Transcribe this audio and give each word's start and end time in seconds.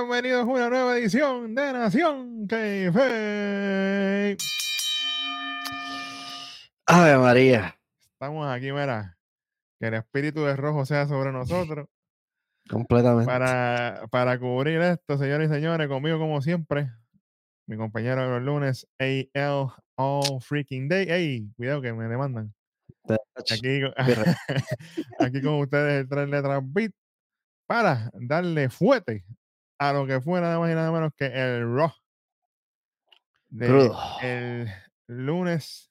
bienvenidos 0.00 0.42
a 0.42 0.44
una 0.44 0.70
nueva 0.70 0.96
edición 0.96 1.56
de 1.56 1.72
Nación 1.72 2.46
Fe. 2.48 4.36
Ave 6.86 7.18
María. 7.18 7.76
Estamos 8.12 8.46
aquí, 8.48 8.70
mira, 8.70 9.18
que 9.80 9.88
el 9.88 9.94
espíritu 9.94 10.44
de 10.44 10.54
rojo 10.54 10.86
sea 10.86 11.08
sobre 11.08 11.32
nosotros. 11.32 11.88
Completamente. 12.70 13.26
Para, 13.26 14.06
para 14.10 14.38
cubrir 14.38 14.80
esto, 14.82 15.18
señores 15.18 15.50
y 15.50 15.54
señores, 15.54 15.88
conmigo 15.88 16.16
como 16.18 16.40
siempre, 16.42 16.92
mi 17.66 17.76
compañero 17.76 18.22
de 18.22 18.28
los 18.28 18.42
lunes, 18.42 18.88
AL 19.00 19.72
All 19.96 20.40
Freaking 20.40 20.88
Day. 20.88 21.06
Ey, 21.10 21.50
cuidado 21.56 21.82
que 21.82 21.92
me 21.92 22.06
demandan. 22.06 22.54
Aquí, 23.50 23.80
aquí 25.18 25.42
con 25.42 25.54
ustedes 25.54 26.02
el 26.02 26.08
tres 26.08 26.28
letras 26.28 26.62
beat 26.62 26.92
para 27.66 28.10
darle 28.14 28.68
fuerte 28.68 29.24
a 29.78 29.92
lo 29.92 30.06
que 30.06 30.20
fue 30.20 30.40
nada 30.40 30.58
más 30.58 30.70
y 30.70 30.74
nada 30.74 30.90
menos 30.92 31.12
que 31.16 31.26
el 31.26 31.74
Raw 31.74 31.92
de 33.50 33.90
el 34.22 34.68
lunes 35.06 35.90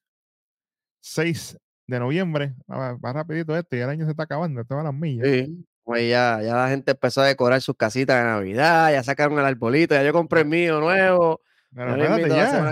6 1.02 1.58
de 1.88 2.00
noviembre. 2.00 2.54
Va, 2.70 2.98
rapidito 3.14 3.56
esto 3.56 3.76
y 3.76 3.80
el 3.80 3.90
año 3.90 4.06
se 4.06 4.12
está 4.12 4.24
acabando, 4.24 4.64
todas 4.66 4.84
las 4.84 4.94
millas. 4.94 5.28
Sí, 5.28 5.66
pues 5.84 6.10
ya, 6.10 6.42
ya 6.44 6.56
la 6.56 6.70
gente 6.70 6.92
empezó 6.92 7.22
a 7.22 7.26
decorar 7.26 7.62
sus 7.62 7.76
casitas 7.76 8.18
de 8.18 8.24
Navidad, 8.24 8.92
ya 8.92 9.04
sacaron 9.04 9.40
el 9.40 9.46
arbolito, 9.46 9.96
ya 9.96 10.04
yo 10.04 10.14
compré 10.14 10.42
el 10.42 10.48
mío 10.48 10.80
nuevo. 10.80 11.42
Pero 11.74 11.96
espérate, 11.96 12.30
ya. 12.30 12.70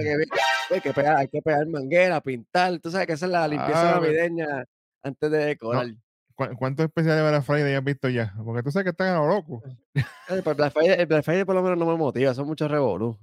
hay, 0.71 0.81
que 0.81 0.93
pegar, 0.93 1.17
hay 1.17 1.27
que 1.27 1.41
pegar 1.41 1.67
manguera, 1.67 2.21
pintar, 2.21 2.79
tú 2.79 2.91
sabes 2.91 3.07
que 3.07 3.13
esa 3.13 3.25
es 3.25 3.31
la 3.31 3.47
limpieza 3.47 3.89
ah, 3.89 3.99
navideña 3.99 4.65
antes 5.03 5.31
de 5.31 5.37
decorar. 5.37 5.87
¿Cuántos 6.35 6.85
especiales 6.85 7.23
de 7.23 7.29
Black 7.29 7.43
Friday 7.43 7.75
has 7.75 7.83
visto 7.83 8.09
ya? 8.09 8.33
Porque 8.43 8.61
tú 8.61 8.71
sabes 8.71 8.83
que 8.83 8.89
están 8.89 9.15
a 9.15 9.19
lo 9.19 9.27
loco. 9.27 9.63
El 10.27 10.41
Black, 10.41 10.73
Friday, 11.23 11.45
por 11.45 11.55
lo 11.55 11.63
menos 11.63 11.77
no 11.77 11.85
me 11.85 11.95
motiva, 11.95 12.33
son 12.33 12.47
muchos 12.47 12.69
revolú. 12.69 13.17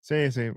Sí, 0.00 0.32
sí. 0.32 0.50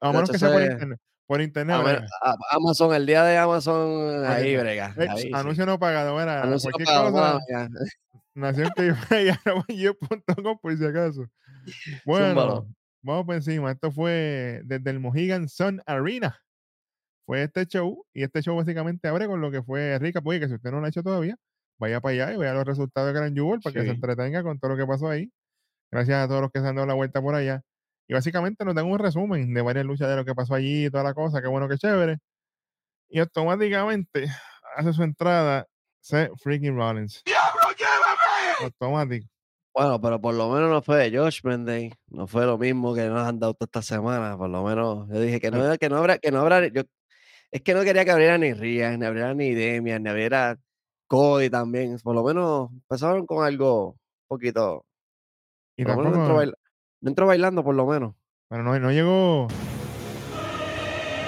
A, 0.00 0.12
menos 0.12 0.30
que 0.30 0.38
sea 0.38 0.52
por 0.52 0.62
internet. 0.62 1.00
Por 1.26 1.40
internet. 1.40 2.04
Amazon, 2.50 2.94
el 2.94 3.06
día 3.06 3.24
de 3.24 3.38
Amazon, 3.38 4.24
ahí 4.26 4.56
brega. 4.56 4.94
anuncio 5.32 5.64
no 5.64 5.78
pagado, 5.78 6.16
mira. 6.18 6.42
Anuncio 6.42 6.70
cualquier 6.70 6.86
pagado, 6.86 7.40
cosa. 7.40 7.68
Nación 8.34 8.70
que 8.76 8.94
yo.com 9.76 10.58
por 10.60 10.76
si 10.76 10.84
acaso. 10.84 11.26
Bueno, 12.04 12.66
vamos 13.02 13.26
por 13.26 13.34
encima. 13.34 13.72
Esto 13.72 13.90
fue 13.90 14.60
desde 14.64 14.90
el 14.90 15.00
Mohegan 15.00 15.48
Sun 15.48 15.82
Arena 15.86 16.38
fue 17.26 17.42
este 17.42 17.66
show 17.66 18.04
y 18.12 18.22
este 18.22 18.42
show 18.42 18.56
básicamente 18.56 19.08
abre 19.08 19.26
con 19.26 19.40
lo 19.40 19.50
que 19.50 19.62
fue 19.62 19.98
Rica, 19.98 20.20
pues 20.20 20.40
que 20.40 20.48
si 20.48 20.54
usted 20.54 20.70
no 20.70 20.80
lo 20.80 20.86
ha 20.86 20.88
hecho 20.88 21.02
todavía, 21.02 21.36
vaya 21.78 22.00
para 22.00 22.12
allá 22.12 22.34
y 22.34 22.36
vea 22.36 22.54
los 22.54 22.64
resultados 22.64 23.12
de 23.12 23.18
Gran 23.18 23.34
Jewel 23.34 23.60
para 23.60 23.74
que 23.74 23.82
se 23.82 23.90
entretenga 23.90 24.42
con 24.42 24.58
todo 24.58 24.72
lo 24.72 24.76
que 24.76 24.86
pasó 24.86 25.08
ahí. 25.08 25.30
Gracias 25.90 26.24
a 26.24 26.28
todos 26.28 26.40
los 26.40 26.50
que 26.50 26.60
se 26.60 26.66
han 26.66 26.74
dado 26.74 26.86
la 26.86 26.94
vuelta 26.94 27.20
por 27.20 27.34
allá. 27.34 27.62
Y 28.08 28.14
básicamente 28.14 28.64
nos 28.64 28.74
dan 28.74 28.86
un 28.86 28.98
resumen 28.98 29.52
de 29.54 29.62
varias 29.62 29.84
luchas 29.84 30.08
de 30.08 30.16
lo 30.16 30.24
que 30.24 30.34
pasó 30.34 30.54
allí 30.54 30.86
y 30.86 30.90
toda 30.90 31.04
la 31.04 31.14
cosa, 31.14 31.40
qué 31.40 31.48
bueno, 31.48 31.68
qué 31.68 31.78
chévere. 31.78 32.18
Y 33.08 33.20
automáticamente 33.20 34.26
hace 34.76 34.92
su 34.92 35.02
entrada 35.02 35.66
Seth 36.00 36.32
Freaking 36.38 36.76
Rollins. 36.76 37.22
¡Diablo, 37.24 37.76
llévame! 37.76 38.64
Automático. 38.64 39.28
Bueno, 39.74 40.00
pero 40.00 40.20
por 40.20 40.34
lo 40.34 40.50
menos 40.50 40.70
no 40.70 40.82
fue 40.82 40.98
de 40.98 41.16
Josh 41.16 41.40
Day, 41.42 41.92
no 42.08 42.26
fue 42.26 42.44
lo 42.44 42.58
mismo 42.58 42.94
que 42.94 43.08
nos 43.08 43.26
han 43.26 43.38
dado 43.38 43.54
toda 43.54 43.66
esta 43.66 43.82
semana, 43.82 44.36
por 44.36 44.50
lo 44.50 44.62
menos 44.62 45.08
yo 45.08 45.20
dije 45.20 45.40
que 45.40 45.50
no, 45.50 45.78
que 45.78 45.88
no 45.88 45.96
habrá, 45.96 46.18
que 46.18 46.30
no 46.30 46.40
habrá, 46.40 46.66
yo 46.68 46.82
es 47.52 47.60
que 47.60 47.74
no 47.74 47.84
quería 47.84 48.04
que 48.04 48.10
abriera 48.10 48.38
ni 48.38 48.54
Rías, 48.54 48.98
ni 48.98 49.04
abriera 49.04 49.34
ni 49.34 49.54
Demian, 49.54 50.02
ni 50.02 50.08
abriera 50.08 50.58
Cody 51.06 51.50
también. 51.50 51.98
Por 52.02 52.14
lo 52.14 52.24
menos 52.24 52.70
empezaron 52.72 53.26
con 53.26 53.44
algo 53.44 53.90
un 53.90 53.98
poquito. 54.26 54.86
Y 55.76 55.84
no, 55.84 55.92
entró 57.02 57.26
bailando, 57.26 57.62
por 57.62 57.74
lo 57.74 57.86
menos. 57.86 58.14
Pero 58.48 58.62
no, 58.62 58.78
no 58.78 58.90
llegó. 58.90 59.48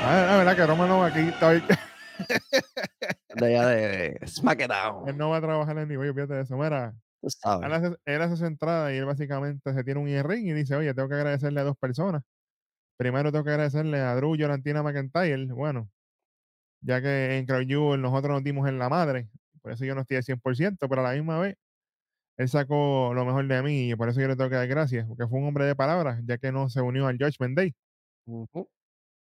Ah, 0.06 0.24
la 0.28 0.36
verdad 0.38 0.56
que 0.56 0.66
Romano 0.66 1.04
aquí 1.04 1.20
está 1.20 1.50
de 3.36 3.46
allá 3.46 3.66
de 3.66 4.20
SmackDown. 4.26 5.08
Él 5.08 5.18
no 5.18 5.30
va 5.30 5.38
a 5.38 5.42
trabajar 5.42 5.76
en 5.78 5.88
nivel, 5.88 6.14
fíjate 6.14 6.34
de 6.34 6.42
eso. 6.42 6.56
Mira, 6.56 6.94
él 7.22 7.72
hace, 7.72 7.96
él 8.06 8.22
hace, 8.22 8.36
su 8.36 8.46
entrada 8.46 8.94
y 8.94 8.96
él 8.96 9.04
básicamente 9.04 9.74
se 9.74 9.84
tiene 9.84 10.00
un 10.00 10.24
ring 10.24 10.46
y 10.46 10.52
dice, 10.52 10.74
oye, 10.74 10.94
tengo 10.94 11.08
que 11.08 11.16
agradecerle 11.16 11.60
a 11.60 11.64
dos 11.64 11.76
personas. 11.76 12.22
Primero 12.96 13.30
tengo 13.32 13.44
que 13.44 13.50
agradecerle 13.50 14.00
a 14.00 14.14
Drew 14.14 14.36
Yolantina 14.36 14.82
McIntyre. 14.82 15.46
Bueno, 15.46 15.90
ya 16.84 17.00
que 17.02 17.38
en 17.38 17.46
Crowd 17.46 17.98
nosotros 17.98 18.32
nos 18.32 18.44
dimos 18.44 18.68
en 18.68 18.78
la 18.78 18.88
madre, 18.88 19.28
por 19.62 19.72
eso 19.72 19.84
yo 19.84 19.94
no 19.94 20.02
estoy 20.02 20.18
al 20.18 20.24
100%, 20.24 20.88
pero 20.88 21.00
a 21.00 21.04
la 21.04 21.12
misma 21.14 21.38
vez 21.40 21.56
él 22.36 22.48
sacó 22.48 23.12
lo 23.14 23.24
mejor 23.24 23.46
de 23.46 23.62
mí 23.62 23.90
y 23.90 23.96
por 23.96 24.08
eso 24.08 24.20
yo 24.20 24.28
le 24.28 24.36
tengo 24.36 24.50
que 24.50 24.56
dar 24.56 24.66
gracias, 24.68 25.06
porque 25.06 25.26
fue 25.26 25.38
un 25.38 25.46
hombre 25.46 25.66
de 25.66 25.76
palabras, 25.76 26.20
ya 26.26 26.38
que 26.38 26.52
no 26.52 26.68
se 26.68 26.80
unió 26.80 27.06
al 27.06 27.16
Judgment 27.18 27.56
Day. 27.56 27.74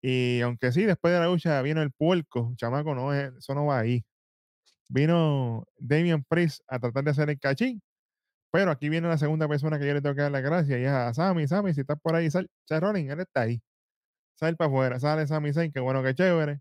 Y 0.03 0.41
aunque 0.41 0.73
sí, 0.73 0.84
después 0.84 1.12
de 1.15 1.21
la 1.21 1.27
lucha 1.27 1.62
vino 1.62 1.83
el 1.83 1.93
puerco, 1.93 2.53
chamaco, 2.56 2.95
no, 2.95 3.12
eso 3.15 3.55
no 3.55 3.67
va 3.67 3.81
ahí. 3.81 4.05
Vino 4.89 5.65
Damian 5.79 6.25
Priest 6.25 6.62
a 6.69 6.79
tratar 6.79 7.05
de 7.05 7.11
hacer 7.12 7.31
el 7.31 7.39
cachín, 7.39 7.83
pero 8.50 8.71
aquí 8.71 8.89
viene 8.89 9.09
la 9.09 9.19
segunda 9.19 9.49
persona 9.49 9.79
que 9.79 9.87
yo 9.87 9.94
le 9.94 10.03
tengo 10.03 10.15
que 10.17 10.23
dar 10.23 10.33
las 10.33 10.43
gracias 10.43 10.81
y 10.81 10.84
es 10.84 10.91
a 10.91 11.15
Sammy, 11.15 11.49
Sammy, 11.49 11.75
si 11.75 11.83
estás 11.83 11.99
por 12.00 12.15
ahí, 12.17 12.31
sal, 12.31 12.49
sal 12.67 12.97
él 12.97 13.21
está 13.21 13.43
ahí. 13.43 13.62
Sal 14.37 14.56
para 14.56 14.69
afuera, 14.69 15.00
sale 15.00 15.27
Sammy 15.27 15.53
Zayn, 15.53 15.73
que 15.73 15.81
bueno, 15.81 16.03
que 16.03 16.15
chévere. 16.15 16.61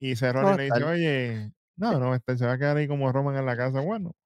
Y 0.00 0.16
Cerrone 0.16 0.56
le 0.56 0.64
dice, 0.64 0.82
oye, 0.82 1.52
no, 1.76 1.98
no, 1.98 2.14
este 2.14 2.36
se 2.36 2.46
va 2.46 2.52
a 2.52 2.58
quedar 2.58 2.76
ahí 2.76 2.88
como 2.88 3.12
Roman 3.12 3.36
en 3.36 3.46
la 3.46 3.56
casa. 3.56 3.80
Bueno. 3.80 4.16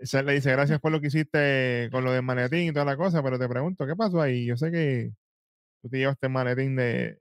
Se 0.00 0.22
le 0.22 0.32
dice, 0.32 0.50
gracias 0.50 0.80
por 0.80 0.90
lo 0.92 1.00
que 1.00 1.08
hiciste 1.08 1.88
con 1.92 2.04
lo 2.04 2.12
del 2.12 2.22
maletín 2.22 2.68
y 2.68 2.72
toda 2.72 2.84
la 2.84 2.96
cosa, 2.96 3.22
pero 3.22 3.38
te 3.38 3.48
pregunto, 3.48 3.86
¿qué 3.86 3.94
pasó 3.94 4.20
ahí? 4.20 4.46
Yo 4.46 4.56
sé 4.56 4.70
que 4.70 5.12
tú 5.82 5.88
te 5.88 5.98
llevaste 5.98 6.26
el 6.26 6.32
maletín 6.32 6.74
de, 6.74 7.20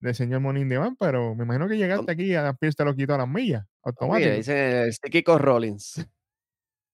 del 0.00 0.14
señor 0.14 0.40
Monín 0.40 0.68
de 0.68 0.78
Van, 0.78 0.96
pero 0.96 1.34
me 1.34 1.44
imagino 1.44 1.68
que 1.68 1.76
llegaste 1.76 2.10
aquí 2.10 2.24
y 2.24 2.34
a 2.34 2.52
Pierce 2.54 2.76
te 2.76 2.84
lo 2.84 2.96
quitó 2.96 3.14
a 3.14 3.18
las 3.18 3.28
millas, 3.28 3.64
automático. 3.82 4.30
dice 4.30 4.84
el 4.86 5.10
Kiko 5.10 5.38
Rollins. 5.38 6.06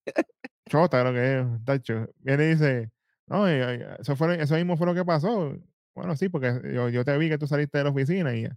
Chota, 0.69 1.03
lo 1.03 1.13
que 1.13 1.39
es, 1.39 1.45
tacho. 1.65 2.09
Viene 2.17 2.43
y 2.43 2.47
dice, 2.49 2.91
no, 3.25 3.47
eso, 3.47 4.15
fue, 4.15 4.41
eso 4.41 4.55
mismo 4.55 4.77
fue 4.77 4.87
lo 4.87 4.93
que 4.93 5.05
pasó. 5.05 5.57
Bueno, 5.95 6.15
sí, 6.15 6.29
porque 6.29 6.61
yo, 6.73 6.89
yo 6.89 7.03
te 7.03 7.17
vi 7.17 7.29
que 7.29 7.37
tú 7.37 7.47
saliste 7.47 7.77
de 7.77 7.85
la 7.85 7.89
oficina 7.89 8.35
y 8.35 8.47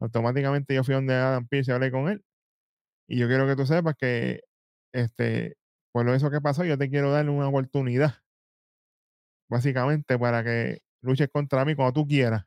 automáticamente 0.00 0.74
yo 0.74 0.82
fui 0.84 0.94
donde 0.94 1.14
Adam 1.14 1.46
Pierce 1.46 1.70
y 1.70 1.74
hablé 1.74 1.90
con 1.90 2.08
él. 2.08 2.24
Y 3.08 3.18
yo 3.18 3.28
quiero 3.28 3.46
que 3.46 3.56
tú 3.56 3.66
sepas 3.66 3.94
que, 3.96 4.40
este, 4.92 5.56
por 5.92 6.04
lo 6.04 6.14
eso 6.14 6.30
que 6.30 6.40
pasó, 6.40 6.64
yo 6.64 6.78
te 6.78 6.90
quiero 6.90 7.10
darle 7.12 7.30
una 7.30 7.48
oportunidad. 7.48 8.14
Básicamente 9.48 10.18
para 10.18 10.44
que 10.44 10.82
luches 11.02 11.28
contra 11.30 11.64
mí 11.64 11.74
cuando 11.74 11.92
tú 11.92 12.06
quieras. 12.06 12.44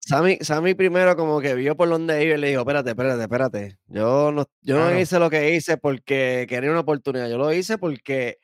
Sammy, 0.00 0.38
Sammy 0.40 0.74
primero 0.74 1.16
como 1.16 1.40
que 1.40 1.54
vio 1.54 1.76
por 1.76 1.88
donde 1.88 2.24
iba 2.24 2.36
y 2.36 2.38
le 2.38 2.48
dijo, 2.48 2.60
espérate, 2.60 2.90
espérate, 2.90 3.22
espérate. 3.22 3.78
Yo 3.86 4.30
no, 4.30 4.46
yo 4.60 4.78
no 4.78 4.98
hice 4.98 5.18
lo 5.18 5.28
que 5.28 5.54
hice 5.54 5.76
porque 5.78 6.46
quería 6.48 6.70
una 6.70 6.80
oportunidad. 6.80 7.28
Yo 7.28 7.38
lo 7.38 7.52
hice 7.52 7.76
porque 7.76 8.38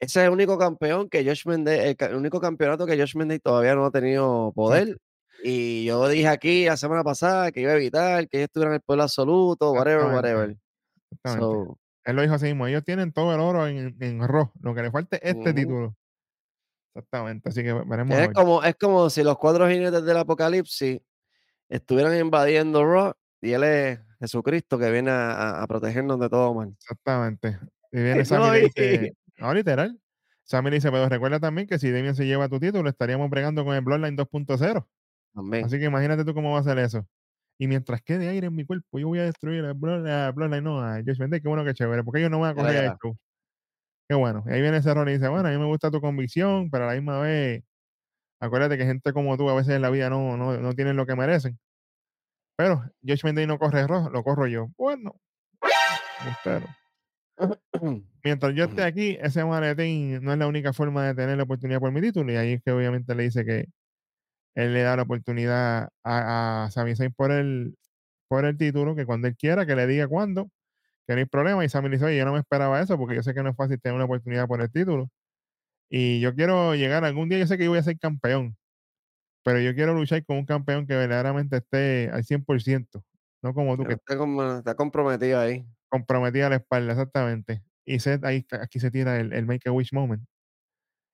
ese 0.00 0.20
es 0.20 0.26
el 0.26 0.32
único 0.32 0.58
campeón 0.58 1.08
que 1.08 1.24
Josh 1.24 1.46
Mendez, 1.46 1.94
el, 1.98 2.16
único 2.16 2.40
campeonato 2.40 2.86
que 2.86 2.98
Josh 2.98 3.14
Mendez 3.14 3.40
todavía 3.42 3.74
no 3.74 3.84
ha 3.84 3.90
tenido 3.90 4.52
poder. 4.52 4.98
Y 5.44 5.84
yo 5.84 6.08
dije 6.08 6.28
aquí 6.28 6.66
la 6.66 6.76
semana 6.76 7.02
pasada 7.02 7.50
que 7.50 7.60
iba 7.60 7.72
a 7.72 7.76
evitar 7.76 8.28
que 8.28 8.38
ellos 8.38 8.46
estuvieran 8.46 8.72
en 8.72 8.76
el 8.76 8.82
pueblo 8.82 9.02
absoluto, 9.02 9.72
whatever, 9.72 10.06
whatever. 10.06 10.56
Él 12.04 12.16
lo 12.16 12.22
dijo 12.22 12.34
así 12.34 12.46
mismo. 12.46 12.66
Ellos 12.66 12.84
tienen 12.84 13.12
todo 13.12 13.34
el 13.34 13.40
oro 13.40 13.66
en, 13.66 13.96
en 14.00 14.18
Lo 14.18 14.74
que 14.74 14.82
le 14.82 14.90
falta 14.90 15.16
es 15.16 15.36
este 15.36 15.52
título. 15.52 15.96
Exactamente. 16.94 17.48
Así 17.48 17.62
que 17.62 17.72
veremos. 17.72 18.16
Es 18.16 18.30
como, 18.30 18.62
es 18.62 18.76
como 18.76 19.10
si 19.10 19.22
los 19.22 19.38
cuatro 19.38 19.68
jinetes 19.68 20.04
del 20.04 20.16
apocalipsis 20.16 21.00
estuvieran 21.68 22.16
invadiendo 22.18 22.84
Raw 22.84 23.14
y 23.40 23.52
él 23.52 23.64
es 23.64 23.98
Jesucristo 24.20 24.78
que 24.78 24.90
viene 24.90 25.10
a, 25.10 25.64
protegernos 25.66 26.20
de 26.20 26.28
todo 26.28 26.54
mal. 26.54 26.68
Exactamente. 26.68 27.58
Y 27.90 27.96
viene 28.02 28.24
Sammy 28.24 28.46
no, 28.46 28.52
dice, 28.52 29.16
no, 29.38 29.54
literal. 29.54 29.98
Sammy 30.44 30.70
dice, 30.70 30.90
pero 30.90 31.08
recuerda 31.08 31.40
también 31.40 31.66
que 31.66 31.78
si 31.78 31.90
Damien 31.90 32.14
se 32.14 32.26
lleva 32.26 32.48
tu 32.48 32.60
título, 32.60 32.88
estaríamos 32.88 33.30
bregando 33.30 33.64
con 33.64 33.74
el 33.74 33.80
Bloodline 33.80 34.16
2.0. 34.16 34.86
Así 35.34 35.78
que 35.78 35.84
imagínate 35.84 36.24
tú 36.24 36.34
cómo 36.34 36.52
va 36.52 36.60
a 36.60 36.62
ser 36.62 36.78
eso. 36.78 37.06
Y 37.58 37.68
mientras 37.68 38.02
quede 38.02 38.28
aire 38.28 38.48
en 38.48 38.54
mi 38.54 38.64
cuerpo, 38.64 38.98
yo 38.98 39.08
voy 39.08 39.20
a 39.20 39.24
destruir 39.24 39.64
a 39.64 39.72
Bloodline, 39.72 40.64
no, 40.64 40.80
a 40.80 40.96
Josh 41.06 41.18
Vende, 41.18 41.40
qué 41.40 41.48
bueno 41.48 41.64
que 41.64 41.74
chévere, 41.74 42.02
porque 42.02 42.20
ellos 42.20 42.30
no 42.30 42.40
van 42.40 42.52
a 42.52 42.54
coger 42.54 42.84
esto. 42.84 43.16
Qué 44.08 44.16
bueno. 44.16 44.42
Y 44.46 44.50
ahí 44.50 44.60
viene 44.60 44.78
ese 44.78 44.92
rol 44.92 45.08
y 45.08 45.12
dice, 45.12 45.28
bueno, 45.28 45.48
a 45.48 45.52
mí 45.52 45.58
me 45.58 45.66
gusta 45.66 45.90
tu 45.90 46.00
convicción, 46.00 46.70
pero 46.70 46.84
a 46.84 46.88
la 46.88 46.94
misma 46.94 47.20
vez, 47.20 47.62
acuérdate 48.40 48.76
que 48.76 48.84
gente 48.84 49.12
como 49.12 49.36
tú 49.36 49.48
a 49.48 49.54
veces 49.54 49.74
en 49.74 49.82
la 49.82 49.90
vida 49.90 50.10
no, 50.10 50.36
no, 50.36 50.56
no 50.56 50.72
tienen 50.74 50.96
lo 50.96 51.06
que 51.06 51.14
merecen. 51.14 51.58
Pero 52.56 52.82
Josh 53.06 53.24
Mendes 53.24 53.46
no 53.46 53.58
corre 53.58 53.86
rojo, 53.86 54.10
lo 54.10 54.22
corro 54.22 54.46
yo. 54.46 54.68
Bueno, 54.76 55.14
espero. 56.30 56.66
Mientras 58.24 58.54
yo 58.54 58.64
esté 58.64 58.82
aquí, 58.82 59.18
ese 59.20 59.44
maletín 59.44 60.22
no 60.22 60.32
es 60.32 60.38
la 60.38 60.46
única 60.46 60.72
forma 60.72 61.06
de 61.06 61.14
tener 61.14 61.36
la 61.36 61.44
oportunidad 61.44 61.80
por 61.80 61.92
mi 61.92 62.00
título. 62.00 62.32
Y 62.32 62.36
ahí 62.36 62.52
es 62.54 62.62
que 62.62 62.72
obviamente 62.72 63.14
le 63.14 63.24
dice 63.24 63.44
que 63.44 63.66
él 64.54 64.74
le 64.74 64.82
da 64.82 64.96
la 64.96 65.02
oportunidad 65.02 65.88
a, 66.04 66.64
a 66.64 66.70
Sami 66.70 66.94
Zayn 66.96 67.12
por 67.12 67.32
el, 67.32 67.76
por 68.28 68.44
el 68.44 68.56
título, 68.56 68.94
que 68.94 69.06
cuando 69.06 69.28
él 69.28 69.36
quiera, 69.36 69.66
que 69.66 69.76
le 69.76 69.86
diga 69.86 70.08
cuándo, 70.08 70.50
que 71.06 71.14
no 71.14 71.20
hay 71.20 71.26
problema. 71.26 71.64
Y 71.64 71.68
Sami 71.68 71.88
dice, 71.90 72.04
oye, 72.04 72.18
yo 72.18 72.24
no 72.24 72.32
me 72.32 72.40
esperaba 72.40 72.80
eso 72.80 72.96
porque 72.98 73.14
yo 73.14 73.22
sé 73.22 73.34
que 73.34 73.42
no 73.42 73.50
es 73.50 73.56
fácil 73.56 73.80
tener 73.80 73.94
una 73.96 74.04
oportunidad 74.04 74.46
por 74.46 74.60
el 74.60 74.70
título. 74.70 75.10
Y 75.90 76.20
yo 76.20 76.34
quiero 76.34 76.74
llegar 76.74 77.04
algún 77.04 77.28
día, 77.28 77.38
yo 77.38 77.46
sé 77.46 77.58
que 77.58 77.64
yo 77.64 77.70
voy 77.70 77.78
a 77.78 77.82
ser 77.82 77.98
campeón, 77.98 78.56
pero 79.44 79.60
yo 79.60 79.74
quiero 79.74 79.94
luchar 79.94 80.24
con 80.24 80.38
un 80.38 80.46
campeón 80.46 80.86
que 80.86 80.96
verdaderamente 80.96 81.58
esté 81.58 82.10
al 82.10 82.24
100%, 82.24 83.02
no 83.42 83.54
como 83.54 83.76
tú 83.76 83.84
que 83.84 83.94
está 83.94 84.74
comprometido 84.74 85.40
ahí. 85.40 85.66
Comprometida 85.88 86.46
a 86.46 86.50
la 86.50 86.56
espalda, 86.56 86.92
exactamente. 86.92 87.62
Y 87.84 87.98
Seth 87.98 88.24
ahí, 88.24 88.46
aquí 88.60 88.80
se 88.80 88.90
tira 88.90 89.18
el, 89.20 89.32
el 89.32 89.44
Make 89.44 89.68
a 89.68 89.72
Wish 89.72 89.92
moment. 89.92 90.24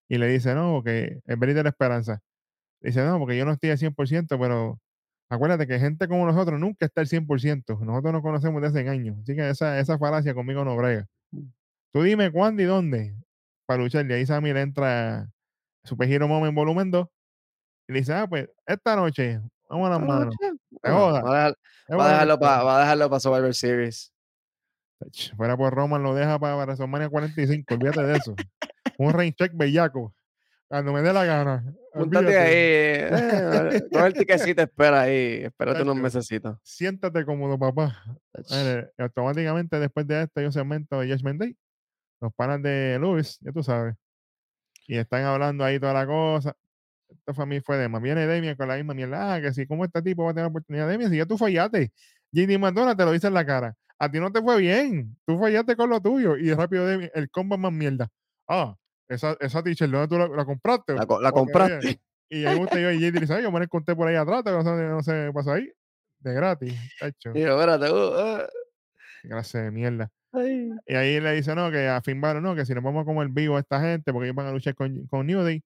Y 0.08 0.18
le 0.18 0.28
dice, 0.28 0.54
no, 0.54 0.82
que 0.84 1.20
es 1.26 1.40
de 1.40 1.62
la 1.62 1.68
esperanza. 1.68 2.22
Dice, 2.80 3.04
no, 3.04 3.18
porque 3.18 3.36
yo 3.36 3.44
no 3.44 3.52
estoy 3.52 3.70
al 3.70 3.78
100%, 3.78 4.38
pero 4.38 4.78
acuérdate 5.28 5.66
que 5.66 5.78
gente 5.78 6.06
como 6.08 6.26
nosotros 6.26 6.60
nunca 6.60 6.86
está 6.86 7.00
al 7.00 7.08
100%. 7.08 7.80
Nosotros 7.80 8.12
nos 8.12 8.22
conocemos 8.22 8.62
desde 8.62 8.80
hace 8.80 8.88
años. 8.88 9.18
Así 9.22 9.34
que 9.34 9.48
esa, 9.50 9.78
esa 9.78 9.98
falacia 9.98 10.34
conmigo 10.34 10.64
no 10.64 10.76
brega. 10.76 11.06
Mm. 11.30 11.42
Tú 11.92 12.02
dime 12.02 12.30
cuándo 12.30 12.62
y 12.62 12.66
dónde 12.66 13.14
para 13.66 13.82
luchar. 13.82 14.08
Y 14.10 14.12
ahí 14.14 14.26
Sammy 14.26 14.52
le 14.52 14.62
entra 14.62 15.28
Super 15.84 16.10
Hero 16.10 16.26
Moment 16.26 16.54
volumen 16.54 16.90
2 16.90 17.06
y 17.88 17.92
le 17.92 17.98
dice, 18.00 18.14
ah, 18.14 18.26
pues 18.26 18.48
esta 18.66 18.96
noche, 18.96 19.40
vamos 19.68 19.86
a 19.86 19.90
las 19.90 20.00
manos. 20.00 20.34
Va, 20.84 21.46
a 21.46 22.80
dejarlo 22.80 23.08
para 23.08 23.20
Survivor 23.20 23.54
Series. 23.54 24.12
Fuera 25.36 25.56
por 25.56 25.72
Roman 25.72 26.02
lo 26.02 26.14
deja 26.14 26.38
para 26.38 26.56
WrestleMania 26.56 27.08
45, 27.08 27.74
olvídate 27.74 28.02
de 28.02 28.16
eso. 28.16 28.34
Un 28.98 29.12
rain 29.12 29.32
check 29.32 29.52
bellaco. 29.54 30.14
Cuando 30.66 30.92
me 30.92 31.02
dé 31.02 31.12
la 31.12 31.24
gana. 31.24 31.64
Púntate 31.98 32.38
ahí. 32.38 32.98
Eh, 33.70 33.82
con 33.92 34.04
el 34.04 34.14
tiquecito 34.14 34.62
espera 34.62 35.02
ahí. 35.02 35.44
Espérate 35.44 35.82
unos 35.82 35.96
mesecitos. 35.96 36.56
Siéntate 36.62 37.24
cómodo, 37.24 37.58
papá. 37.58 38.02
automáticamente 38.98 39.78
después 39.78 40.06
de 40.06 40.22
este 40.22 40.40
hay 40.40 40.46
un 40.46 40.52
segmento 40.52 41.00
de 41.00 41.12
Judgment 41.12 41.40
Day. 41.40 41.56
Los 42.20 42.32
panas 42.34 42.62
de 42.62 42.98
Luis, 42.98 43.38
ya 43.40 43.52
tú 43.52 43.62
sabes. 43.62 43.94
Y 44.86 44.96
están 44.96 45.24
hablando 45.24 45.64
ahí 45.64 45.78
toda 45.78 45.92
la 45.92 46.06
cosa. 46.06 46.56
Esto 47.08 47.34
para 47.34 47.46
mí 47.46 47.60
fue 47.60 47.76
de 47.76 47.88
más. 47.88 48.02
Viene 48.02 48.26
Demian 48.26 48.56
con 48.56 48.68
la 48.68 48.76
misma 48.76 48.94
mierda. 48.94 49.34
Ah, 49.34 49.40
que 49.40 49.52
si, 49.52 49.66
¿cómo 49.66 49.84
este 49.84 50.02
tipo 50.02 50.24
va 50.24 50.30
a 50.30 50.34
tener 50.34 50.48
oportunidad? 50.48 50.88
Demian, 50.88 51.10
si 51.10 51.18
ya 51.18 51.26
tú 51.26 51.36
fallaste. 51.36 51.92
JD 52.32 52.58
Madonna 52.58 52.96
te 52.96 53.04
lo 53.04 53.12
dice 53.12 53.26
en 53.26 53.34
la 53.34 53.44
cara. 53.46 53.74
A 53.98 54.10
ti 54.10 54.20
no 54.20 54.32
te 54.32 54.40
fue 54.42 54.58
bien. 54.58 55.16
Tú 55.26 55.38
fallaste 55.38 55.76
con 55.76 55.90
lo 55.90 56.00
tuyo. 56.00 56.36
Y 56.36 56.52
rápido 56.54 56.86
Demian, 56.86 57.10
el 57.14 57.30
combo 57.30 57.58
más 57.58 57.72
mierda. 57.72 58.08
Ah, 58.46 58.76
esa, 59.08 59.36
esa 59.40 59.62
t-shirt, 59.62 59.90
¿dónde 59.90 60.08
tú 60.08 60.18
la, 60.18 60.44
compraste? 60.44 60.94
La, 60.94 61.32
compraste. 61.32 62.00
Y 62.30 62.44
ahí 62.44 62.60
usted 62.60 62.82
yo 62.82 62.90
y 62.90 62.98
JD 62.98 63.20
dice, 63.20 63.42
yo 63.42 63.50
me 63.50 63.58
la 63.58 63.66
conté 63.68 63.96
por 63.96 64.06
ahí 64.06 64.14
atrás, 64.14 64.44
no 64.44 64.62
sé, 64.62 64.68
no 64.68 65.02
sé 65.02 65.12
qué 65.28 65.32
pasó 65.32 65.52
ahí. 65.52 65.72
De 66.18 66.34
gratis, 66.34 66.74
hecho. 67.00 67.32
Y 67.34 67.40
espérate, 67.40 67.90
uh, 67.90 67.94
uh. 67.94 68.46
Gracias 69.22 69.64
de 69.64 69.70
mierda. 69.70 70.10
Y 70.86 70.94
ahí 70.94 71.20
le 71.20 71.32
dice, 71.32 71.54
no, 71.54 71.70
que 71.70 71.88
a 71.88 72.02
Finn 72.02 72.20
no, 72.20 72.54
que 72.54 72.66
si 72.66 72.74
nos 72.74 72.84
vamos 72.84 73.02
a 73.02 73.04
comer 73.06 73.28
vivo 73.30 73.56
a 73.56 73.60
esta 73.60 73.80
gente, 73.80 74.12
porque 74.12 74.26
ellos 74.26 74.36
van 74.36 74.46
a 74.46 74.52
luchar 74.52 74.74
con, 74.74 75.06
con 75.06 75.26
New 75.26 75.40
Day, 75.40 75.62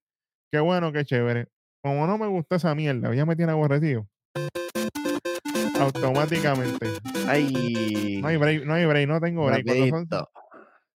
qué 0.52 0.60
bueno, 0.60 0.92
qué 0.92 1.04
chévere. 1.04 1.48
Como 1.82 2.06
no 2.06 2.16
me 2.16 2.28
gusta 2.28 2.56
esa 2.56 2.76
mierda, 2.76 3.12
ya 3.12 3.26
me 3.26 3.34
tiene 3.34 3.50
aborrecido. 3.50 4.06
Automáticamente. 5.80 6.86
Ay. 7.26 8.20
No 8.22 8.28
hay 8.28 8.36
break, 8.36 8.64
no 8.64 8.74
hay 8.74 8.86
break, 8.86 9.08
no 9.08 9.20
tengo 9.20 9.46
break. 9.46 9.66
Son 9.90 10.06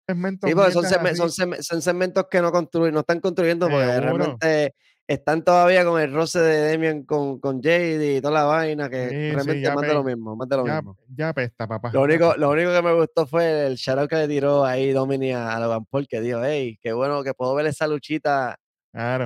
segmentos, 0.06 0.50
sí, 0.50 1.16
son, 1.16 1.54
son, 1.62 1.82
segmentos 1.82 2.26
que 2.30 2.40
no 2.40 2.52
construyen, 2.52 2.94
no 2.94 3.00
están 3.00 3.20
construyendo 3.20 3.68
porque 3.68 4.00
realmente 4.00 4.74
están 5.06 5.42
todavía 5.42 5.84
con 5.84 6.00
el 6.00 6.12
roce 6.12 6.40
de 6.40 6.56
Demian 6.62 7.02
con, 7.04 7.38
con 7.40 7.60
Jade 7.62 8.16
y 8.16 8.20
toda 8.20 8.34
la 8.34 8.44
vaina, 8.44 8.88
que 8.88 9.32
realmente 9.34 9.70
más 9.74 9.86
de 9.86 9.94
lo 9.94 10.04
mismo, 10.04 10.36
más 10.36 10.48
de 10.48 10.56
lo 10.56 10.66
ya, 10.66 10.76
mismo. 10.76 10.96
Ya 11.14 11.28
apesta, 11.30 11.66
papá. 11.66 11.90
Lo 11.92 12.02
único, 12.02 12.34
lo 12.36 12.50
único 12.50 12.72
que 12.72 12.82
me 12.82 12.94
gustó 12.94 13.26
fue 13.26 13.66
el 13.66 13.76
shoutout 13.76 14.08
que 14.08 14.16
le 14.16 14.28
tiró 14.28 14.64
ahí 14.64 14.92
Domini 14.92 15.32
a 15.32 15.58
Logan 15.58 15.84
Paul, 15.86 16.06
que 16.08 16.20
dijo, 16.20 16.40
hey, 16.44 16.78
qué 16.80 16.92
bueno 16.92 17.22
que 17.22 17.34
puedo 17.34 17.54
ver 17.54 17.66
esa 17.66 17.86
luchita 17.86 18.56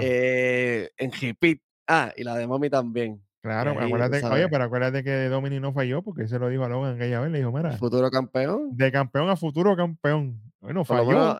eh, 0.01 0.91
en 0.97 1.13
Repeat. 1.13 1.59
Ah, 1.89 2.13
y 2.17 2.25
la 2.25 2.37
de 2.37 2.47
Mommy 2.47 2.69
también. 2.69 3.23
Claro, 3.47 3.81
acuérdate, 3.81 4.25
oye, 4.27 4.49
pero 4.49 4.65
acuérdate 4.65 5.05
que 5.05 5.29
Domini 5.29 5.61
no 5.61 5.73
falló 5.73 6.03
porque 6.03 6.27
se 6.27 6.37
lo 6.37 6.49
dijo 6.49 6.65
a 6.65 6.69
Logan 6.69 6.97
aquella 6.97 7.21
vez, 7.21 7.31
le 7.31 7.39
dijo, 7.39 7.53
mira. 7.53 7.71
Futuro 7.79 8.11
campeón. 8.11 8.77
De 8.77 8.91
campeón 8.91 9.29
a 9.29 9.37
futuro 9.37 9.77
campeón. 9.77 10.43
Bueno, 10.59 10.85
falló. 10.85 11.39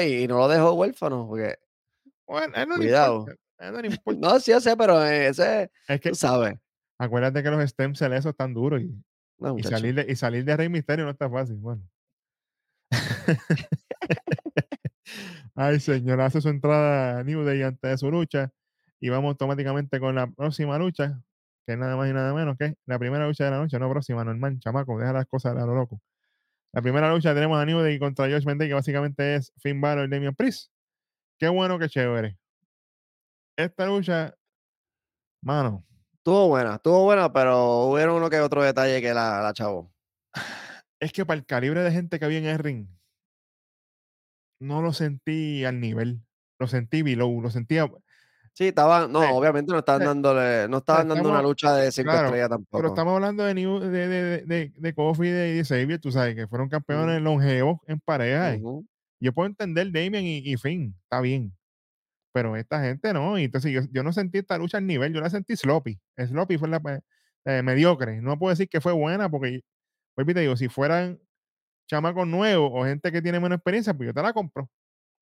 y, 0.00 0.26
no 0.26 0.38
lo 0.38 0.48
dejó 0.48 0.72
huérfano, 0.72 1.28
porque. 1.28 1.54
Bueno, 2.26 2.66
no 2.66 2.76
Cuidado. 2.76 3.26
No, 4.18 4.40
sí, 4.40 4.50
yo 4.50 4.60
sé, 4.60 4.76
pero 4.76 5.02
ese, 5.04 5.70
es 5.86 6.00
que, 6.00 6.10
tú 6.10 6.16
sabes. 6.16 6.58
Acuérdate 6.98 7.40
que 7.40 7.50
los 7.50 7.62
stem 7.70 7.94
cells 7.94 8.16
esos 8.16 8.30
están 8.30 8.52
duros 8.52 8.82
y, 8.82 8.92
y, 9.56 9.62
salir 9.62 9.94
de, 9.94 10.06
y 10.10 10.16
salir 10.16 10.44
de 10.44 10.56
Rey 10.56 10.68
Misterio 10.68 11.04
no 11.04 11.12
está 11.12 11.30
fácil. 11.30 11.56
Bueno. 11.56 11.80
Ay, 15.54 15.78
señor, 15.78 16.20
hace 16.20 16.40
su 16.40 16.48
entrada 16.48 17.20
a 17.20 17.24
New 17.24 17.44
Day 17.44 17.62
antes 17.62 17.90
de 17.92 17.96
su 17.96 18.10
lucha. 18.10 18.52
Y 19.00 19.08
vamos 19.08 19.30
automáticamente 19.30 20.00
con 20.00 20.16
la 20.16 20.26
próxima 20.26 20.76
lucha, 20.78 21.22
que 21.66 21.72
es 21.72 21.78
nada 21.78 21.96
más 21.96 22.08
y 22.08 22.12
nada 22.12 22.32
menos 22.34 22.56
que 22.58 22.74
la 22.86 22.98
primera 22.98 23.26
lucha 23.26 23.44
de 23.44 23.50
la 23.50 23.58
noche, 23.58 23.78
no 23.78 23.90
próxima, 23.90 24.24
normal, 24.24 24.58
chamaco, 24.60 24.98
deja 24.98 25.12
las 25.12 25.26
cosas 25.26 25.56
a 25.56 25.66
lo 25.66 25.74
loco. 25.74 26.00
La 26.72 26.82
primera 26.82 27.10
lucha 27.10 27.34
tenemos 27.34 27.58
a 27.58 27.64
New 27.64 27.80
Day 27.80 27.98
contra 27.98 28.26
Josh 28.26 28.44
Mendez, 28.46 28.68
que 28.68 28.74
básicamente 28.74 29.36
es 29.36 29.52
Finn 29.58 29.80
Balor 29.80 30.06
y 30.06 30.10
Damian 30.10 30.34
Priest. 30.34 30.70
Qué 31.38 31.48
bueno, 31.48 31.78
qué 31.78 31.88
chévere 31.88 32.36
esta 33.56 33.86
lucha, 33.86 34.34
mano. 35.42 35.84
Estuvo 36.14 36.48
buena, 36.48 36.76
estuvo 36.76 37.04
buena, 37.04 37.32
pero 37.32 37.86
hubo 37.86 38.16
uno 38.16 38.30
que 38.30 38.40
otro 38.40 38.62
detalle 38.62 39.00
que 39.02 39.12
la, 39.12 39.40
la 39.42 39.52
chavo. 39.52 39.92
Es 41.00 41.12
que 41.12 41.26
para 41.26 41.38
el 41.38 41.44
calibre 41.44 41.82
de 41.82 41.90
gente 41.90 42.18
que 42.18 42.24
había 42.24 42.38
en 42.38 42.46
el 42.46 42.58
ring, 42.58 42.88
no 44.58 44.80
lo 44.80 44.92
sentí 44.92 45.64
al 45.64 45.80
nivel. 45.80 46.22
Lo 46.58 46.66
sentí 46.66 47.02
below, 47.02 47.42
lo 47.42 47.50
sentía. 47.50 47.90
Sí, 48.54 48.68
estaban, 48.68 49.12
no, 49.12 49.36
obviamente 49.36 49.72
no 49.72 49.78
estaban 49.78 50.04
dándole, 50.04 50.68
no 50.68 50.78
estaban 50.78 51.08
dando 51.08 51.28
una 51.28 51.42
lucha 51.42 51.74
de 51.74 51.90
cinco 51.90 52.12
estrellas 52.12 52.48
tampoco. 52.48 52.78
Pero 52.78 52.88
estamos 52.88 53.14
hablando 53.14 53.44
de, 53.44 53.54
de, 53.54 54.08
de, 54.08 54.42
de, 54.42 54.72
de 54.76 54.94
Kofi 54.94 55.26
y 55.26 55.30
de 55.30 55.64
Xavier, 55.64 56.00
tú 56.00 56.12
sabes, 56.12 56.36
que 56.36 56.46
fueron 56.46 56.68
campeones 56.68 57.20
longevos 57.20 57.80
en 57.88 57.98
pareja. 58.00 58.56
Yo 59.20 59.32
puedo 59.32 59.48
entender 59.48 59.90
Damien 59.90 60.24
y, 60.24 60.38
y 60.38 60.56
Finn, 60.56 60.94
está 61.02 61.20
bien 61.20 61.52
pero 62.34 62.56
esta 62.56 62.82
gente 62.82 63.12
no. 63.12 63.38
Y 63.38 63.44
entonces 63.44 63.70
yo, 63.70 63.82
yo 63.92 64.02
no 64.02 64.12
sentí 64.12 64.38
esta 64.38 64.58
lucha 64.58 64.78
al 64.78 64.86
nivel, 64.86 65.14
yo 65.14 65.20
la 65.20 65.30
sentí 65.30 65.54
sloppy. 65.56 66.00
Sloppy 66.18 66.58
fue 66.58 66.68
la 66.68 66.82
eh, 67.44 67.62
mediocre. 67.62 68.20
No 68.20 68.36
puedo 68.36 68.50
decir 68.50 68.68
que 68.68 68.80
fue 68.80 68.92
buena 68.92 69.28
porque, 69.28 69.60
pues 70.16 70.26
te 70.26 70.40
digo, 70.40 70.56
si 70.56 70.68
fueran 70.68 71.20
chamacos 71.88 72.26
nuevos 72.26 72.72
o 72.74 72.84
gente 72.84 73.12
que 73.12 73.22
tiene 73.22 73.38
menos 73.38 73.56
experiencia, 73.56 73.94
pues 73.94 74.08
yo 74.08 74.12
te 74.12 74.20
la 74.20 74.32
compro. 74.32 74.68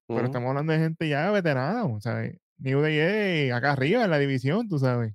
Pero 0.09 0.25
estamos 0.25 0.49
hablando 0.49 0.73
de 0.73 0.79
gente 0.79 1.09
ya 1.09 1.31
veterana, 1.31 1.85
o 1.85 2.01
sea, 2.01 2.31
New 2.59 2.81
Day 2.81 3.51
acá 3.51 3.73
arriba 3.73 4.05
en 4.05 4.11
la 4.11 4.19
división, 4.19 4.69
tú 4.69 4.79
sabes. 4.79 5.15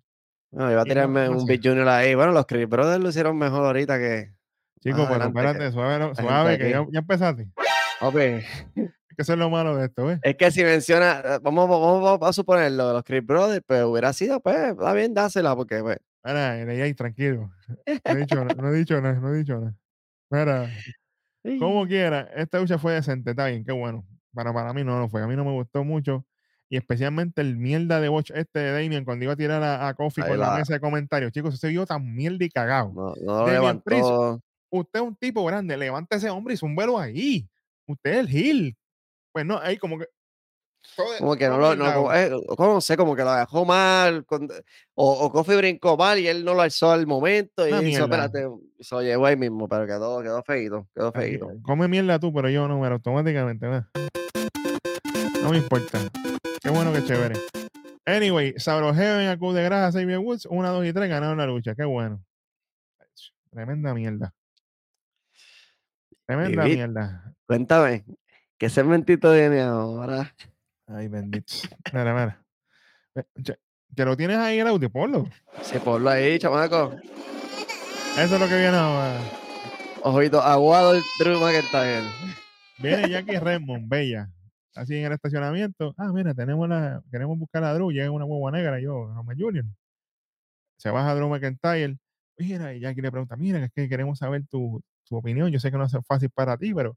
No, 0.51 0.71
iba 0.71 0.81
a 0.81 0.85
tirarme 0.85 1.29
un 1.29 1.45
Big 1.45 1.61
Junior 1.63 1.87
ahí. 1.89 2.15
Bueno, 2.15 2.31
los 2.31 2.45
Chris 2.45 2.67
Brothers 2.67 3.01
lo 3.01 3.09
hicieron 3.09 3.37
mejor 3.37 3.65
ahorita 3.65 3.97
que. 3.97 4.33
Chicos, 4.81 5.07
pero 5.09 5.25
espérate, 5.25 5.71
suave, 5.71 6.15
suave 6.15 6.57
que 6.57 6.69
ya, 6.69 6.85
ya 6.91 6.99
empezaste. 6.99 7.49
Ok 7.99 8.15
que 9.17 9.23
eso 9.23 9.33
es 9.33 9.39
lo 9.39 9.49
malo 9.49 9.75
de 9.75 9.85
esto, 9.87 10.11
Es 10.21 10.35
que 10.35 10.51
si 10.51 10.63
menciona, 10.63 11.21
eh, 11.25 11.39
vamos, 11.41 11.67
vamos, 11.67 12.19
a 12.21 12.33
suponerlo, 12.33 12.93
los 12.93 13.03
Chris 13.03 13.25
Brothers, 13.25 13.63
pues 13.65 13.83
hubiera 13.83 14.13
sido, 14.13 14.39
pues, 14.39 14.55
está 14.55 14.93
bien, 14.93 15.15
dásela, 15.15 15.55
porque, 15.55 15.81
pues. 15.81 15.97
Mira, 16.23 16.51
ahí, 16.51 16.93
tranquilo. 16.93 17.49
No 17.87 18.11
he 18.11 18.15
dicho, 18.15 18.45
no 18.45 18.69
he 18.69 18.77
dicho 18.77 19.01
nada, 19.01 19.19
no 19.19 19.33
he 19.33 19.37
dicho 19.39 19.59
nada. 19.59 19.75
Mira, 20.29 20.69
como 21.59 21.87
quiera, 21.87 22.29
esta 22.35 22.59
lucha 22.59 22.77
fue 22.77 22.93
decente, 22.93 23.31
está 23.31 23.47
bien, 23.47 23.65
qué 23.65 23.71
bueno. 23.71 24.05
Para, 24.33 24.53
para 24.53 24.71
mí 24.73 24.83
no 24.83 24.99
lo 24.99 25.09
fue, 25.09 25.23
a 25.23 25.27
mí 25.27 25.35
no 25.35 25.43
me 25.43 25.51
gustó 25.51 25.83
mucho. 25.83 26.23
Y 26.69 26.77
especialmente 26.77 27.41
el 27.41 27.55
mierda 27.55 28.01
de 28.01 28.09
Watch 28.09 28.31
este 28.35 28.59
de 28.59 28.71
Damien 28.71 29.05
cuando 29.05 29.23
iba 29.23 29.33
a 29.33 29.37
tirar 29.37 29.63
a, 29.63 29.87
a 29.87 29.93
Kofi 29.93 30.21
con 30.21 30.37
la... 30.37 30.57
mesa 30.57 30.73
de 30.73 30.79
comentarios. 30.79 31.31
Chicos, 31.31 31.53
ese 31.53 31.69
vio 31.69 31.85
tan 31.85 32.13
mierda 32.13 32.43
y 32.43 32.49
cagado. 32.49 32.91
No, 32.93 33.15
no 33.21 33.47
levantó. 33.47 34.41
usted 34.69 34.99
es 34.99 35.05
un 35.05 35.15
tipo 35.15 35.45
grande, 35.45 35.77
levante 35.77 36.17
ese 36.17 36.29
hombre 36.29 36.55
y 36.59 36.65
un 36.65 36.75
velo 36.75 36.99
ahí. 36.99 37.47
Usted 37.87 38.11
es 38.11 38.17
el 38.17 38.27
Gil 38.27 38.77
pues 39.37 39.45
no, 39.45 39.59
ahí 39.59 39.77
como 39.77 39.99
que. 39.99 40.07
como 41.19 41.35
que 41.35 41.47
no 41.47 41.59
lo, 41.59 41.75
no, 41.75 42.11
eh, 42.11 42.31
como, 42.57 42.81
sé, 42.81 42.97
como 42.97 43.15
que 43.15 43.23
lo 43.23 43.31
dejó 43.35 43.65
mal, 43.65 44.25
o, 44.95 45.11
o 45.11 45.31
Kofi 45.31 45.55
brincó 45.55 45.95
mal 45.95 46.17
y 46.17 46.27
él 46.27 46.43
no 46.43 46.55
lo 46.55 46.63
alzó 46.63 46.89
al 46.89 47.05
momento 47.05 47.67
y 47.67 47.71
hizo, 47.85 48.05
espérate, 48.05 48.47
se 48.79 48.95
lo 48.95 49.03
llevó 49.03 49.27
ahí 49.27 49.35
mismo, 49.35 49.69
pero 49.69 49.85
quedó, 49.85 50.23
quedó 50.23 50.41
feito, 50.41 50.87
quedó 50.95 51.11
feito. 51.11 51.51
Come 51.61 51.87
mierda 51.87 52.17
tú, 52.17 52.33
pero 52.33 52.49
yo 52.49 52.67
no, 52.67 52.81
pero 52.81 52.95
automáticamente, 52.95 53.67
¿verdad? 53.67 53.85
No 53.93 54.46
me 55.49 55.57
importa. 55.57 55.99
Qué 56.61 56.69
bueno 56.69 56.91
que 56.93 57.03
chévere. 57.03 57.35
Anyway, 58.05 58.53
Sabro 58.57 58.93
Heaven, 58.93 59.27
Acu 59.27 59.53
de 59.53 59.63
Grasa, 59.63 59.99
Xavier 59.99 60.19
Woods, 60.19 60.47
1, 60.49 60.71
2 60.71 60.85
y 60.85 60.93
3 60.93 61.09
ganaron 61.09 61.37
la 61.37 61.45
lucha. 61.45 61.75
Qué 61.75 61.83
bueno. 61.83 62.23
Tremenda 63.51 63.93
mierda. 63.93 64.33
Tremenda 66.25 66.63
mierda. 66.63 67.33
Cuéntame, 67.45 68.05
¿Qué 68.57 68.69
segmentito 68.69 69.31
viene 69.33 69.61
ahora? 69.61 70.33
Ay, 70.87 71.07
bendito. 71.07 71.53
Mira, 71.93 72.13
mira. 72.13 72.43
¿Que 73.95 74.05
lo 74.05 74.17
tienes 74.17 74.37
ahí 74.37 74.59
el 74.59 74.67
audio? 74.67 74.89
Ponlo. 74.89 75.29
Sí, 75.61 75.77
ponlo 75.79 76.09
ahí, 76.09 76.39
chamaco. 76.39 76.95
Eso 78.17 78.35
es 78.35 78.39
lo 78.39 78.47
que 78.47 78.57
viene 78.57 78.77
ahora. 78.77 79.19
Ojito 80.01 80.41
aguado 80.41 80.95
el 80.95 81.03
Drew 81.19 81.39
McIntyre. 81.39 82.03
Viene 82.79 83.09
Jackie 83.09 83.37
Redmond, 83.37 83.87
bella. 83.87 84.29
Así 84.77 84.95
en 84.95 85.05
el 85.05 85.13
estacionamiento. 85.13 85.93
Ah, 85.97 86.11
mira, 86.13 86.33
tenemos 86.33 86.67
la, 86.69 87.01
queremos 87.11 87.37
buscar 87.37 87.63
a 87.63 87.73
Drew, 87.73 87.91
llega 87.91 88.11
una 88.11 88.25
hueva 88.25 88.51
negra, 88.51 88.79
yo, 88.79 89.07
Roman 89.13 89.37
Junior. 89.37 89.65
Se 90.77 90.89
baja 90.91 91.15
Drew 91.15 91.29
McIntyre. 91.29 91.97
Mira, 92.37 92.73
y 92.73 92.79
Jackie 92.79 93.01
le 93.01 93.11
pregunta, 93.11 93.35
mira, 93.35 93.63
es 93.63 93.71
que 93.73 93.89
queremos 93.89 94.19
saber 94.19 94.45
tu, 94.47 94.81
tu 95.05 95.17
opinión. 95.17 95.51
Yo 95.51 95.59
sé 95.59 95.71
que 95.71 95.77
no 95.77 95.85
es 95.85 95.97
fácil 96.07 96.29
para 96.29 96.57
ti, 96.57 96.73
pero 96.73 96.95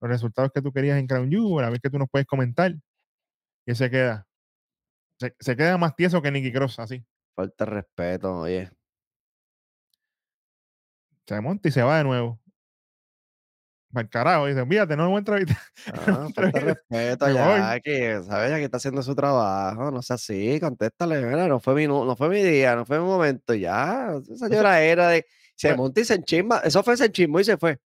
los 0.00 0.10
resultados 0.10 0.50
que 0.52 0.60
tú 0.60 0.72
querías 0.72 0.98
en 0.98 1.06
Crown 1.06 1.30
Jewel, 1.30 1.64
a 1.64 1.70
ver 1.70 1.80
que 1.80 1.90
tú 1.90 1.98
nos 1.98 2.08
puedes 2.10 2.26
comentar. 2.26 2.74
Y 3.66 3.74
se 3.74 3.90
queda. 3.90 4.26
Se, 5.18 5.34
se 5.40 5.56
queda 5.56 5.78
más 5.78 5.96
tieso 5.96 6.20
que 6.20 6.30
Nicky 6.30 6.52
Cross, 6.52 6.80
así. 6.80 7.04
Falta 7.34 7.64
respeto, 7.64 8.40
oye. 8.40 8.70
Se 11.26 11.40
monta 11.40 11.68
y 11.68 11.72
se 11.72 11.82
va 11.82 11.98
de 11.98 12.04
nuevo. 12.04 12.43
Para 13.94 14.02
el 14.02 14.10
carajo, 14.10 14.46
dice, 14.46 14.66
fíjate, 14.66 14.96
no 14.96 15.04
me 15.04 15.08
voy 15.10 15.16
a 15.16 15.18
entrevistar. 15.20 15.58
Falta 16.04 16.42
respeto 16.42 17.30
ya, 17.30 17.78
que 17.78 18.20
sabes 18.24 18.50
ya 18.50 18.56
que 18.56 18.64
está 18.64 18.78
haciendo 18.78 19.04
su 19.04 19.14
trabajo, 19.14 19.92
no 19.92 20.02
sé 20.02 20.14
así, 20.14 20.58
contéstale, 20.58 21.24
mira, 21.24 21.46
no 21.46 21.60
fue 21.60 21.76
mi, 21.76 21.86
no, 21.86 22.16
fue 22.16 22.28
mi 22.28 22.42
día, 22.42 22.74
no 22.74 22.84
fue 22.84 22.98
mi 22.98 23.04
momento, 23.04 23.54
ya, 23.54 24.16
esa 24.20 24.48
señora 24.48 24.82
era 24.82 25.10
de, 25.10 25.24
se 25.54 25.68
pues 25.68 25.78
monta 25.78 26.00
y 26.00 26.04
se 26.04 26.14
enchimba, 26.14 26.58
eso 26.64 26.82
fue 26.82 26.96
se 26.96 27.04
enchimó 27.04 27.38
y 27.38 27.44
se 27.44 27.56
fue. 27.56 27.78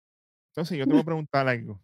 Entonces 0.52 0.78
yo 0.78 0.86
te 0.86 0.92
voy 0.92 1.02
a 1.02 1.04
preguntar 1.04 1.46
algo. 1.46 1.78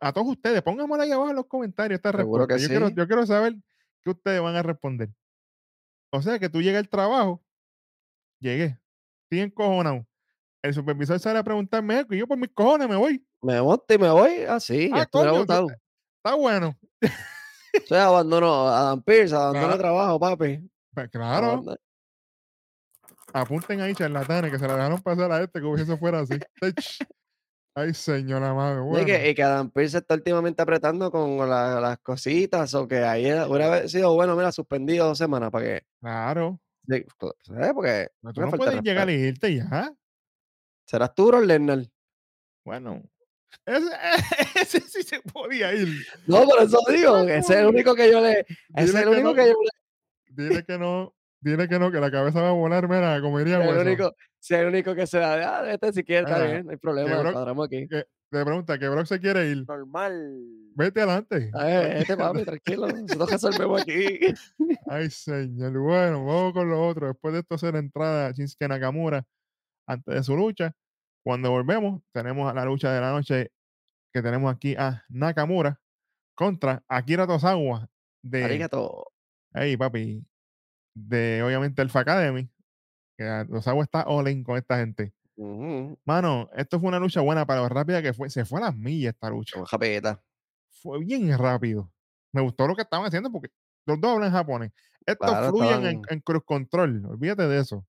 A 0.00 0.12
todos 0.12 0.28
ustedes, 0.28 0.62
pónganmelo 0.62 1.02
ahí 1.02 1.10
abajo 1.10 1.30
en 1.30 1.36
los 1.36 1.46
comentarios 1.46 1.98
esta 1.98 2.12
respuesta. 2.12 2.54
Que 2.54 2.62
yo, 2.62 2.68
quiero, 2.68 2.88
yo 2.90 3.06
quiero 3.08 3.26
saber 3.26 3.56
qué 4.04 4.10
ustedes 4.10 4.40
van 4.40 4.54
a 4.54 4.62
responder. 4.62 5.10
O 6.10 6.22
sea 6.22 6.38
que 6.38 6.48
tú 6.48 6.62
llegas 6.62 6.84
al 6.84 6.88
trabajo, 6.88 7.42
llegué, 8.38 8.78
estoy 9.24 9.40
encojonado 9.40 10.06
el 10.62 10.74
supervisor 10.74 11.18
sale 11.18 11.38
a 11.38 11.44
preguntarme 11.44 12.04
y 12.10 12.18
yo 12.18 12.26
por 12.26 12.38
mis 12.38 12.50
cojones 12.52 12.88
me 12.88 12.96
voy. 12.96 13.24
Me 13.42 13.60
monto 13.60 13.94
y 13.94 13.98
me 13.98 14.10
voy 14.10 14.42
así. 14.48 14.90
Ah, 14.92 15.06
coño, 15.06 15.42
está 15.42 16.34
bueno. 16.34 16.76
O 17.02 17.86
sea, 17.86 18.06
abandono 18.06 18.68
a 18.68 18.82
Dan 18.82 19.02
Pierce, 19.02 19.34
abandono 19.34 19.72
el 19.72 19.78
trabajo, 19.78 20.18
papi. 20.18 20.70
Pues 20.94 21.08
claro. 21.10 21.62
Apunten 23.32 23.80
ahí, 23.80 23.94
charlatanes, 23.94 24.50
que 24.50 24.58
se 24.58 24.66
la 24.66 24.76
dejaron 24.76 25.02
pasar 25.02 25.30
a 25.30 25.42
este, 25.42 25.60
como 25.60 25.76
si 25.76 25.82
eso 25.82 25.98
fuera 25.98 26.20
así. 26.20 26.38
Ay, 27.74 27.92
señora 27.92 28.54
madre. 28.54 28.80
Bueno. 28.80 29.02
Y, 29.02 29.04
que, 29.04 29.30
y 29.30 29.34
que 29.34 29.42
Adam 29.42 29.70
Pierce 29.70 29.98
está 29.98 30.14
últimamente 30.14 30.62
apretando 30.62 31.10
con 31.10 31.38
las 31.48 31.98
cositas, 31.98 32.72
o 32.72 32.88
que 32.88 33.04
ahí 33.04 33.26
hubiera 33.26 33.86
sido 33.88 34.14
bueno, 34.14 34.34
mira, 34.34 34.50
suspendido 34.52 35.06
dos 35.06 35.18
semanas 35.18 35.50
para 35.50 35.64
que. 35.66 35.86
Claro. 36.00 36.58
Sí, 36.88 37.04
pues, 37.18 37.34
Porque. 37.74 38.08
No, 38.22 38.32
tú 38.32 38.40
no 38.40 38.50
puedes 38.52 38.80
llegar 38.80 39.10
y 39.10 39.14
irte 39.14 39.54
ya. 39.54 39.92
¿Serás 40.86 41.14
tú, 41.14 41.32
Ron 41.32 41.90
Bueno, 42.64 43.02
ese, 44.54 44.80
sí 44.80 45.02
se 45.02 45.20
podía 45.20 45.74
ir. 45.74 45.88
No, 46.26 46.44
por 46.44 46.62
eso 46.62 46.78
digo, 46.88 47.18
ese 47.18 47.38
es 47.38 47.50
el 47.50 47.66
único 47.66 47.94
que 47.94 48.10
yo 48.10 48.20
le. 48.20 48.40
Ese 48.74 48.84
es 48.84 48.94
el 48.94 49.08
único 49.08 49.34
que, 49.34 49.46
yo 49.46 49.54
le. 49.54 50.44
Dile 50.44 50.64
que 50.64 50.78
no, 50.78 51.14
dile 51.40 51.68
que 51.68 51.78
no, 51.78 51.90
que 51.90 51.98
la 51.98 52.10
cabeza 52.10 52.40
va 52.40 52.50
a 52.50 52.52
volar, 52.52 52.88
mira, 52.88 53.20
como 53.20 53.38
diría 53.38 53.56
el 53.56 53.86
único, 53.86 54.14
Si 54.38 54.54
es 54.54 54.60
el 54.60 54.68
único 54.68 54.94
que 54.94 55.06
se 55.06 55.18
da, 55.18 55.60
ah, 55.60 55.72
este 55.72 55.92
si 55.92 56.04
quiere, 56.04 56.22
está 56.22 56.44
bien, 56.44 56.66
no 56.66 56.70
hay 56.70 56.76
problema, 56.76 57.32
cuadramos 57.32 57.66
aquí. 57.66 57.88
Que, 57.88 58.04
te 58.28 58.44
pregunta 58.44 58.78
que 58.78 58.88
Brock 58.88 59.06
se 59.06 59.20
quiere 59.20 59.48
ir. 59.48 59.64
Normal. 59.66 60.42
Vete 60.74 61.00
adelante. 61.00 61.50
Ver, 61.52 61.96
este 61.98 62.16
papi, 62.16 62.44
tranquilo. 62.44 62.88
Nosotros 62.88 63.30
resolvemos 63.30 63.82
aquí. 63.82 64.18
Ay, 64.88 65.10
señor. 65.10 65.78
Bueno, 65.78 66.24
vamos 66.24 66.52
con 66.52 66.68
lo 66.68 66.86
otro. 66.86 67.06
Después 67.06 67.34
de 67.34 67.40
esto 67.40 67.54
hacer 67.54 67.76
entrada 67.76 68.32
Shinsuke 68.32 68.68
Nakamura 68.68 69.24
antes 69.86 70.14
de 70.14 70.22
su 70.22 70.36
lucha. 70.36 70.74
Cuando 71.24 71.50
volvemos, 71.50 72.02
tenemos 72.12 72.50
a 72.50 72.54
la 72.54 72.64
lucha 72.64 72.92
de 72.92 73.00
la 73.00 73.10
noche 73.10 73.50
que 74.12 74.22
tenemos 74.22 74.54
aquí 74.54 74.76
a 74.76 75.04
Nakamura 75.08 75.80
contra 76.34 76.84
Akira 76.88 77.26
Tosawa 77.26 77.88
de. 78.22 78.44
Arigato. 78.44 79.12
Hey, 79.52 79.76
papi. 79.76 80.24
De 80.94 81.42
obviamente 81.42 81.82
el 81.82 81.90
Academy. 81.92 82.48
Que 83.18 83.46
Tosawa 83.48 83.82
está 83.82 84.04
all 84.06 84.42
con 84.44 84.56
esta 84.56 84.78
gente. 84.78 85.12
Mano, 86.04 86.48
esto 86.54 86.80
fue 86.80 86.88
una 86.88 86.98
lucha 86.98 87.20
buena, 87.20 87.46
pero 87.46 87.68
rápida 87.68 88.02
que 88.02 88.12
fue. 88.12 88.30
Se 88.30 88.44
fue 88.44 88.60
a 88.60 88.66
las 88.66 88.76
millas 88.76 89.14
esta 89.14 89.28
lucha. 89.28 89.58
Fue 90.70 90.98
bien 91.00 91.36
rápido. 91.36 91.90
Me 92.32 92.42
gustó 92.42 92.66
lo 92.66 92.74
que 92.74 92.82
estaban 92.82 93.06
haciendo 93.06 93.30
porque 93.30 93.48
los 93.86 94.00
dos 94.00 94.12
hablan 94.12 94.32
japonés. 94.32 94.72
Estos 95.04 95.48
fluyen 95.48 95.86
en, 95.86 96.02
en, 96.08 96.20
cruz 96.20 96.42
control. 96.44 97.04
Olvídate 97.06 97.46
de 97.46 97.60
eso 97.60 97.86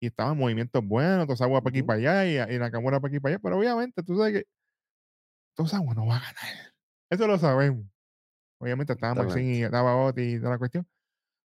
y 0.00 0.06
estaban 0.06 0.36
movimientos 0.36 0.84
buenos, 0.84 1.26
Tosawa 1.26 1.60
para 1.60 1.70
aquí 1.70 1.82
para 1.82 1.98
allá 1.98 2.48
y, 2.48 2.54
y 2.54 2.58
Nakamura 2.58 3.00
para 3.00 3.12
aquí 3.12 3.20
para 3.20 3.34
allá, 3.34 3.42
pero 3.42 3.58
obviamente 3.58 4.02
tú 4.02 4.16
sabes 4.16 4.32
que 4.32 4.48
Tosawa 5.54 5.94
no 5.94 6.06
va 6.06 6.16
a 6.16 6.20
ganar. 6.20 6.72
Eso 7.10 7.26
lo 7.26 7.38
sabemos. 7.38 7.84
Obviamente 8.58 8.94
estaba 8.94 9.14
Maxine 9.14 9.58
y 9.58 9.62
estaba 9.62 9.96
Oti 9.96 10.22
y 10.22 10.38
toda 10.38 10.50
la 10.50 10.58
cuestión. 10.58 10.86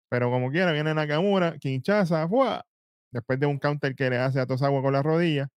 Pero 0.08 0.30
como 0.30 0.50
quiera, 0.50 0.72
viene 0.72 0.94
Nakamura, 0.94 1.58
Kinshasa, 1.58 2.28
¡fua! 2.28 2.64
después 3.10 3.40
de 3.40 3.46
un 3.46 3.58
counter 3.58 3.94
que 3.94 4.10
le 4.10 4.18
hace 4.18 4.40
a 4.40 4.46
Tosawa 4.46 4.82
con 4.82 4.92
la 4.92 5.02
rodilla, 5.02 5.48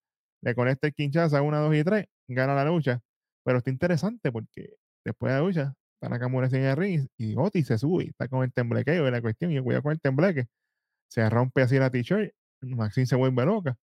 le 0.41 0.55
conecta 0.55 0.87
el 0.87 0.93
Kinshasa 0.93 1.41
1, 1.41 1.61
2 1.61 1.75
y 1.75 1.83
3, 1.83 2.05
gana 2.29 2.55
la 2.55 2.65
lucha. 2.65 3.01
Pero 3.43 3.59
está 3.59 3.69
interesante 3.69 4.31
porque 4.31 4.75
después 5.05 5.31
de 5.31 5.39
la 5.39 5.45
lucha, 5.45 5.73
está 5.95 6.09
Nakamura 6.09 6.47
en 6.47 6.63
el 6.63 6.77
ring 6.77 7.07
y 7.17 7.35
Oti 7.37 7.63
se 7.63 7.77
sube, 7.77 8.05
está 8.05 8.27
con 8.27 8.43
el 8.43 8.51
temblequeo 8.53 9.05
de 9.05 9.11
la 9.11 9.21
cuestión 9.21 9.51
y 9.51 9.61
cuidado 9.61 9.83
con 9.83 9.91
el 9.91 10.01
tembleque. 10.01 10.47
Se 11.09 11.29
rompe 11.29 11.61
así 11.61 11.77
la 11.77 11.89
t-shirt 11.89 12.33
Maxine 12.61 13.05
se 13.05 13.15
vuelve 13.15 13.45
loca. 13.45 13.77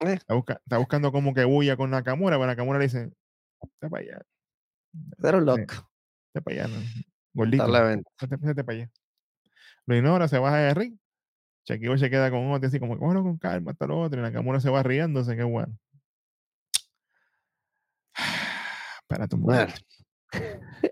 Eh. 0.00 0.14
Está, 0.14 0.78
buscando 0.78 1.12
como 1.12 1.32
que 1.32 1.44
huya 1.44 1.76
con 1.76 1.90
Nakamura, 1.90 2.36
pero 2.36 2.46
Nakamura 2.46 2.78
le 2.78 2.84
dice, 2.84 3.10
está 3.62 3.88
para 3.88 4.02
allá. 4.02 4.22
Pero 5.20 5.40
loco. 5.40 5.74
Está 6.28 6.40
para 6.42 6.64
allá, 6.64 6.80
gordito. 7.32 7.66
Vete 8.28 8.64
para 8.64 8.78
allá. 8.78 8.90
Lo 9.86 9.96
ignora, 9.96 10.28
se 10.28 10.38
baja 10.38 10.56
de 10.56 10.74
ring. 10.74 10.98
Chequeo 11.64 11.98
se 11.98 12.10
queda 12.10 12.30
con 12.30 12.52
otro, 12.52 12.68
así 12.68 12.78
como, 12.78 12.96
bueno, 12.96 13.22
con 13.22 13.38
calma, 13.38 13.72
hasta 13.72 13.86
lo 13.86 14.00
otro. 14.00 14.20
Y 14.20 14.22
Nakamura 14.22 14.60
se 14.60 14.70
va 14.70 14.82
riéndose, 14.82 15.36
qué 15.36 15.42
bueno. 15.42 15.76
Espérate 19.02 19.34
un 19.34 19.42
momento. 19.42 19.74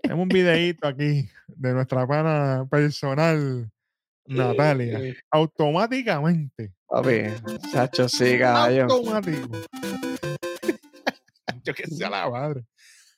Tenemos 0.01 0.23
un 0.23 0.29
videito 0.29 0.87
aquí 0.87 1.29
de 1.47 1.73
nuestra 1.73 2.07
pana 2.07 2.67
personal, 2.69 3.69
Natalia. 4.25 5.15
Automáticamente 5.31 6.73
Papi, 6.95 7.23
chacho, 7.73 8.07
sí, 8.07 8.39
caballo. 8.39 8.87
Yo 11.65 11.73
que 11.73 11.87
sea 11.87 12.09
la 12.09 12.29
madre. 12.29 12.63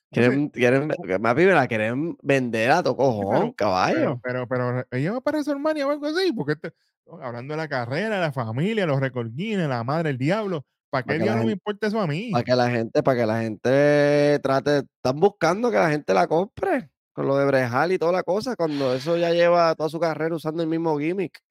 Quieren, 0.10 0.50
quieren, 0.50 0.88
más 1.20 1.36
me 1.36 1.46
la 1.46 1.68
quieren 1.68 2.18
vender 2.24 2.72
a 2.72 2.82
tu 2.82 2.96
cojón, 2.96 3.52
caballo. 3.52 4.20
Pero, 4.24 4.48
pero, 4.48 4.84
ella 4.90 5.12
va 5.12 5.22
para 5.22 5.38
WrestleMania 5.38 5.86
o 5.86 5.92
algo 5.92 6.08
así, 6.08 6.34
porque 6.34 6.54
este, 6.54 6.74
hablando 7.22 7.54
de 7.54 7.58
la 7.58 7.68
carrera, 7.68 8.20
la 8.20 8.32
familia, 8.32 8.88
los 8.88 9.00
recordines, 9.00 9.70
la 9.70 9.84
madre, 9.84 10.10
el 10.10 10.18
diablo, 10.18 10.66
¿para 10.90 11.04
qué 11.04 11.20
diablo 11.20 11.44
me 11.44 11.52
importa 11.52 11.86
eso 11.86 12.02
a 12.02 12.08
mí? 12.08 12.32
Para 12.32 12.44
que 12.44 12.56
la 12.56 12.72
gente, 12.72 13.04
para 13.04 13.20
que 13.20 13.26
la 13.28 13.42
gente 13.42 14.40
trate, 14.42 14.78
están 14.78 15.20
buscando 15.20 15.70
que 15.70 15.78
la 15.78 15.92
gente 15.92 16.16
la 16.16 16.26
compre 16.26 16.90
con 17.14 17.28
lo 17.28 17.38
de 17.38 17.46
Brejal 17.46 17.92
y 17.92 18.00
toda 18.00 18.12
la 18.12 18.24
cosa, 18.24 18.56
cuando 18.56 18.96
eso 18.96 19.18
ya 19.18 19.30
lleva 19.30 19.76
toda 19.76 19.90
su 19.90 20.00
carrera 20.00 20.34
usando 20.34 20.64
el 20.64 20.68
mismo 20.68 20.98
gimmick. 20.98 21.44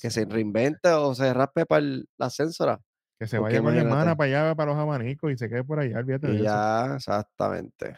Que 0.00 0.10
se 0.10 0.24
reinvente 0.24 0.88
o 0.90 1.14
se 1.14 1.32
raspe 1.32 1.66
para 1.66 1.82
la 1.82 2.26
ascensora. 2.26 2.80
Que 3.18 3.26
se 3.26 3.38
vaya 3.38 3.62
con 3.62 3.74
la 3.74 3.80
hermana 3.80 4.16
para 4.16 4.42
allá, 4.42 4.54
para 4.54 4.72
los 4.72 4.80
abanicos 4.80 5.32
y 5.32 5.38
se 5.38 5.48
quede 5.48 5.64
por 5.64 5.78
allá, 5.78 5.98
olvídate 5.98 6.34
y 6.34 6.42
ya, 6.42 6.96
exactamente. 6.96 7.96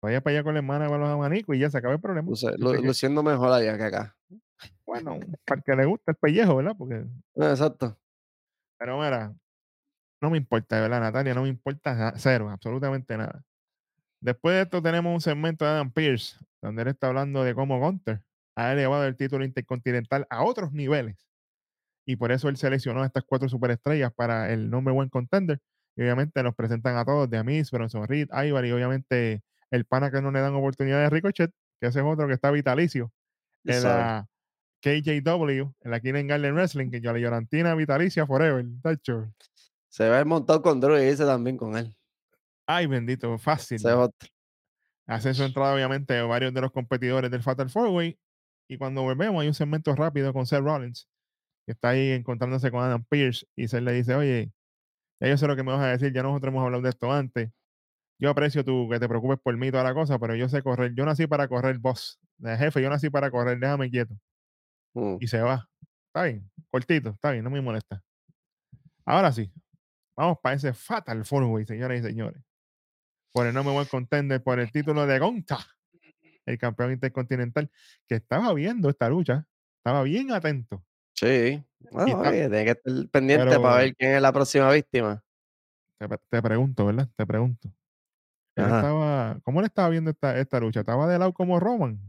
Vaya 0.00 0.20
para 0.20 0.36
allá 0.36 0.44
con 0.44 0.54
la 0.54 0.60
hermana 0.60 0.86
para 0.86 0.98
los 0.98 1.08
abanicos 1.08 1.56
y 1.56 1.58
ya 1.58 1.70
se 1.70 1.78
acaba 1.78 1.94
el 1.94 2.00
problema. 2.00 2.30
luciendo 2.58 3.22
mejor 3.22 3.52
allá 3.52 3.76
que 3.76 3.84
acá. 3.84 4.16
Bueno, 4.86 5.18
para 5.44 5.60
que 5.62 5.74
le 5.74 5.84
guste 5.84 6.12
el 6.12 6.16
pellejo, 6.16 6.56
¿verdad? 6.56 6.74
Porque... 6.78 7.04
Ah, 7.38 7.50
exacto. 7.50 7.98
Pero 8.78 8.98
mira, 8.98 9.34
no 10.20 10.30
me 10.30 10.38
importa, 10.38 10.80
¿verdad, 10.80 11.00
Natalia? 11.00 11.34
No 11.34 11.42
me 11.42 11.48
importa 11.48 12.12
cero, 12.16 12.48
absolutamente 12.50 13.16
nada. 13.16 13.42
Después 14.20 14.54
de 14.54 14.62
esto 14.62 14.80
tenemos 14.80 15.12
un 15.12 15.20
segmento 15.20 15.64
de 15.64 15.72
Adam 15.72 15.90
Pierce, 15.90 16.38
donde 16.62 16.82
él 16.82 16.88
está 16.88 17.08
hablando 17.08 17.42
de 17.42 17.54
cómo 17.54 17.80
Gunter 17.80 18.22
ha 18.56 18.72
elevado 18.72 19.04
el 19.04 19.16
título 19.16 19.44
intercontinental 19.44 20.26
a 20.30 20.42
otros 20.42 20.72
niveles. 20.72 21.28
Y 22.06 22.16
por 22.16 22.32
eso 22.32 22.48
él 22.48 22.56
seleccionó 22.56 23.02
a 23.02 23.06
estas 23.06 23.24
cuatro 23.24 23.48
superestrellas 23.48 24.12
para 24.14 24.52
el 24.52 24.70
number 24.70 24.94
one 24.96 25.10
contender. 25.10 25.60
Y 25.94 26.02
obviamente 26.02 26.42
nos 26.42 26.54
presentan 26.54 26.96
a 26.96 27.04
todos, 27.04 27.28
de 27.28 27.38
Amis, 27.38 27.70
Bronson 27.70 28.06
Reed, 28.06 28.28
Ivar 28.44 28.64
y 28.64 28.72
obviamente 28.72 29.42
el 29.70 29.84
pana 29.84 30.10
que 30.10 30.22
no 30.22 30.30
le 30.30 30.40
dan 30.40 30.54
oportunidad 30.54 31.00
de 31.00 31.10
Ricochet, 31.10 31.50
que 31.80 31.88
ese 31.88 32.00
es 32.00 32.04
otro 32.04 32.26
que 32.26 32.34
está 32.34 32.50
vitalicio 32.50 33.12
en 33.64 33.82
la 33.82 34.26
KJW, 34.80 35.72
en 35.80 35.90
la 35.90 36.00
Keenan 36.00 36.26
Garden 36.26 36.54
Wrestling, 36.54 36.90
que 36.90 37.00
yo 37.00 37.12
la 37.12 37.18
Llorantina 37.18 37.74
vitalicia 37.74 38.26
forever, 38.26 38.64
tacho. 38.82 39.32
Se 39.88 40.08
ve 40.08 40.24
montado 40.24 40.62
con 40.62 40.80
Drew 40.80 40.98
y 40.98 41.06
dice 41.06 41.24
también 41.24 41.56
con 41.56 41.76
él. 41.76 41.94
Ay, 42.66 42.86
bendito, 42.86 43.36
fácil. 43.38 43.80
Hace 45.06 45.34
su 45.34 45.42
entrada, 45.44 45.74
obviamente, 45.74 46.20
varios 46.22 46.52
de 46.52 46.60
los 46.60 46.72
competidores 46.72 47.30
del 47.30 47.42
Fatal 47.42 47.70
Four 47.70 47.88
Way 47.88 48.18
y 48.68 48.78
cuando 48.78 49.02
volvemos, 49.02 49.40
hay 49.40 49.48
un 49.48 49.54
segmento 49.54 49.94
rápido 49.94 50.32
con 50.32 50.46
Seth 50.46 50.60
Rollins, 50.60 51.08
que 51.66 51.72
está 51.72 51.90
ahí 51.90 52.10
encontrándose 52.10 52.70
con 52.70 52.82
Adam 52.82 53.04
Pierce, 53.04 53.46
y 53.56 53.68
Seth 53.68 53.82
le 53.82 53.92
dice, 53.92 54.14
oye, 54.14 54.52
ya 55.20 55.28
yo 55.28 55.36
sé 55.36 55.46
lo 55.46 55.56
que 55.56 55.62
me 55.62 55.72
vas 55.72 55.82
a 55.82 55.88
decir, 55.88 56.12
ya 56.12 56.22
nosotros 56.22 56.52
hemos 56.52 56.64
hablado 56.64 56.82
de 56.82 56.90
esto 56.90 57.12
antes, 57.12 57.50
yo 58.18 58.30
aprecio 58.30 58.64
tú 58.64 58.88
que 58.90 58.98
te 58.98 59.08
preocupes 59.08 59.38
por 59.42 59.56
mí 59.56 59.68
y 59.68 59.70
toda 59.70 59.84
la 59.84 59.94
cosa, 59.94 60.18
pero 60.18 60.34
yo 60.34 60.48
sé 60.48 60.62
correr. 60.62 60.94
Yo 60.94 61.04
nací 61.04 61.26
para 61.26 61.48
correr 61.48 61.78
boss. 61.78 62.18
De 62.38 62.56
jefe, 62.56 62.82
yo 62.82 62.88
nací 62.88 63.10
para 63.10 63.30
correr, 63.30 63.58
déjame 63.58 63.90
quieto. 63.90 64.14
Mm. 64.94 65.16
Y 65.20 65.26
se 65.26 65.40
va. 65.40 65.68
Está 66.08 66.24
bien, 66.24 66.50
cortito, 66.70 67.10
está 67.10 67.32
bien, 67.32 67.44
no 67.44 67.50
me 67.50 67.60
molesta. 67.60 68.02
Ahora 69.04 69.32
sí, 69.32 69.52
vamos 70.16 70.38
para 70.42 70.56
ese 70.56 70.72
Fatal 70.72 71.24
Four 71.26 71.44
Way, 71.44 71.66
señoras 71.66 72.00
y 72.00 72.02
señores. 72.02 72.42
Por 73.32 73.46
el 73.46 73.54
no 73.54 73.62
me 73.62 73.70
voy 73.70 73.84
a 73.84 73.88
contender 73.88 74.42
por 74.42 74.58
el 74.58 74.72
título 74.72 75.06
de 75.06 75.18
Gonta, 75.18 75.58
el 76.46 76.58
campeón 76.58 76.92
intercontinental, 76.92 77.70
que 78.08 78.16
estaba 78.16 78.52
viendo 78.54 78.88
esta 78.88 79.08
lucha, 79.08 79.46
estaba 79.78 80.02
bien 80.02 80.32
atento. 80.32 80.82
Sí, 81.14 81.62
bueno, 81.90 82.20
oye, 82.20 82.48
tiene 82.48 82.64
que 82.64 82.70
estar 82.70 83.08
pendiente 83.10 83.58
para 83.58 83.76
ver 83.76 83.96
quién 83.96 84.12
es 84.12 84.22
la 84.22 84.32
próxima 84.32 84.70
víctima. 84.70 85.22
Te, 86.30 86.42
pregunto, 86.42 86.86
¿verdad? 86.86 87.08
Te 87.16 87.26
pregunto. 87.26 87.70
Él 88.54 88.64
estaba, 88.64 89.38
¿Cómo 89.42 89.60
le 89.60 89.66
estaba 89.66 89.88
viendo 89.88 90.10
esta, 90.10 90.38
esta 90.38 90.60
lucha? 90.60 90.80
¿Estaba 90.80 91.06
de 91.06 91.18
lado 91.18 91.32
como 91.32 91.58
Roman? 91.58 92.00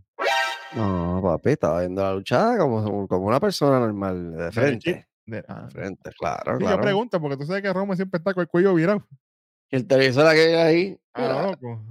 No, 0.75 1.21
papi, 1.23 1.51
estaba 1.51 1.79
viendo 1.79 2.01
la 2.01 2.13
lucha 2.13 2.57
como, 2.57 3.07
como 3.07 3.27
una 3.27 3.39
persona 3.39 3.79
normal, 3.79 4.35
de 4.35 4.51
frente. 4.51 5.07
De, 5.25 5.43
ah, 5.47 5.67
frente, 5.69 6.11
claro, 6.17 6.57
claro. 6.57 6.77
Yo 6.77 6.81
pregunto, 6.81 7.19
porque 7.21 7.37
tú 7.37 7.45
sabes 7.45 7.61
que 7.61 7.71
Roman 7.71 7.97
siempre 7.97 8.17
está 8.17 8.33
con 8.33 8.41
el 8.41 8.47
cuello 8.47 8.73
virado. 8.73 9.05
Y 9.69 9.75
el 9.77 9.87
televisor 9.87 10.33
que 10.33 10.39
hay 10.39 10.53
ahí. 10.53 10.99
Ah, 11.13 11.47
loco. 11.49 11.81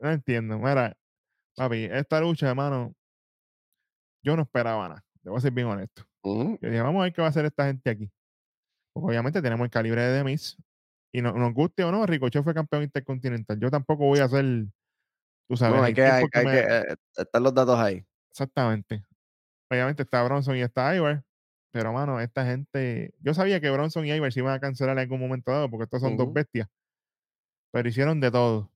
no, 0.00 0.10
entiendo. 0.10 0.58
Mira, 0.58 0.96
papi, 1.60 1.84
esta 1.84 2.20
lucha, 2.20 2.48
hermano, 2.48 2.94
yo 4.24 4.34
no 4.34 4.42
esperaba 4.42 4.88
nada. 4.88 5.04
Te 5.22 5.28
voy 5.28 5.36
a 5.36 5.40
ser 5.42 5.52
bien 5.52 5.66
honesto. 5.66 6.04
Yo 6.24 6.56
dije, 6.58 6.80
vamos 6.80 7.00
a 7.00 7.04
ver 7.04 7.12
qué 7.12 7.20
va 7.20 7.26
a 7.26 7.30
hacer 7.30 7.44
esta 7.44 7.66
gente 7.66 7.90
aquí. 7.90 8.10
Porque 8.94 9.08
obviamente 9.08 9.42
tenemos 9.42 9.64
el 9.66 9.70
calibre 9.70 10.00
de 10.00 10.12
Demis. 10.12 10.56
Y 11.12 11.20
no, 11.20 11.32
nos 11.32 11.52
guste 11.52 11.84
o 11.84 11.92
no, 11.92 12.06
Ricochet 12.06 12.42
fue 12.42 12.54
campeón 12.54 12.84
intercontinental. 12.84 13.58
Yo 13.60 13.70
tampoco 13.70 14.06
voy 14.06 14.20
a 14.20 14.24
hacer, 14.24 14.44
tú 15.48 15.56
sabes. 15.56 15.76
No, 15.76 15.84
hay 15.84 15.92
que, 15.92 16.02
hay, 16.02 16.24
que 16.28 16.40
eh, 16.40 16.96
estar 17.16 17.42
los 17.42 17.52
datos 17.52 17.78
ahí. 17.78 18.06
Exactamente. 18.30 19.04
Obviamente 19.70 20.04
está 20.04 20.22
Bronson 20.22 20.56
y 20.56 20.62
está 20.62 20.96
Ivar. 20.96 21.22
Pero, 21.72 21.92
mano, 21.92 22.20
esta 22.20 22.46
gente. 22.46 23.12
Yo 23.20 23.34
sabía 23.34 23.60
que 23.60 23.70
Bronson 23.70 24.06
y 24.06 24.12
Ivar 24.12 24.32
se 24.32 24.40
iban 24.40 24.54
a 24.54 24.60
cancelar 24.60 24.96
en 24.96 25.00
algún 25.00 25.20
momento 25.20 25.50
dado, 25.50 25.68
porque 25.68 25.84
estos 25.84 26.00
son 26.00 26.16
dos 26.16 26.32
bestias. 26.32 26.68
Pero 27.70 27.88
hicieron 27.88 28.20
de 28.20 28.30
todo. 28.30 28.70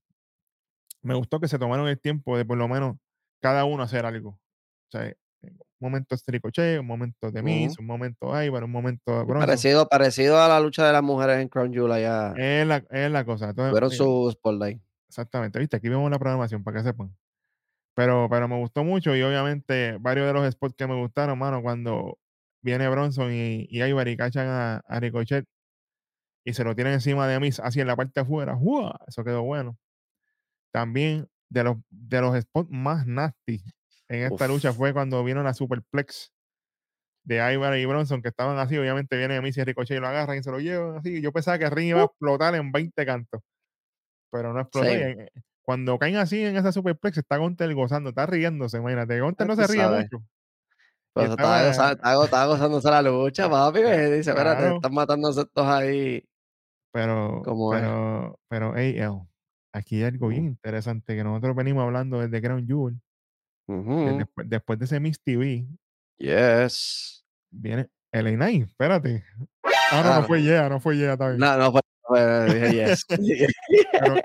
Me 1.05 1.15
gustó 1.15 1.39
que 1.39 1.49
se 1.49 1.59
tomaron 1.59 1.87
el 1.87 2.01
tiempo 2.01 2.37
de 2.37 2.45
por 2.45 2.57
lo 2.57 2.67
menos 2.67 2.97
cada 3.41 3.65
uno 3.65 3.83
hacer 3.83 4.07
algo. 4.07 4.31
O 4.31 4.91
sea, 4.91 5.15
un 5.43 5.57
momento 5.79 6.17
Ricochet, 6.27 6.81
un 6.81 6.87
momento 6.87 7.31
de 7.31 7.43
Miz, 7.43 7.79
un 7.79 7.87
momento 7.87 8.43
Ivar, 8.43 8.65
un 8.65 8.71
momento 8.71 9.25
Bronson. 9.27 9.47
Parecido, 9.47 9.89
parecido 9.89 10.41
a 10.41 10.49
la 10.49 10.61
lucha 10.61 10.87
de 10.87 10.93
las 10.93 11.03
mujeres 11.03 11.39
en 11.41 11.49
Crown 11.49 11.73
Jewel 11.73 11.93
allá. 11.93 12.33
Es 12.37 12.67
la, 12.67 12.85
es 12.91 13.11
la 13.11 13.25
cosa. 13.25 13.53
Fueron 13.53 13.93
eh, 13.93 13.95
su 13.95 14.31
spotlight. 14.33 14.81
Exactamente, 15.09 15.59
viste, 15.59 15.77
aquí 15.77 15.89
vemos 15.89 16.11
la 16.11 16.19
programación 16.19 16.65
para 16.65 16.79
que 16.79 16.85
sepan. 16.85 17.15
Pero, 17.95 18.29
pero 18.29 18.49
me 18.49 18.59
gustó 18.59 18.83
mucho 18.83 19.15
y 19.15 19.23
obviamente 19.23 19.97
varios 20.01 20.27
de 20.27 20.33
los 20.33 20.51
spots 20.53 20.75
que 20.75 20.87
me 20.87 20.97
gustaron, 20.97 21.39
mano, 21.39 21.63
cuando 21.63 22.19
viene 22.63 22.89
Bronson 22.89 23.33
y, 23.33 23.67
y 23.69 23.83
Ivar 23.83 24.09
y 24.09 24.17
cachan 24.17 24.49
a, 24.49 25.01
Ricochet 25.01 25.47
y 26.45 26.55
se 26.55 26.65
lo 26.65 26.75
tienen 26.75 26.95
encima 26.95 27.29
de 27.29 27.39
mí, 27.39 27.51
así 27.63 27.81
en 27.81 27.87
la 27.87 27.95
parte 27.95 28.13
de 28.17 28.23
afuera. 28.23 28.59
Eso 29.07 29.23
quedó 29.23 29.43
bueno. 29.43 29.79
También 30.75 31.28
de 31.50 31.62
los, 31.62 31.76
de 31.88 32.21
los 32.21 32.37
spots 32.37 32.68
más 32.68 33.07
nasty 33.07 33.62
en 34.09 34.33
esta 34.33 34.49
lucha 34.49 34.72
fue 34.72 34.92
cuando 34.92 35.22
vino 35.22 35.40
la 35.44 35.55
Superplex 35.55 36.33
de 37.22 37.55
Ivar 37.55 37.79
y 37.79 37.87
Bronson, 37.87 38.20
que 38.20 38.29
estaban 38.29 38.59
así. 38.59 38.77
Obviamente 38.77 39.16
viene 39.16 39.40
Miss 39.40 39.57
y 39.57 39.62
Ricochet 39.62 39.96
y 39.96 40.01
lo 40.01 40.09
agarran 40.09 40.37
y 40.37 40.42
se 40.42 40.51
lo 40.51 40.59
llevan 40.59 40.96
así. 40.96 41.22
Yo 41.22 41.31
pensaba 41.31 41.59
que 41.59 41.70
Ring 41.70 41.90
iba 41.90 42.01
a 42.01 42.05
uh. 42.05 42.07
explotar 42.07 42.57
en 42.57 42.72
20 42.72 43.07
cantos, 43.07 43.40
pero 44.33 44.53
no 44.53 44.61
explotó. 44.61 44.88
Eh, 44.88 45.31
cuando 45.62 45.96
caen 45.96 46.16
así 46.16 46.44
en 46.44 46.57
esa 46.57 46.72
Superplex, 46.72 47.18
está 47.18 47.37
Gontel 47.37 47.72
gozando, 47.75 48.11
está 48.11 48.27
riéndose. 48.27 48.79
Imagínate, 48.79 49.20
Gontel 49.20 49.46
no 49.46 49.55
se 49.55 49.66
ríe 49.68 49.87
mucho. 49.87 50.25
Pues 51.14 51.31
estaba, 51.31 51.68
estaba, 51.68 52.46
gozándose 52.46 52.90
la 52.90 53.01
lucha, 53.01 53.49
papi. 53.49 53.79
Dice, 53.79 54.31
espérate, 54.31 54.75
están 54.75 54.92
matando 54.92 55.31
estos 55.31 55.66
ahí. 55.66 56.29
Pero, 56.92 57.42
pero, 57.70 58.40
pero, 58.49 58.75
hey, 58.77 59.01
aquí 59.75 59.97
hay 59.97 60.05
algo 60.05 60.29
bien 60.29 60.47
interesante 60.47 61.17
que 61.17 61.25
nosotros 61.25 61.57
venimos 61.57 61.83
hablando 61.83 62.21
desde 62.21 62.41
Crown 62.41 62.67
Jewel. 62.67 63.01
después, 63.67 64.49
después, 64.49 64.79
de 64.79 64.85
ese 64.85 65.01
Miss 65.01 65.21
TV. 65.21 65.67
Yes. 66.17 67.27
Viene 67.51 67.89
LA 68.13 68.49
espérate. 68.51 69.25
Ah, 69.91 70.03
no, 70.05 70.21
no 70.21 70.27
fue 70.27 70.43
Yeah, 70.43 70.69
no 70.69 70.81
fue 70.81 70.97
Yeah 70.97 71.17
también. 71.17 71.41
No, 71.41 71.57
no 71.59 71.73
fue, 71.73 72.55
dije 72.55 72.73
yes. 72.73 73.05
pero, 73.93 74.17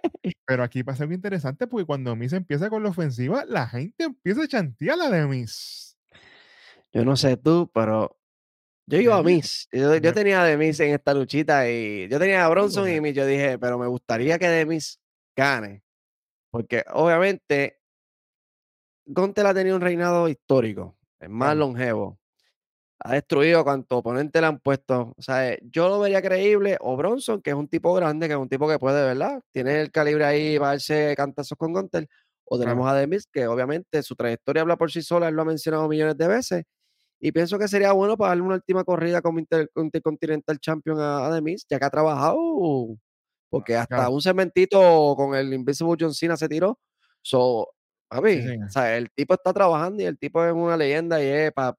pero, 0.46 0.64
aquí 0.64 0.84
pasa 0.84 1.04
algo 1.04 1.16
interesante 1.16 1.66
porque 1.66 1.86
cuando 1.86 2.16
Miss 2.16 2.34
empieza 2.34 2.70
con 2.70 2.84
la 2.84 2.90
ofensiva, 2.90 3.44
la 3.46 3.68
gente 3.68 4.04
empieza 4.04 4.44
a 4.44 4.48
chantear 4.48 4.98
la 4.98 5.10
de 5.10 5.26
Miss. 5.26 5.98
Yo 6.94 7.04
no 7.04 7.16
sé 7.16 7.38
tú, 7.38 7.70
pero 7.74 8.20
yo 8.86 9.00
iba 9.00 9.18
a 9.18 9.24
Miss. 9.24 9.68
Yo, 9.72 10.00
tenía 10.14 10.46
a 10.46 10.58
Miss 10.58 10.80
en 10.80 10.94
esta 10.94 11.14
luchita 11.14 11.70
y 11.70 12.08
yo 12.08 12.20
tenía 12.20 12.46
a 12.46 12.50
Bronson 12.50 12.90
y 12.90 13.02
Miss. 13.02 13.16
Yo 13.16 13.26
dije, 13.26 13.58
pero 13.58 13.80
me 13.80 13.88
gustaría 13.88 14.38
que 14.38 14.48
Demis 14.48 15.00
gane. 15.36 15.84
Porque 16.52 16.84
obviamente 16.94 17.80
Gontel 19.06 19.48
ha 19.48 19.54
tenido 19.54 19.76
un 19.76 19.82
reinado 19.82 20.28
histórico, 20.28 20.98
es 21.20 21.30
más 21.30 21.56
longevo. 21.56 22.20
Ha 23.00 23.13
destruido 23.13 23.63
cuanto 23.63 23.98
oponente 23.98 24.42
le 24.42 24.48
han 24.48 24.60
puesto. 24.60 25.13
O 25.18 25.22
sea, 25.22 25.58
yo 25.62 25.88
lo 25.89 26.00
vería 26.00 26.22
creíble. 26.22 26.78
O 26.82 26.98
Bronson, 26.98 27.42
que 27.42 27.52
es 27.52 27.56
un 27.56 27.68
tipo 27.70 27.94
grande, 27.94 28.28
que 28.28 28.34
es 28.34 28.39
un 28.39 28.50
tipo 28.50 28.68
que 28.68 28.78
puede, 28.78 29.04
¿verdad? 29.06 29.42
Tiene 29.54 29.82
el 29.82 29.92
calibre 29.92 30.26
ahí 30.26 30.60
para 30.60 30.72
darse 30.72 31.15
cantazos 31.15 31.58
con 31.58 31.74
Gontel. 31.74 32.10
O 32.46 32.60
tenemos 32.60 32.88
a 32.89 32.96
Demis, 32.96 33.28
que 33.32 33.48
obviamente 33.48 34.04
su 34.04 34.15
trayectoria 34.15 34.63
habla 34.63 34.78
por 34.78 34.92
sí 34.92 35.02
sola, 35.02 35.30
él 35.30 35.36
lo 35.36 35.44
ha 35.44 35.46
mencionado 35.46 35.88
millones 35.88 36.18
de 36.18 36.28
veces. 36.28 36.63
Y 37.20 37.32
pienso 37.32 37.60
que 37.60 37.68
sería 37.68 37.94
bueno 37.94 38.18
para 38.18 38.30
darle 38.30 38.44
una 38.44 38.56
última 38.56 38.84
corrida 38.84 39.22
como 39.22 39.39
Intercontinental 39.39 40.60
Champion 40.60 41.00
a, 41.00 41.28
a 41.28 41.34
Demis, 41.34 41.65
ya 41.70 41.80
que 41.80 41.86
ha 41.86 41.89
trabajado, 41.89 42.38
porque 43.50 43.76
hasta 43.76 44.10
un 44.10 44.22
cementito 44.22 45.16
con 45.16 45.36
el 45.36 45.54
Invisible 45.54 45.98
John 46.00 46.14
Cena 46.14 46.38
se 46.38 46.48
tiró. 46.48 46.80
So, 47.22 47.70
a 48.10 48.22
mí, 48.22 48.40
o 48.66 48.70
sea, 48.70 48.98
el 48.98 49.12
tipo 49.12 49.34
está 49.34 49.54
trabajando 49.54 50.02
y 50.02 50.06
el 50.06 50.18
tipo 50.18 50.44
es 50.44 50.54
una 50.54 50.78
leyenda 50.78 51.22
y 51.22 51.28
es 51.28 51.52
para, 51.52 51.76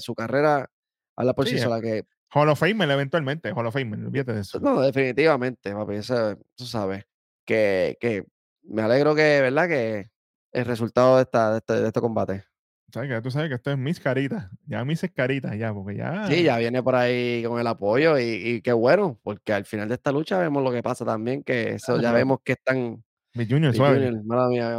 su 0.00 0.14
carrera 0.14 0.68
habla 1.16 1.32
por 1.34 1.48
sí, 1.48 1.58
sola. 1.58 1.80
Que, 1.80 2.04
Hall 2.34 2.48
of 2.48 2.58
Fame 2.58 2.84
eventualmente, 2.84 3.52
Hall 3.52 3.66
of 3.66 3.74
Fame, 3.74 3.96
olvídate 3.96 4.34
de 4.34 4.40
eso. 4.40 4.60
No, 4.60 4.80
definitivamente, 4.80 5.72
papi, 5.72 5.94
eso, 5.94 6.36
tú 6.54 6.64
sabes. 6.64 7.04
Que, 7.44 7.96
que 8.00 8.24
me 8.62 8.82
alegro 8.82 9.14
que, 9.14 9.40
¿verdad? 9.40 9.68
Que 9.68 10.10
el 10.52 10.64
resultado 10.64 11.16
de, 11.16 11.22
esta, 11.22 11.52
de, 11.52 11.58
este, 11.58 11.72
de 11.74 11.86
este 11.86 12.00
combate. 12.00 12.44
¿Sabes 12.92 13.10
que 13.10 13.20
Tú 13.20 13.30
sabes 13.30 13.48
que 13.48 13.56
esto 13.56 13.72
es 13.72 13.78
mis 13.78 13.98
caritas. 14.00 14.48
Ya 14.66 14.84
mis 14.84 15.00
caritas, 15.14 15.56
ya, 15.58 15.74
porque 15.74 15.96
ya. 15.96 16.26
Sí, 16.28 16.44
ya 16.44 16.56
viene 16.58 16.82
por 16.82 16.94
ahí 16.94 17.42
con 17.44 17.60
el 17.60 17.66
apoyo 17.66 18.18
y, 18.18 18.60
qué 18.62 18.72
bueno, 18.72 19.18
porque 19.22 19.52
al 19.52 19.64
final 19.64 19.88
de 19.88 19.94
esta 19.94 20.12
lucha 20.12 20.38
vemos 20.38 20.62
lo 20.62 20.70
que 20.70 20.82
pasa 20.82 21.04
también, 21.04 21.42
que 21.42 21.74
eso 21.74 22.00
ya 22.00 22.12
vemos 22.12 22.38
que 22.44 22.52
están. 22.52 23.02
Mi 23.34 23.46
Junior, 23.46 23.74
suave. 23.74 24.12
mala 24.24 24.48
mía, 24.48 24.74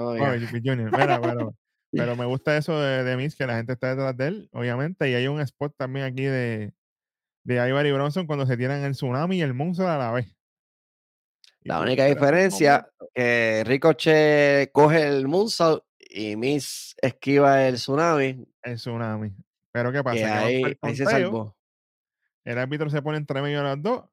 Junior, 0.64 0.92
Mira, 0.92 1.22
pero, 1.22 1.56
pero 1.92 2.16
me 2.16 2.26
gusta 2.26 2.58
eso 2.58 2.80
de, 2.80 3.04
de 3.04 3.18
Miss, 3.18 3.36
que 3.36 3.46
la 3.46 3.58
gente 3.58 3.74
está 3.74 3.90
detrás 3.90 4.18
de 4.18 4.28
él, 4.28 4.50
obviamente, 4.52 5.10
y 5.10 5.14
hay 5.14 5.28
un 5.28 5.40
spot 5.42 5.76
también 5.78 6.06
aquí 6.06 6.24
de, 6.24 6.74
de 7.44 7.70
Ivar 7.70 7.86
y 7.86 7.92
Bronson 7.92 8.26
cuando 8.26 8.46
se 8.46 8.58
tiran 8.58 8.84
el 8.84 8.94
tsunami 8.94 9.38
y 9.38 9.42
el 9.42 9.54
monstruo 9.54 9.88
a 9.88 9.98
la 9.98 10.12
vez. 10.12 10.36
La 11.62 11.82
única 11.82 12.06
diferencia 12.06 12.90
que 13.14 13.64
Ricochet 13.66 14.72
coge 14.72 15.08
el 15.08 15.28
moonsault 15.28 15.84
y 16.10 16.36
Miss 16.36 16.96
esquiva 17.02 17.68
el 17.68 17.76
tsunami. 17.76 18.46
El 18.62 18.76
tsunami. 18.76 19.34
Pero 19.72 19.92
¿qué 19.92 20.04
pasa? 20.04 20.40
ahí, 20.40 20.64
se 20.96 21.06
salvó. 21.06 21.56
El 22.44 22.58
árbitro 22.58 22.90
se 22.90 23.02
pone 23.02 23.18
entre 23.18 23.42
medio 23.42 23.60
de 23.60 23.64
las 23.64 23.82
dos. 23.82 24.06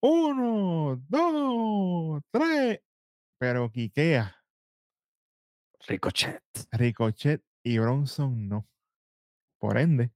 Uno, 0.00 1.02
dos, 1.08 2.22
tres. 2.30 2.80
Pero 3.38 3.70
Kikea. 3.70 4.36
Ricochet. 5.86 6.42
Ricochet 6.72 7.42
y 7.62 7.78
Bronson 7.78 8.48
no. 8.48 8.68
Por 9.58 9.78
ende, 9.78 10.12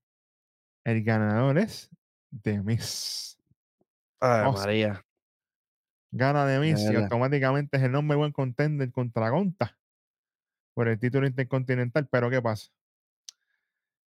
el 0.85 1.03
ganador 1.03 1.59
es 1.59 1.89
The 2.43 2.63
Miss. 2.63 3.39
Ay, 4.21 4.53
María. 4.53 5.05
Gana 6.11 6.47
The 6.47 6.59
Miss 6.59 6.81
y 6.91 6.97
automáticamente 6.97 7.77
es 7.77 7.83
el 7.83 7.93
nombre 7.93 8.17
buen 8.17 8.33
contender 8.33 8.91
contra 8.93 9.31
Gonta 9.31 9.78
por 10.79 10.87
el 10.87 11.01
título 11.01 11.27
intercontinental, 11.27 12.07
pero 12.09 12.31
¿qué 12.31 12.41
pasa? 12.41 12.69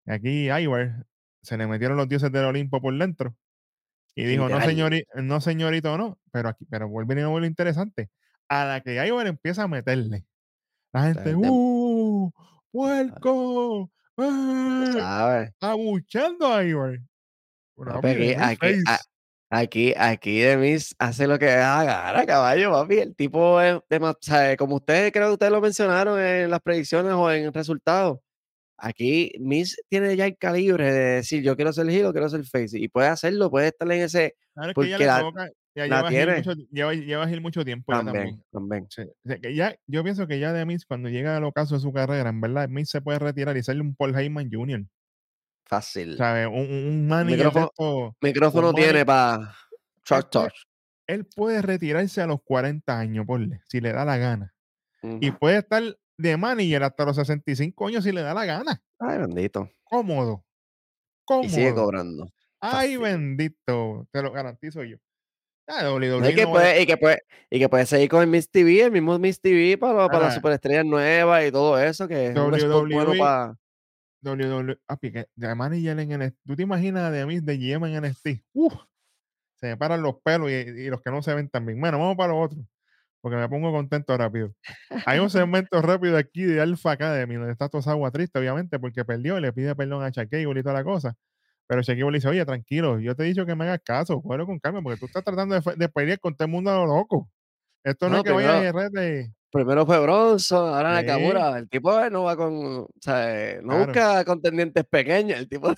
Aquí 0.06 0.50
Ivar 0.50 1.06
se 1.42 1.58
le 1.58 1.68
metieron 1.68 1.98
los 1.98 2.08
dioses 2.08 2.32
del 2.32 2.46
Olimpo 2.46 2.80
por 2.80 2.98
dentro 2.98 3.36
y 4.16 4.24
dijo, 4.24 4.48
no, 4.48 4.62
señorito, 4.62 5.22
no 5.22 5.42
señorito, 5.42 5.98
no, 5.98 6.18
pero 6.32 6.48
aquí, 6.48 6.66
pero 6.70 6.88
vuelve 6.88 7.22
a 7.22 7.26
lo 7.28 7.46
interesante. 7.46 8.10
A 8.48 8.64
la 8.64 8.80
que 8.80 9.06
Ivar 9.06 9.28
empieza 9.28 9.64
a 9.64 9.68
meterle, 9.68 10.24
la 10.94 11.14
gente, 11.14 11.36
¡uh! 11.36 12.32
¡Puerco! 12.72 13.92
¡Eh! 14.16 15.52
Abuchando 15.60 16.54
a 16.54 16.64
Ivar. 16.64 17.00
aquí, 17.96 18.34
Aquí, 18.34 18.82
aquí 19.52 20.40
Demis 20.40 20.96
hace 20.98 21.28
lo 21.28 21.38
que 21.38 21.50
haga, 21.50 22.26
caballo, 22.26 22.72
papi. 22.72 23.00
El 23.00 23.16
tipo 23.16 23.60
es, 23.62 23.76
o 23.76 24.18
sea, 24.22 24.56
como 24.56 24.78
ustedes 24.78 25.12
creo 25.12 25.28
que 25.28 25.34
ustedes 25.34 25.52
lo 25.52 25.62
mencionaron 25.62 26.20
en 26.20 26.50
las 26.50 26.62
predicciones 26.62 27.14
o 27.14 27.32
en 27.32 27.46
el 27.46 27.54
resultado. 27.54 28.22
Aquí 28.78 29.34
Miss 29.40 29.80
tiene 29.90 30.16
ya 30.16 30.26
el 30.26 30.38
calibre 30.38 30.92
de 30.92 31.00
decir 31.18 31.44
yo 31.44 31.56
quiero 31.56 31.72
ser 31.72 31.88
heel 31.90 32.06
o 32.06 32.14
quiero 32.14 32.30
ser 32.30 32.44
face 32.46 32.80
y 32.80 32.88
puede 32.88 33.10
hacerlo, 33.10 33.52
puede 33.52 33.68
estar 33.68 33.92
en 33.92 34.02
ese 34.02 34.36
porque 34.74 34.90
ya, 34.90 34.98
lleva, 34.98 36.10
tiene. 36.10 36.38
Mucho, 36.38 36.54
lleva, 36.72 36.94
lleva 36.94 37.28
mucho 37.42 37.64
tiempo 37.64 37.92
también, 37.92 38.44
también. 38.52 38.88
que 39.42 39.56
ya, 39.56 39.76
yo 39.86 40.04
pienso 40.04 40.28
que 40.28 40.40
ya 40.40 40.52
de 40.52 40.66
Miss 40.66 40.86
cuando 40.86 41.10
llega 41.10 41.38
al 41.38 41.44
ocaso 41.44 41.76
de 41.76 41.82
su 41.82 41.94
carrera, 41.94 42.30
en 42.30 42.42
verdad 42.42 42.70
Miss 42.70 42.90
se 42.90 43.02
puede 43.02 43.20
retirar 43.20 43.56
y 43.56 43.64
ser 43.64 43.80
un 43.80 43.96
Paul 43.96 44.18
Heyman 44.18 44.50
Jr. 44.52 44.86
Fácil. 45.72 46.18
¿Sabes? 46.18 46.48
Un, 46.48 47.10
un 47.10 47.26
micrófono, 47.26 48.18
micrófono 48.20 48.74
tiene 48.74 49.06
para 49.06 49.56
touch 50.04 50.30
touch. 50.30 50.54
Él 51.08 51.26
puede 51.34 51.62
retirarse 51.62 52.22
a 52.22 52.28
los 52.28 52.42
40 52.44 53.00
años, 53.00 53.26
porle, 53.26 53.62
si 53.70 53.80
le 53.80 53.94
da 53.94 54.04
la 54.04 54.18
gana. 54.18 54.54
Y 55.02 55.32
puede 55.32 55.60
estar 55.60 55.82
de 56.18 56.36
manager 56.36 56.84
hasta 56.84 57.06
los 57.06 57.16
65 57.16 57.88
años 57.88 58.04
si 58.04 58.12
le 58.12 58.22
da 58.22 58.34
la 58.34 58.44
gana. 58.44 58.84
Ay, 59.00 59.20
bendito. 59.20 59.72
Cómodo. 59.86 60.44
Cómodo. 61.24 61.48
Y 61.48 61.50
sigue 61.50 61.74
cobrando. 61.74 62.30
Ay, 62.60 62.98
bendito. 62.98 64.10
Te 64.12 64.22
lo 64.22 64.34
garantizo 64.34 64.84
yo. 64.84 64.98
Ah, 65.68 65.90
y, 65.90 66.36
que 66.36 66.48
puede, 66.48 66.82
y, 66.82 66.86
que 66.86 66.98
puede, 66.98 67.24
y 67.50 67.60
que 67.60 67.70
puede 67.70 67.86
seguir 67.86 68.10
con 68.10 68.22
el 68.22 68.28
Miss 68.28 68.52
TV, 68.52 68.84
el 68.84 68.92
mismo 68.92 69.18
Miss 69.18 69.40
TV 69.40 69.78
para, 69.78 70.08
para 70.10 70.26
las 70.26 70.36
superestrellas 70.36 70.84
nuevas 70.84 71.48
y 71.48 71.52
todo 71.52 71.80
eso, 71.80 72.10
que 72.10 72.28
es 72.28 72.36
un 72.36 72.90
bueno 72.90 73.14
para 73.18 73.56
WWE, 74.24 74.78
papi, 74.86 75.12
que 75.12 75.28
de 75.36 75.56
manager 75.56 76.00
en 76.00 76.20
NXT. 76.20 76.38
¿Tú 76.46 76.56
te 76.56 76.64
imaginas 76.64 77.12
de 77.12 77.26
mí 77.26 77.40
de 77.40 77.58
GM 77.58 77.86
en 77.88 78.04
NXT? 78.04 78.28
Uf, 78.54 78.74
se 79.56 79.68
me 79.68 79.78
paran 79.78 80.02
los 80.02 80.22
pelos 80.22 80.50
y, 80.52 80.90
los 80.90 81.02
que 81.02 81.12
no 81.12 81.22
se 81.22 81.34
ven 81.34 81.50
también. 81.50 81.80
Bueno, 81.80 82.00
vamos 82.00 82.18
para 82.18 82.34
lo 82.34 82.40
otro, 82.40 82.58
porque 83.22 83.38
me 83.38 83.48
pongo 83.50 83.72
contento 83.72 84.18
rápido. 84.18 84.54
Hay 85.06 85.20
un 85.20 85.30
segmento 85.30 85.82
rápido 85.82 86.18
aquí 86.18 86.44
de 86.44 86.62
Alpha 86.62 86.92
Academy, 86.92 87.36
donde 87.36 87.52
está 87.52 87.70
agua 87.86 88.12
triste, 88.12 88.40
obviamente, 88.40 88.80
porque 88.80 89.06
perdió 89.06 89.38
y 89.38 89.42
le 89.42 89.54
pide 89.54 89.76
perdón 89.76 90.04
a 90.04 90.10
Shaquille 90.10 90.60
y 90.60 90.64
toda 90.64 90.74
la 90.74 90.84
cosa. 90.84 91.16
Pero 91.68 91.82
Shaquille 91.82 92.12
le 92.12 92.18
dice, 92.18 92.28
oye, 92.28 92.46
tranquilo, 92.46 93.00
yo 93.00 93.16
te 93.16 93.24
he 93.24 93.28
dicho 93.28 93.46
que 93.46 93.56
me 93.56 93.66
hagas 93.66 93.82
caso, 93.84 94.22
cógelo 94.22 94.46
con 94.46 94.60
calma, 94.60 94.82
porque 94.82 95.00
tú 95.00 95.06
estás 95.06 95.24
tratando 95.24 95.60
de, 95.60 95.76
de 95.76 95.90
pelear 95.90 96.20
con 96.20 96.36
todo 96.36 96.46
el 96.46 96.52
mundo 96.52 96.72
a 96.72 96.76
lo 96.76 96.86
loco. 96.86 97.30
Esto 97.84 98.10
no, 98.10 98.18
es 98.18 98.24
que 98.24 98.32
vaya 98.32 98.58
a 98.58 98.90
de 98.90 99.32
Primero 99.52 99.86
fue 99.86 100.00
Bronson, 100.00 100.74
ahora 100.74 100.94
Nakamura. 100.94 101.58
El 101.58 101.70
tipo 101.70 101.92
no 102.10 102.24
va 102.24 102.38
con. 102.38 102.54
O 102.56 102.90
sea, 103.00 103.62
no 103.62 103.86
busca 103.86 104.24
contendientes 104.24 104.86
pequeños. 104.86 105.40
El 105.40 105.50
tipo. 105.50 105.74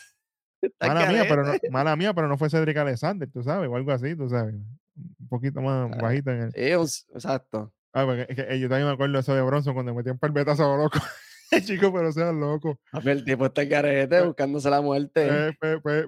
Mala 0.80 1.08
mía, 1.08 1.26
pero 1.28 1.44
no, 1.44 1.54
mala 1.72 1.96
mía, 1.98 2.14
pero 2.14 2.30
no 2.30 2.38
fue 2.38 2.50
Cedric 2.50 2.78
Alexander, 2.78 3.30
tú 3.30 3.44
sabes, 3.44 3.70
o 3.70 3.76
algo 3.76 3.92
así, 3.92 4.16
tú 4.16 4.30
sabes. 4.30 4.54
Un 4.54 5.28
poquito 5.28 5.62
más 5.62 5.92
ah, 5.92 5.98
bajito 6.02 6.32
en 6.32 6.42
el. 6.44 6.52
Sí, 6.54 7.02
exacto. 7.14 7.74
Ah, 7.92 8.06
porque 8.06 8.26
es 8.30 8.36
que, 8.36 8.60
yo 8.60 8.70
también 8.70 8.88
me 8.88 8.94
acuerdo 8.94 9.14
de 9.14 9.20
eso 9.20 9.36
de 9.36 9.42
Bronson 9.42 9.74
cuando 9.74 9.94
metían 9.94 10.18
palbetazo 10.18 10.74
a 10.74 10.78
loco. 10.78 11.00
Chico, 11.66 11.94
pero 11.94 12.12
sea 12.12 12.32
loco. 12.32 12.80
A 12.92 13.00
ver, 13.00 13.18
el 13.18 13.26
tipo 13.26 13.46
está 13.46 13.62
en 13.64 13.70
carete 13.70 14.22
buscándose 14.22 14.70
la 14.70 14.82
muerte. 14.82 15.28
Eh, 15.28 15.58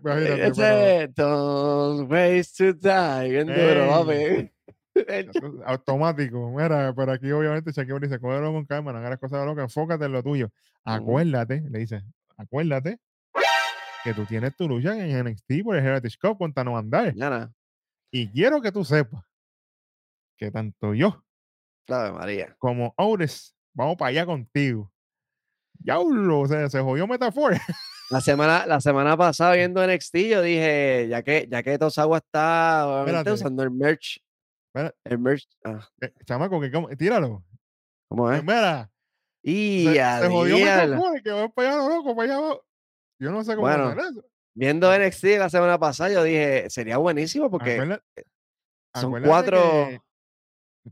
imagínate, 0.04 1.08
Don't 1.16 2.10
waste 2.10 2.74
to 2.74 2.80
die. 2.80 3.30
Bien 3.30 3.48
duro, 3.48 3.88
papi. 3.90 4.52
automático. 5.66 6.52
Mira, 6.52 6.94
pero 6.96 7.12
aquí 7.12 7.32
obviamente 7.32 7.72
Shaquille 7.72 8.00
dice, 8.00 8.20
cógelo 8.20 8.52
con 8.52 8.66
calma, 8.66 8.94
no 8.94 9.00
hagas 9.00 9.20
cosas 9.20 9.42
de 9.42 9.46
loca, 9.46 9.62
enfócate 9.64 10.06
en 10.06 10.12
lo 10.12 10.24
tuyo. 10.24 10.50
Acuérdate, 10.84 11.62
le 11.70 11.80
dice, 11.80 12.04
acuérdate 12.38 13.00
que 14.04 14.14
tú 14.14 14.26
tienes 14.26 14.56
tu 14.56 14.68
lucha 14.68 14.96
en 14.98 15.26
NXT 15.26 15.64
por 15.64 15.76
el 15.76 15.86
Heritage 15.86 16.18
Cup 16.22 16.38
contra 16.38 16.64
No 16.64 16.78
Andar. 16.78 17.14
Y 18.12 18.30
quiero 18.30 18.62
que 18.62 18.72
tú 18.72 18.84
sepas 18.86 19.24
que 20.38 20.52
tanto 20.52 20.94
yo 20.94 21.24
María. 21.88 22.56
como 22.60 22.94
Aures 22.98 23.56
vamos 23.74 23.98
para 23.98 24.10
allá 24.10 24.26
contigo. 24.26 24.92
Ya, 25.80 26.00
o 26.00 26.48
sea, 26.48 26.70
se 26.70 26.80
jodió 26.80 27.08
Metafor. 27.08 27.54
La 28.12 28.22
semana, 28.22 28.68
la 28.68 28.80
semana 28.80 29.18
pasada 29.18 29.56
viendo 29.56 29.86
NXT, 29.86 30.16
yo 30.18 30.42
dije, 30.44 31.08
ya 31.10 31.24
que, 31.24 31.48
ya 31.50 31.64
que 31.64 31.80
Tosawa 31.80 32.20
está 32.20 33.04
usando 33.34 33.64
el 33.64 33.72
merch 33.72 34.22
el 35.04 35.20
merch. 35.20 35.48
Ah. 35.64 35.88
Eh, 36.02 36.14
chamaco, 36.26 36.60
que 36.60 36.72
como, 36.72 36.90
tíralo. 36.90 37.44
¿Cómo 38.10 38.32
es? 38.32 38.44
Mira. 38.44 38.90
Y 39.42 39.86
se, 39.86 39.94
se 39.94 40.30
jodió 40.30 40.58
que 41.24 41.32
va 41.32 41.50
para 41.50 41.70
allá 41.70 41.88
loco, 41.88 42.16
para 42.16 42.36
allá. 42.36 42.58
Yo 43.20 43.32
no 43.32 43.44
sé 43.44 43.56
cómo 43.56 43.68
bueno, 43.68 43.86
hacer 43.86 44.00
eso. 44.12 44.26
Viendo 44.56 44.98
NXT 44.98 45.24
la 45.38 45.50
semana 45.50 45.78
pasada, 45.78 46.12
yo 46.12 46.24
dije, 46.24 46.70
sería 46.70 46.98
buenísimo 46.98 47.52
porque 47.52 47.76
eh, 47.76 48.24
son 48.96 49.22
cuatro. 49.24 49.60
Que, 49.62 50.02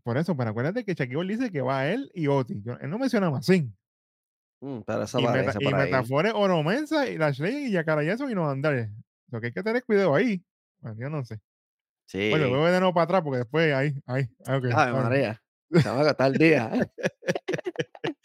por 0.04 0.18
eso, 0.18 0.36
pero 0.36 0.50
acuérdate 0.50 0.84
que 0.84 0.94
Shaquille 0.94 1.28
dice 1.28 1.52
que 1.52 1.62
va 1.62 1.88
él 1.88 2.12
y 2.14 2.28
Oti. 2.28 2.62
él 2.82 2.90
no 2.90 2.98
menciona 2.98 3.30
más 3.30 3.46
sin. 3.46 3.76
Mm, 4.62 4.80
pero 4.86 5.04
eso 5.04 5.20
y, 5.20 5.28
meta, 5.28 5.54
y 5.60 5.74
Metafores, 5.74 6.34
Oromensa 6.36 7.08
y 7.08 7.18
Lashley 7.18 7.68
y 7.68 7.72
Yacara 7.72 8.04
y 8.04 8.10
eso 8.10 8.30
y 8.30 8.36
no 8.36 8.50
andar. 8.50 8.90
Lo 9.30 9.42
que 9.42 9.48
hay 9.48 9.54
que 9.54 9.64
tener 9.64 9.84
cuidado 9.84 10.16
ahí. 10.16 10.44
Bueno, 10.80 10.98
yo 11.00 11.10
no 11.10 11.24
sé. 11.24 11.40
Sí. 12.14 12.30
Bueno, 12.30 12.48
voy 12.50 12.72
de 12.72 12.80
nuevo 12.80 12.94
para 12.94 13.06
atrás 13.06 13.22
porque 13.24 13.40
después 13.40 13.74
ahí, 13.74 13.92
ahí. 14.06 14.30
Ah, 14.46 14.58
okay, 14.58 14.70
Ay, 14.76 14.94
María. 14.94 15.42
Se 15.72 15.90
va 15.90 16.02
a 16.02 16.04
gastar 16.04 16.32
el 16.32 16.38
día. 16.38 16.72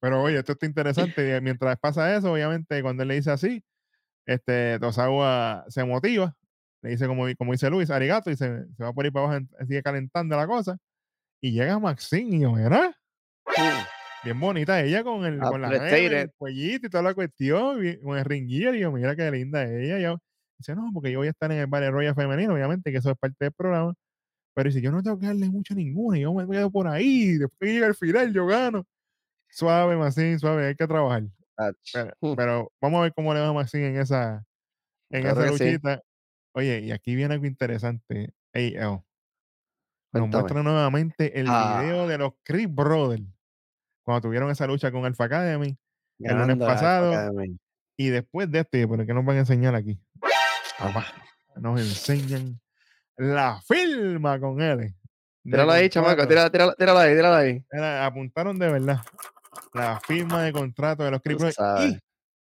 Pero 0.00 0.22
oye, 0.22 0.38
esto 0.38 0.52
está 0.52 0.66
interesante. 0.66 1.40
Mientras 1.40 1.78
pasa 1.78 2.16
eso, 2.16 2.32
obviamente, 2.32 2.82
cuando 2.82 3.04
él 3.04 3.08
le 3.10 3.14
dice 3.14 3.30
así, 3.30 3.62
este, 4.26 4.80
Tosagua 4.80 5.64
se 5.68 5.84
motiva. 5.84 6.34
Le 6.82 6.90
dice, 6.90 7.06
como, 7.06 7.26
como 7.38 7.52
dice 7.52 7.70
Luis, 7.70 7.90
arigato, 7.90 8.28
y 8.28 8.36
se, 8.36 8.66
se 8.76 8.82
va 8.82 8.92
por 8.92 9.06
ir 9.06 9.12
para 9.12 9.26
abajo, 9.26 9.46
sigue 9.68 9.84
calentando 9.84 10.36
la 10.36 10.48
cosa. 10.48 10.76
Y 11.40 11.52
llega 11.52 11.78
Maxine 11.78 12.38
y 12.38 12.40
yo, 12.40 12.54
¿verdad? 12.54 12.92
Bien 14.24 14.40
bonita 14.40 14.82
ella 14.82 15.04
con 15.04 15.24
el, 15.24 15.38
con 15.38 15.62
la 15.62 15.68
el 15.68 16.32
cuellito 16.36 16.88
y 16.88 16.90
toda 16.90 17.04
la 17.04 17.14
cuestión, 17.14 17.78
con 18.02 18.18
el 18.18 18.24
ringuillo. 18.24 18.74
Y 18.74 18.80
yo, 18.80 18.90
mira 18.90 19.14
qué 19.14 19.30
linda 19.30 19.64
ella. 19.64 20.00
Yo, 20.00 20.18
Dice, 20.58 20.74
no, 20.74 20.90
porque 20.92 21.12
yo 21.12 21.20
voy 21.20 21.28
a 21.28 21.30
estar 21.30 21.50
en 21.52 21.58
el 21.58 21.66
Battle 21.66 21.90
Royale 21.90 22.14
femenino, 22.14 22.54
obviamente, 22.54 22.90
que 22.90 22.98
eso 22.98 23.10
es 23.10 23.18
parte 23.18 23.36
del 23.44 23.52
programa. 23.52 23.94
Pero 24.54 24.68
dice, 24.68 24.80
yo 24.80 24.90
no 24.90 25.02
tengo 25.02 25.18
que 25.18 25.26
darle 25.26 25.48
mucho 25.48 25.74
a 25.74 25.76
ninguna, 25.76 26.18
yo 26.18 26.34
me 26.34 26.46
quedo 26.48 26.70
por 26.70 26.88
ahí, 26.88 27.38
después 27.38 27.70
llega 27.70 27.86
el 27.86 27.94
final, 27.94 28.32
yo 28.32 28.46
gano. 28.46 28.84
Suave, 29.50 29.96
Maxine, 29.96 30.38
suave, 30.38 30.66
hay 30.66 30.74
que 30.74 30.86
trabajar. 30.86 31.22
Hmm. 31.22 32.34
Pero, 32.36 32.72
vamos 32.80 32.98
a 32.98 33.02
ver 33.02 33.12
cómo 33.14 33.34
le 33.34 33.40
va 33.40 33.48
a 33.48 33.66
en 33.72 33.96
esa, 33.96 34.44
en 35.10 35.26
esa 35.26 35.46
luchita. 35.46 36.02
Oye, 36.54 36.80
y 36.80 36.90
aquí 36.90 37.14
viene 37.14 37.34
algo 37.34 37.46
interesante. 37.46 38.32
Hey, 38.52 38.74
oh. 38.82 39.04
Nos 40.12 40.28
muestra 40.28 40.62
nuevamente 40.62 41.38
el 41.38 41.44
video 41.44 42.04
ah. 42.04 42.06
de 42.06 42.18
los 42.18 42.32
Chris 42.42 42.72
Brothers 42.72 43.22
cuando 44.02 44.22
tuvieron 44.22 44.50
esa 44.50 44.66
lucha 44.66 44.90
con 44.90 45.04
Alpha 45.04 45.24
Academy 45.24 45.76
el 46.20 46.38
lunes 46.38 46.56
pasado. 46.56 47.32
Y 47.96 48.08
después 48.08 48.50
de 48.50 48.60
este, 48.60 48.86
¿por 48.86 49.04
qué 49.04 49.12
nos 49.12 49.24
van 49.24 49.36
a 49.36 49.40
enseñar 49.40 49.74
aquí? 49.74 50.00
Nos 51.56 51.80
enseñan 51.80 52.60
la 53.16 53.60
firma 53.66 54.38
con 54.38 54.60
él. 54.60 54.94
Tírala 55.42 55.74
ahí, 55.74 55.88
chamaco, 55.88 56.26
tírala, 56.26 56.50
tírala, 56.50 57.00
ahí, 57.00 57.14
tírala 57.14 57.38
ahí. 57.38 57.64
apuntaron 58.02 58.58
de 58.58 58.70
verdad 58.70 59.00
la 59.72 60.00
firma 60.00 60.42
de 60.42 60.52
contrato 60.52 61.04
de 61.04 61.10
los 61.10 61.22
Creepers. 61.22 61.56
Y 61.80 61.98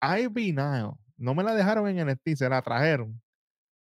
Ivy 0.02 0.54
Now, 0.54 0.98
no 1.18 1.36
me 1.36 1.44
la 1.44 1.54
dejaron 1.54 1.88
en 1.88 2.08
NXT, 2.08 2.38
se 2.38 2.50
la 2.50 2.62
trajeron. 2.62 3.22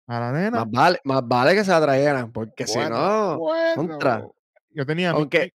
A 0.08 0.20
la 0.20 0.32
nena. 0.32 0.60
Más 0.60 0.72
vale, 0.72 1.00
más 1.04 1.28
vale 1.28 1.56
que 1.56 1.64
se 1.64 1.72
la 1.72 1.82
trajeran, 1.82 2.32
porque 2.32 2.68
si 2.68 2.78
no, 2.78 3.40
contra. 3.76 4.28
Yo 4.70 4.86
tenía. 4.86 5.12
Aunque, 5.12 5.54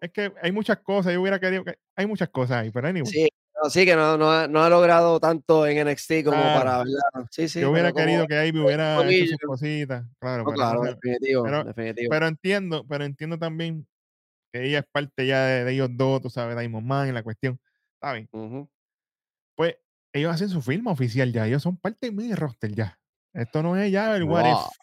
es 0.00 0.12
que 0.12 0.32
hay 0.42 0.52
muchas 0.52 0.78
cosas, 0.78 1.14
yo 1.14 1.22
hubiera 1.22 1.40
querido 1.40 1.64
que. 1.64 1.78
Hay 1.96 2.06
muchas 2.06 2.28
cosas 2.28 2.58
ahí, 2.58 2.70
pero 2.70 2.88
anyway. 2.88 3.10
Sí, 3.10 3.28
sí, 3.70 3.84
que 3.84 3.94
no, 3.96 4.16
no, 4.16 4.46
no, 4.48 4.62
ha 4.62 4.68
logrado 4.68 5.18
tanto 5.20 5.66
en 5.66 5.88
NXT 5.88 6.24
como 6.24 6.40
para, 6.40 6.78
¿verdad? 6.78 7.28
Sí, 7.30 7.48
sí. 7.48 7.60
Yo 7.60 7.70
hubiera 7.70 7.92
querido 7.92 8.26
que 8.26 8.46
Ivy 8.46 8.60
hubiera 8.60 9.04
hecho 9.08 9.32
sus 9.32 9.38
cositas. 9.38 10.04
Claro, 10.20 10.44
claro, 10.44 10.82
definitivo, 10.82 11.44
pero, 11.44 11.64
definitivo. 11.64 12.10
Pero 12.10 12.26
entiendo, 12.26 12.86
pero 12.88 13.04
entiendo 13.04 13.38
también 13.38 13.86
que 14.52 14.64
ella 14.64 14.80
es 14.80 14.86
parte 14.90 15.26
ya 15.26 15.44
de, 15.44 15.72
ellos 15.72 15.88
dos, 15.92 16.22
tú 16.22 16.30
sabes, 16.30 16.56
Diamond 16.58 16.86
Man 16.86 17.14
la 17.14 17.22
cuestión. 17.22 17.60
Bien. 18.00 18.28
Pues 19.54 19.76
ellos 20.12 20.32
hacen 20.32 20.48
su 20.48 20.62
firma 20.62 20.92
oficial 20.92 21.32
ya. 21.32 21.46
Ellos 21.46 21.62
son 21.62 21.76
parte 21.76 22.06
de 22.06 22.12
mi 22.12 22.34
roster 22.34 22.72
ya. 22.74 22.98
Esto 23.32 23.62
no 23.62 23.76
es 23.76 23.90
ya 23.90 24.16
el 24.16 24.24
What 24.24 24.46
If. 24.46 24.78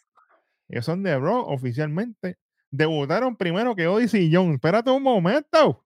Ellos 0.70 0.86
son 0.86 1.04
de 1.04 1.18
Raw 1.18 1.46
oficialmente. 1.48 2.38
Debutaron 2.72 3.36
primero 3.36 3.76
que 3.76 3.88
Odyssey 3.88 4.26
y 4.26 4.36
John. 4.36 4.54
Espérate 4.54 4.90
un 4.92 5.04
momento. 5.04 5.86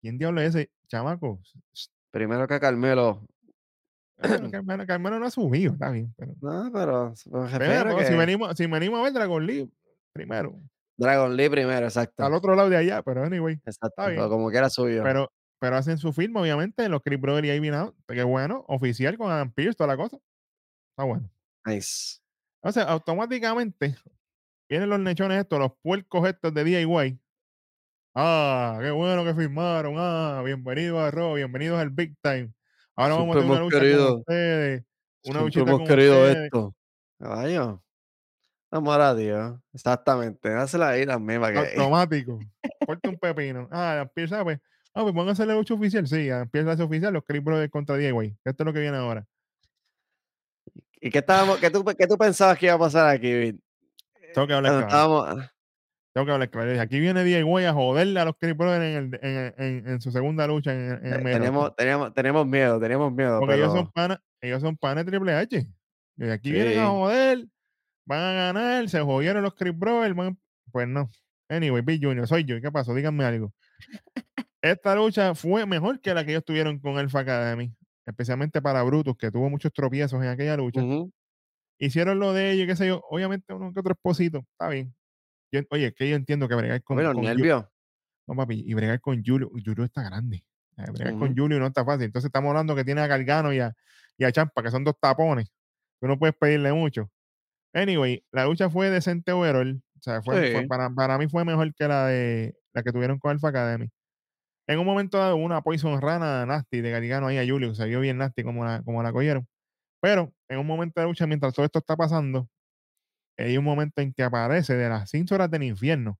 ¿Quién 0.00 0.18
diablo 0.18 0.40
es 0.40 0.54
ese 0.54 0.70
chamaco? 0.88 1.40
Primero 2.10 2.48
que 2.48 2.58
Carmelo. 2.58 3.26
Carmelo, 4.52 4.86
Carmelo 4.86 5.18
no 5.18 5.26
ha 5.26 5.30
subido, 5.30 5.72
está 5.72 5.90
bien. 5.90 6.12
Pero, 6.16 6.34
no, 6.40 6.70
pero, 6.72 7.14
pero 7.30 8.04
si, 8.04 8.14
venimos, 8.14 8.56
si 8.56 8.66
venimos 8.66 9.00
a 9.00 9.02
ver 9.04 9.12
Dragon 9.12 9.46
Lee, 9.46 9.70
primero. 10.12 10.60
Dragon 10.98 11.34
Lee 11.34 11.48
primero, 11.48 11.86
exacto. 11.86 12.24
Al 12.24 12.34
otro 12.34 12.54
lado 12.54 12.68
de 12.68 12.76
allá, 12.76 13.02
pero 13.02 13.24
anyway. 13.24 13.54
Exacto, 13.64 14.02
pero 14.04 14.28
como 14.28 14.50
que 14.50 14.58
era 14.58 14.68
suyo. 14.68 15.02
Pero, 15.02 15.32
pero 15.58 15.76
hacen 15.76 15.96
su 15.96 16.12
firma, 16.12 16.40
obviamente, 16.40 16.88
los 16.88 17.02
Chris 17.02 17.20
Brothers 17.20 17.48
y 17.48 17.50
Ivy 17.52 17.70
Now, 17.70 17.94
que 18.06 18.22
bueno, 18.22 18.64
oficial 18.68 19.16
con 19.16 19.30
Adam 19.30 19.52
Pierce, 19.52 19.76
toda 19.76 19.88
la 19.88 19.96
cosa. 19.96 20.18
Está 20.90 21.04
bueno. 21.04 21.30
Nice. 21.64 22.20
O 22.62 22.72
sea, 22.72 22.84
automáticamente 22.84 23.96
vienen 24.68 24.90
los 24.90 25.00
lechones 25.00 25.40
estos, 25.40 25.58
los 25.58 25.72
puercos 25.82 26.28
estos 26.28 26.52
de 26.52 26.64
DIY. 26.64 27.18
Ah, 28.14 28.78
qué 28.80 28.90
bueno 28.90 29.24
que 29.24 29.34
firmaron. 29.34 29.94
Ah, 29.96 30.42
bienvenidos 30.44 31.00
a 31.00 31.12
Raw, 31.12 31.34
bienvenidos 31.34 31.78
al 31.78 31.90
Big 31.90 32.16
Time. 32.20 32.52
Ahora 32.96 33.14
vamos 33.14 33.36
a 33.36 33.40
tener 33.40 33.52
una 33.52 33.60
lucha 33.60 33.78
con 33.78 34.18
ustedes. 34.18 34.84
Una 35.26 35.40
luchita 35.42 35.60
hemos 35.60 35.78
con 35.78 35.86
querido 35.86 36.28
esto. 36.28 36.74
Caballo. 37.20 37.82
Amor 38.72 39.00
a 39.00 39.14
Dios. 39.14 39.60
Exactamente. 39.72 40.52
Hazla 40.52 40.88
ahí 40.88 41.06
también 41.06 41.40
para 41.40 41.52
que. 41.52 41.58
Automático. 41.78 42.40
Corta 42.84 43.10
un 43.10 43.18
pepino. 43.18 43.68
Ah, 43.70 44.00
empieza, 44.02 44.42
pues. 44.42 44.58
Ah, 44.92 45.02
pues 45.02 45.14
pónganse 45.14 45.46
la 45.46 45.54
lucha 45.54 45.74
oficial. 45.74 46.04
Sí, 46.08 46.28
empieza 46.28 46.74
la 46.74 46.84
oficial, 46.84 47.12
los 47.12 47.24
Creep 47.24 47.44
Brothers 47.44 47.70
contra 47.70 47.96
Diego. 47.96 48.22
Esto 48.22 48.40
es 48.44 48.64
lo 48.64 48.72
que 48.72 48.80
viene 48.80 48.96
ahora. 48.96 49.24
¿Y 51.00 51.10
qué, 51.10 51.18
estábamos, 51.18 51.58
qué, 51.58 51.70
tú, 51.70 51.84
qué 51.84 52.06
tú 52.08 52.18
pensabas 52.18 52.58
que 52.58 52.66
iba 52.66 52.74
a 52.74 52.78
pasar 52.78 53.08
aquí, 53.08 53.56
Tengo 54.34 54.46
que 54.48 54.52
hablar 54.52 54.88
claro. 54.88 55.24
Ah. 55.24 55.52
Tengo 56.12 56.26
que 56.26 56.32
hablar 56.32 56.50
claro. 56.50 56.80
Aquí 56.80 56.98
viene 56.98 57.22
Diego 57.22 57.58
a 57.58 57.72
joderle 57.72 58.18
a 58.18 58.24
los 58.24 58.36
Creep 58.36 58.56
Brothers 58.56 58.82
en, 58.84 59.54
en, 59.58 59.88
en, 59.88 60.00
su 60.00 60.10
segunda 60.10 60.46
lucha 60.46 60.72
en, 60.72 61.06
en 61.06 61.12
el 61.14 61.22
tenemos, 61.22 61.76
teníamos, 61.76 62.12
tenemos 62.12 62.46
miedo, 62.46 62.80
tenemos 62.80 63.12
miedo. 63.12 63.38
Porque 63.38 63.54
ellos 63.54 63.72
son 63.72 63.90
panes, 63.92 64.18
ellos 64.40 64.60
son 64.60 64.76
panes 64.76 65.06
Triple 65.06 65.34
H. 65.34 65.66
Y 66.16 66.28
aquí 66.28 66.50
vienen 66.50 66.80
a 66.80 66.88
joder 66.88 67.46
van 68.10 68.20
a 68.20 68.32
ganar, 68.32 68.88
se 68.88 69.00
jodieron 69.00 69.44
los 69.44 69.54
Chris 69.54 69.76
Brothers, 69.76 70.16
pues 70.72 70.88
no. 70.88 71.08
Anyway, 71.48 71.80
Big 71.82 72.04
Junior, 72.04 72.26
soy 72.26 72.44
yo. 72.44 72.60
¿Qué 72.60 72.70
pasó? 72.72 72.92
Díganme 72.92 73.24
algo. 73.24 73.52
Esta 74.62 74.96
lucha 74.96 75.34
fue 75.36 75.64
mejor 75.64 76.00
que 76.00 76.12
la 76.12 76.24
que 76.24 76.32
ellos 76.32 76.44
tuvieron 76.44 76.80
con 76.80 76.98
Alpha 76.98 77.20
Academy, 77.20 77.72
especialmente 78.04 78.60
para 78.60 78.82
Brutus, 78.82 79.16
que 79.16 79.30
tuvo 79.30 79.48
muchos 79.48 79.72
tropiezos 79.72 80.20
en 80.22 80.28
aquella 80.28 80.56
lucha. 80.56 80.80
Hicieron 81.78 82.18
lo 82.18 82.32
de 82.32 82.50
ellos, 82.50 82.66
qué 82.66 82.74
sé 82.74 82.88
yo. 82.88 83.00
Obviamente, 83.08 83.54
uno 83.54 83.72
que 83.72 83.78
otro 83.78 83.92
esposito, 83.92 84.44
está 84.52 84.68
bien. 84.68 84.92
Oye, 85.70 85.86
es 85.86 85.94
que 85.94 86.08
yo 86.08 86.16
entiendo 86.16 86.48
que 86.48 86.54
bregar 86.54 86.82
con. 86.82 86.96
Bueno, 86.96 87.14
nervios. 87.14 87.64
No, 88.26 88.36
papi, 88.36 88.62
y 88.66 88.74
bregar 88.74 89.00
con 89.00 89.22
Julio. 89.24 89.50
Julio 89.50 89.84
está 89.84 90.02
grande. 90.02 90.44
Eh, 90.76 90.84
bregar 90.92 91.18
con 91.18 91.36
Julio 91.36 91.58
no 91.58 91.66
está 91.66 91.84
fácil. 91.84 92.04
Entonces, 92.04 92.28
estamos 92.28 92.48
hablando 92.50 92.76
que 92.76 92.84
tiene 92.84 93.00
a 93.00 93.06
Gargano 93.06 93.52
y 93.52 93.60
a, 93.60 93.74
y 94.16 94.24
a 94.24 94.32
Champa, 94.32 94.62
que 94.62 94.70
son 94.70 94.84
dos 94.84 94.94
tapones. 95.00 95.50
Tú 96.00 96.06
no 96.06 96.18
puedes 96.18 96.36
pedirle 96.36 96.72
mucho. 96.72 97.10
Anyway, 97.72 98.24
la 98.32 98.46
lucha 98.46 98.70
fue 98.70 98.90
decente 98.90 99.32
overall. 99.32 99.82
O 99.98 100.02
sea, 100.02 100.22
fue, 100.22 100.66
para, 100.68 100.90
para, 100.90 101.18
mí 101.18 101.28
fue 101.28 101.44
mejor 101.44 101.74
que 101.74 101.86
la 101.86 102.06
de 102.06 102.56
la 102.72 102.82
que 102.82 102.92
tuvieron 102.92 103.18
con 103.18 103.32
Alpha 103.32 103.48
Academy. 103.48 103.90
En 104.66 104.78
un 104.78 104.86
momento 104.86 105.18
dado, 105.18 105.36
una 105.36 105.62
Poison 105.62 106.00
Rana 106.00 106.46
nasty 106.46 106.80
de 106.80 106.90
Garigano 106.90 107.26
ahí 107.26 107.38
a 107.38 107.46
Julio, 107.46 107.74
se 107.74 107.84
vio 107.86 108.00
bien 108.00 108.18
nasty 108.18 108.44
como 108.44 108.64
la, 108.64 108.82
como 108.82 109.02
la 109.02 109.12
cogieron. 109.12 109.46
Pero 110.00 110.32
en 110.48 110.58
un 110.58 110.66
momento 110.66 111.00
de 111.00 111.06
lucha, 111.06 111.26
mientras 111.26 111.52
todo 111.52 111.66
esto 111.66 111.80
está 111.80 111.96
pasando, 111.96 112.48
hay 113.42 113.58
un 113.58 113.64
momento 113.64 114.00
en 114.00 114.12
que 114.12 114.22
aparece 114.22 114.74
de 114.74 114.88
las 114.88 115.10
cinco 115.10 115.34
horas 115.34 115.50
del 115.50 115.64
infierno 115.64 116.18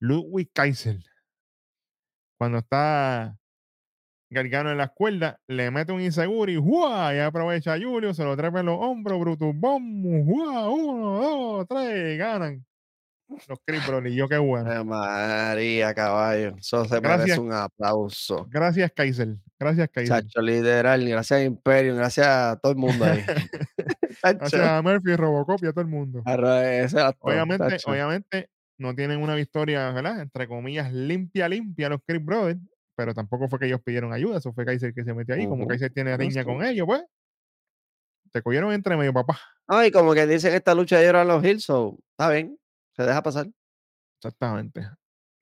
Ludwig 0.00 0.50
Kaiser. 0.52 0.98
Cuando 2.38 2.58
está 2.58 3.36
Gargano 4.30 4.70
en 4.70 4.78
la 4.78 4.88
cuerdas, 4.88 5.36
le 5.46 5.70
mete 5.70 5.92
un 5.92 6.00
inseguro 6.00 6.52
y 6.52 6.56
¡guau! 6.56 7.14
Y 7.14 7.18
aprovecha 7.18 7.74
a 7.74 7.78
Julio, 7.78 8.12
se 8.12 8.24
lo 8.24 8.36
trepa 8.36 8.60
en 8.60 8.66
los 8.66 8.78
hombros, 8.78 9.18
Brutus 9.18 9.54
Bomb, 9.54 10.24
¡guau! 10.24 10.74
Uno, 10.74 11.18
dos, 11.18 11.66
tres, 11.68 12.18
ganan. 12.18 12.64
Los 13.46 13.58
Cripples, 13.64 14.12
y 14.12 14.16
yo 14.16 14.28
qué 14.28 14.38
bueno. 14.38 14.84
María, 14.84 15.94
caballo. 15.94 16.54
Eso 16.58 16.84
se 16.84 17.00
gracias, 17.00 17.38
merece 17.38 17.40
un 17.40 17.52
aplauso. 17.52 18.46
Gracias, 18.50 18.90
Kaiser. 18.92 19.36
Gracias, 19.60 19.88
Kaiser. 19.90 20.22
Chacho 20.22 20.40
Lideral, 20.40 21.08
gracias 21.08 21.40
a 21.40 21.44
Imperio, 21.44 21.96
gracias 21.96 22.26
a 22.26 22.58
todo 22.62 22.72
el 22.72 22.78
mundo 22.78 23.04
ahí. 23.04 23.24
gracias 24.22 24.54
a 24.54 24.82
Murphy, 24.82 25.16
Robocop 25.16 25.62
y 25.64 25.66
a 25.66 25.72
todo 25.72 25.82
el 25.82 25.88
mundo. 25.88 26.22
obviamente, 26.24 27.76
obviamente, 27.86 28.50
no 28.78 28.94
tienen 28.94 29.20
una 29.20 29.34
victoria, 29.34 29.90
¿verdad? 29.90 30.20
Entre 30.20 30.46
comillas, 30.46 30.92
limpia, 30.92 31.48
limpia 31.48 31.88
los 31.88 32.00
Creep 32.06 32.24
Brothers 32.24 32.60
pero 32.98 33.14
tampoco 33.14 33.48
fue 33.48 33.60
que 33.60 33.66
ellos 33.66 33.80
pidieron 33.80 34.12
ayuda, 34.12 34.38
eso 34.38 34.52
fue 34.52 34.66
Kaiser 34.66 34.92
que 34.92 35.04
se 35.04 35.14
metió 35.14 35.36
ahí, 35.36 35.46
como 35.46 35.68
Kaiser 35.68 35.92
tiene 35.92 36.16
riña 36.16 36.44
con 36.44 36.64
ellos, 36.64 36.84
pues. 36.84 37.04
Te 38.32 38.42
cogieron 38.42 38.72
entre 38.72 38.96
medio, 38.96 39.12
papá. 39.12 39.38
Ay, 39.68 39.92
como 39.92 40.14
que 40.14 40.26
dicen 40.26 40.52
esta 40.52 40.74
lucha 40.74 40.98
de 40.98 41.08
a 41.08 41.24
los 41.24 41.44
Hills, 41.44 41.62
so, 41.62 41.96
está 42.10 42.28
bien, 42.28 42.58
se 42.96 43.04
deja 43.04 43.22
pasar. 43.22 43.46
Exactamente. 44.16 44.80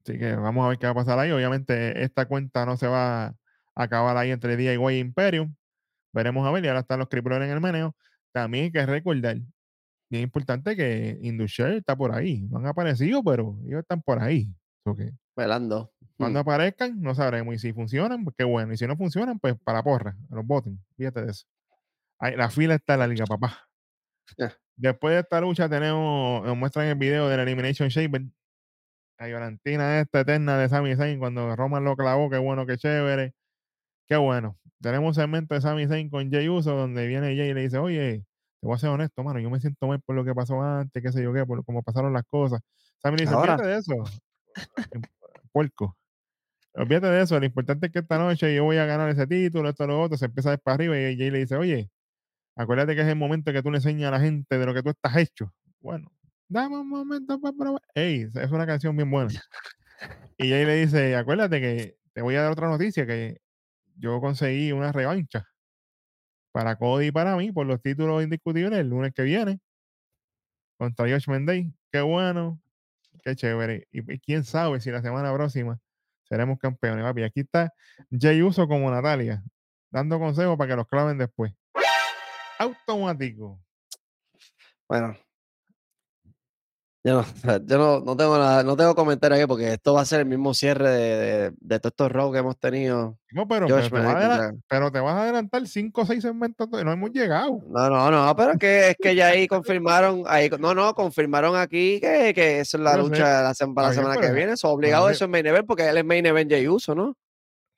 Así 0.04 0.18
que 0.18 0.36
vamos 0.36 0.66
a 0.66 0.68
ver 0.68 0.78
qué 0.78 0.84
va 0.84 0.92
a 0.92 0.96
pasar 0.96 1.18
ahí. 1.18 1.30
Obviamente, 1.30 2.04
esta 2.04 2.26
cuenta 2.26 2.66
no 2.66 2.76
se 2.76 2.88
va 2.88 3.34
acabar 3.76 4.16
ahí 4.16 4.30
entre 4.30 4.56
DIY 4.56 4.94
e 4.94 4.98
Imperium. 4.98 5.54
Veremos 6.12 6.46
a 6.46 6.50
ver, 6.50 6.64
y 6.64 6.68
ahora 6.68 6.80
están 6.80 6.98
los 6.98 7.08
Crippler 7.08 7.42
en 7.42 7.50
el 7.50 7.60
meneo. 7.60 7.94
También 8.32 8.64
hay 8.64 8.72
que 8.72 8.86
recordar, 8.86 9.36
bien 10.10 10.22
importante 10.22 10.76
que 10.76 11.18
Industrial 11.22 11.74
está 11.74 11.94
por 11.96 12.12
ahí. 12.12 12.42
No 12.50 12.58
han 12.58 12.66
aparecido, 12.66 13.22
pero 13.22 13.58
ellos 13.66 13.80
están 13.80 14.02
por 14.02 14.20
ahí. 14.20 14.52
Okay. 14.84 15.10
Velando. 15.36 15.92
Cuando 16.16 16.38
mm. 16.38 16.42
aparezcan, 16.42 17.00
no 17.00 17.14
sabremos. 17.14 17.54
Y 17.54 17.58
si 17.58 17.72
funcionan, 17.72 18.24
pues 18.24 18.34
qué 18.36 18.44
bueno. 18.44 18.72
Y 18.72 18.76
si 18.76 18.86
no 18.86 18.96
funcionan, 18.96 19.38
pues 19.38 19.54
para 19.62 19.82
porra, 19.82 20.16
los 20.30 20.46
voten. 20.46 20.80
Fíjate 20.96 21.24
de 21.24 21.30
eso. 21.30 21.46
la 22.20 22.48
fila 22.50 22.74
está 22.76 22.94
en 22.94 23.00
la 23.00 23.06
liga, 23.06 23.26
papá. 23.26 23.68
Después 24.76 25.14
de 25.14 25.20
esta 25.20 25.40
lucha, 25.40 25.68
tenemos, 25.68 26.44
nos 26.44 26.56
muestran 26.56 26.86
el 26.86 26.96
video 26.96 27.28
de 27.28 27.36
la 27.36 27.42
Elimination 27.42 27.88
Chamber. 27.88 28.22
La 29.18 29.28
Valentina 29.32 30.00
esta 30.00 30.20
eterna 30.20 30.58
de 30.58 30.68
Sami 30.68 30.94
Zayn 30.94 31.18
cuando 31.18 31.56
Roman 31.56 31.84
lo 31.84 31.96
clavó, 31.96 32.28
qué 32.28 32.36
bueno, 32.36 32.66
qué 32.66 32.76
chévere. 32.76 33.34
Qué 34.06 34.16
bueno. 34.16 34.56
Tenemos 34.80 35.08
un 35.08 35.14
segmento 35.14 35.54
de 35.54 35.60
Sami 35.60 35.86
Zayn 35.86 36.10
con 36.10 36.30
Jay 36.30 36.48
Uso 36.48 36.76
donde 36.76 37.06
viene 37.06 37.36
Jay 37.36 37.50
y 37.50 37.54
le 37.54 37.62
dice, 37.62 37.78
oye, 37.78 38.24
te 38.60 38.66
voy 38.66 38.74
a 38.74 38.78
ser 38.78 38.90
honesto, 38.90 39.24
mano, 39.24 39.40
yo 39.40 39.50
me 39.50 39.60
siento 39.60 39.86
mal 39.86 40.00
por 40.00 40.14
lo 40.14 40.24
que 40.24 40.34
pasó 40.34 40.62
antes, 40.62 41.02
qué 41.02 41.10
sé 41.12 41.22
yo 41.22 41.32
qué, 41.32 41.44
por 41.44 41.64
cómo 41.64 41.82
pasaron 41.82 42.12
las 42.12 42.24
cosas. 42.24 42.60
Sammy 43.02 43.16
le 43.16 43.24
dice, 43.24 43.36
fíjate 43.40 43.66
de 43.66 43.78
eso, 43.78 43.94
puerco. 45.52 45.96
Olvídate 46.74 47.06
de 47.06 47.22
eso, 47.22 47.40
lo 47.40 47.46
importante 47.46 47.86
es 47.86 47.92
que 47.92 48.00
esta 48.00 48.18
noche 48.18 48.54
yo 48.54 48.64
voy 48.64 48.76
a 48.76 48.84
ganar 48.84 49.08
ese 49.08 49.26
título, 49.26 49.68
esto, 49.68 49.86
lo 49.86 50.00
otro, 50.00 50.18
se 50.18 50.26
empieza 50.26 50.50
a 50.50 50.52
ir 50.54 50.60
para 50.60 50.74
arriba 50.74 50.98
y 50.98 51.16
Jay 51.16 51.30
le 51.30 51.38
dice, 51.38 51.56
oye, 51.56 51.90
acuérdate 52.54 52.94
que 52.94 53.00
es 53.00 53.08
el 53.08 53.16
momento 53.16 53.52
que 53.52 53.62
tú 53.62 53.70
le 53.70 53.78
enseñas 53.78 54.08
a 54.08 54.12
la 54.12 54.20
gente 54.20 54.58
de 54.58 54.66
lo 54.66 54.74
que 54.74 54.82
tú 54.82 54.90
estás 54.90 55.16
hecho. 55.16 55.52
Bueno, 55.80 56.12
dame 56.48 56.78
un 56.78 56.88
momento 56.88 57.40
para 57.40 57.56
probar. 57.56 57.82
Ey, 57.94 58.28
es 58.34 58.50
una 58.50 58.66
canción 58.66 58.94
bien 58.94 59.10
buena. 59.10 59.30
Y 60.38 60.50
Jay 60.50 60.66
le 60.66 60.74
dice, 60.76 61.16
acuérdate 61.16 61.60
que 61.60 61.96
te 62.12 62.20
voy 62.20 62.34
a 62.36 62.42
dar 62.42 62.52
otra 62.52 62.68
noticia, 62.68 63.06
que 63.06 63.40
yo 63.96 64.20
conseguí 64.20 64.72
una 64.72 64.92
revancha 64.92 65.48
para 66.52 66.76
Cody 66.76 67.08
y 67.08 67.12
para 67.12 67.36
mí 67.36 67.52
por 67.52 67.66
los 67.66 67.80
títulos 67.82 68.22
indiscutibles 68.22 68.78
el 68.78 68.88
lunes 68.88 69.12
que 69.14 69.22
viene 69.22 69.60
contra 70.78 71.08
Josh 71.08 71.28
Mendey. 71.28 71.72
Qué 71.90 72.00
bueno, 72.00 72.60
qué 73.22 73.34
chévere. 73.36 73.88
Y, 73.90 74.12
y 74.12 74.18
quién 74.20 74.44
sabe 74.44 74.80
si 74.80 74.90
la 74.90 75.02
semana 75.02 75.32
próxima 75.34 75.78
seremos 76.24 76.58
campeones, 76.58 77.04
papi. 77.04 77.22
Aquí 77.22 77.40
está 77.40 77.72
Jay 78.10 78.42
Uso 78.42 78.66
como 78.68 78.90
Natalia, 78.90 79.42
dando 79.90 80.18
consejos 80.18 80.56
para 80.56 80.70
que 80.70 80.76
los 80.76 80.86
claven 80.86 81.18
después. 81.18 81.52
Automático. 82.58 83.60
Bueno. 84.88 85.16
Yo 87.06 87.14
no, 87.14 87.24
yo 87.66 88.02
no, 88.04 88.16
tengo 88.16 88.36
nada, 88.36 88.64
no 88.64 88.76
tengo 88.76 88.96
comentario 88.96 89.36
aquí 89.36 89.46
porque 89.46 89.74
esto 89.74 89.94
va 89.94 90.00
a 90.00 90.04
ser 90.04 90.20
el 90.22 90.26
mismo 90.26 90.54
cierre 90.54 90.90
de, 90.90 91.52
de, 91.60 91.78
todos 91.78 91.92
estos 91.92 92.10
rows 92.10 92.32
que 92.32 92.40
hemos 92.40 92.58
tenido. 92.58 93.16
No, 93.30 93.46
pero, 93.46 93.68
pero, 94.68 94.90
te 94.90 94.98
vas 94.98 95.14
a 95.14 95.22
adelantar 95.22 95.68
cinco 95.68 96.00
o 96.00 96.04
seis 96.04 96.22
segmentos, 96.22 96.68
no 96.68 96.90
hemos 96.92 97.12
llegado. 97.12 97.60
No, 97.68 97.88
no, 97.88 98.10
no, 98.10 98.34
pero 98.34 98.52
es 98.54 98.58
que, 98.58 98.90
es 98.90 98.96
que 99.00 99.14
ya 99.14 99.28
ahí 99.28 99.46
confirmaron, 99.46 100.24
ahí, 100.26 100.50
no, 100.58 100.74
no, 100.74 100.92
confirmaron 100.94 101.54
aquí 101.54 102.00
que, 102.00 102.34
que 102.34 102.58
es 102.58 102.74
la 102.74 102.96
lucha 102.96 103.40
la, 103.40 103.54
para 103.72 103.88
la 103.88 103.94
semana 103.94 104.20
que 104.20 104.32
viene. 104.32 104.54
Eso 104.54 104.68
obligado 104.68 105.08
eso 105.08 105.26
en 105.26 105.30
main 105.30 105.46
event 105.46 105.64
porque 105.64 105.88
él 105.88 105.98
es 105.98 106.04
main 106.04 106.26
event 106.26 106.50
Jay 106.50 106.66
Uso, 106.66 106.96
¿no? 106.96 107.16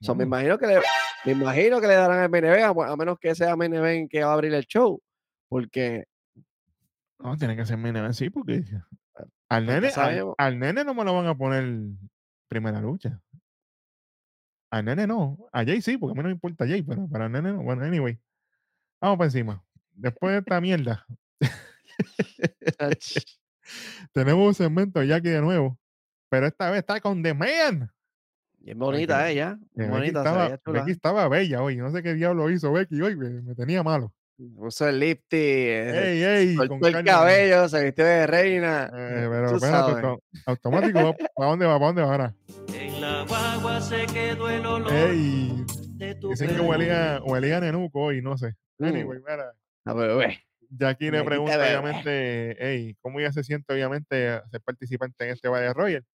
So, 0.01 0.15
me 0.15 0.25
imagino 0.25 0.57
que 0.57 0.69
le, 0.69 0.81
me 1.27 1.33
imagino 1.33 1.83
que 1.83 1.87
le 1.87 1.97
darán 1.97 2.23
el 2.23 2.31
main 2.31 2.47
event, 2.47 2.65
a, 2.65 2.97
menos 2.97 3.19
que 3.19 3.35
sea 3.35 3.57
main 3.57 3.75
event 3.75 4.11
que 4.11 4.25
va 4.25 4.31
a 4.31 4.35
abrir 4.35 4.55
el 4.55 4.65
show. 4.65 4.99
Porque. 5.51 6.05
No, 7.19 7.37
tiene 7.37 7.57
que 7.57 7.67
ser 7.67 7.77
main 7.77 7.95
event, 7.95 8.15
sí, 8.15 8.31
porque 8.31 8.63
al 9.49 9.67
nene, 9.67 9.91
al, 10.37 10.59
nene 10.59 10.85
no 10.85 10.95
me 10.95 11.05
lo 11.05 11.15
van 11.15 11.27
a 11.27 11.37
poner 11.37 11.65
primera 12.49 12.81
lucha. 12.81 13.21
Al 14.71 14.85
nene 14.85 15.07
no. 15.07 15.39
A 15.53 15.65
Jay 15.65 15.81
sí, 15.81 15.97
porque 15.97 16.13
a 16.13 16.15
mí 16.15 16.23
no 16.23 16.29
me 16.29 16.35
importa 16.35 16.67
Jay, 16.67 16.83
pero 16.83 17.09
para 17.09 17.27
el 17.27 17.33
nene 17.33 17.53
no. 17.53 17.63
Bueno, 17.63 17.85
anyway. 17.85 18.19
Vamos 19.01 19.19
para 19.19 19.27
encima. 19.27 19.65
Después 19.93 20.33
de 20.33 20.39
esta 20.41 20.61
mierda. 20.61 21.07
tenemos 24.13 24.47
un 24.47 24.55
segmento 24.55 25.03
ya 25.03 25.17
aquí 25.17 25.29
de 25.29 25.41
nuevo. 25.41 25.79
Pero 26.29 26.47
esta 26.47 26.71
vez 26.71 26.81
está 26.81 27.01
con 27.01 27.23
The 27.23 27.33
Man. 27.33 27.91
Bien 28.59 28.79
bonita 28.79 29.31
ella. 29.31 29.59
Bien 29.73 29.91
bonita. 29.91 30.19
Estaba, 30.19 30.61
Becky 30.67 30.91
estaba 30.91 31.29
bella 31.29 31.63
hoy. 31.63 31.77
No 31.77 31.91
sé 31.91 32.03
qué 32.03 32.13
diablo 32.13 32.51
hizo 32.51 32.71
Becky 32.73 33.01
hoy. 33.01 33.17
me 33.17 33.55
tenía 33.55 33.83
malo. 33.83 34.13
Puso 34.39 34.89
el 34.89 35.01
lifty, 35.01 35.37
ey, 35.37 36.57
el 36.57 37.05
cabello, 37.05 37.69
se 37.69 37.83
vistió 37.83 38.05
de 38.05 38.25
reina. 38.25 38.85
Eh, 38.85 39.27
pero 39.29 39.57
espérate, 39.57 40.23
automático, 40.47 41.17
¿para 41.35 41.51
dónde 41.51 41.67
va? 41.67 41.75
¿Para 41.75 41.87
dónde 41.87 42.03
va 42.03 42.13
ahora? 42.13 42.35
En 42.73 43.01
la 43.01 43.25
guagua 43.25 43.81
se 43.81 44.07
quedó 44.07 44.49
el 44.49 44.65
olor 44.65 44.93
ey, 44.93 45.65
de 45.97 46.15
tu 46.15 46.31
Dicen 46.31 46.55
que 46.55 46.61
huelía, 46.61 47.21
huelía 47.25 47.57
a 47.57 47.61
nenuco 47.63 48.01
hoy, 48.01 48.23
no 48.23 48.39
sé. 48.39 48.55
Mm. 48.79 48.85
Anyway, 48.85 49.19
mira. 49.19 49.53
A 49.85 49.93
ver, 49.93 50.39
Jackie 50.71 51.11
le 51.11 51.25
pregunta, 51.25 51.57
obviamente, 51.57 52.57
hey, 52.61 52.97
¿cómo 53.01 53.19
ella 53.19 53.33
se 53.33 53.43
siente, 53.43 53.73
obviamente, 53.73 54.41
ser 54.53 54.61
participante 54.61 55.25
en 55.25 55.31
este 55.31 55.49
Battle 55.49 55.73
Royale? 55.73 56.07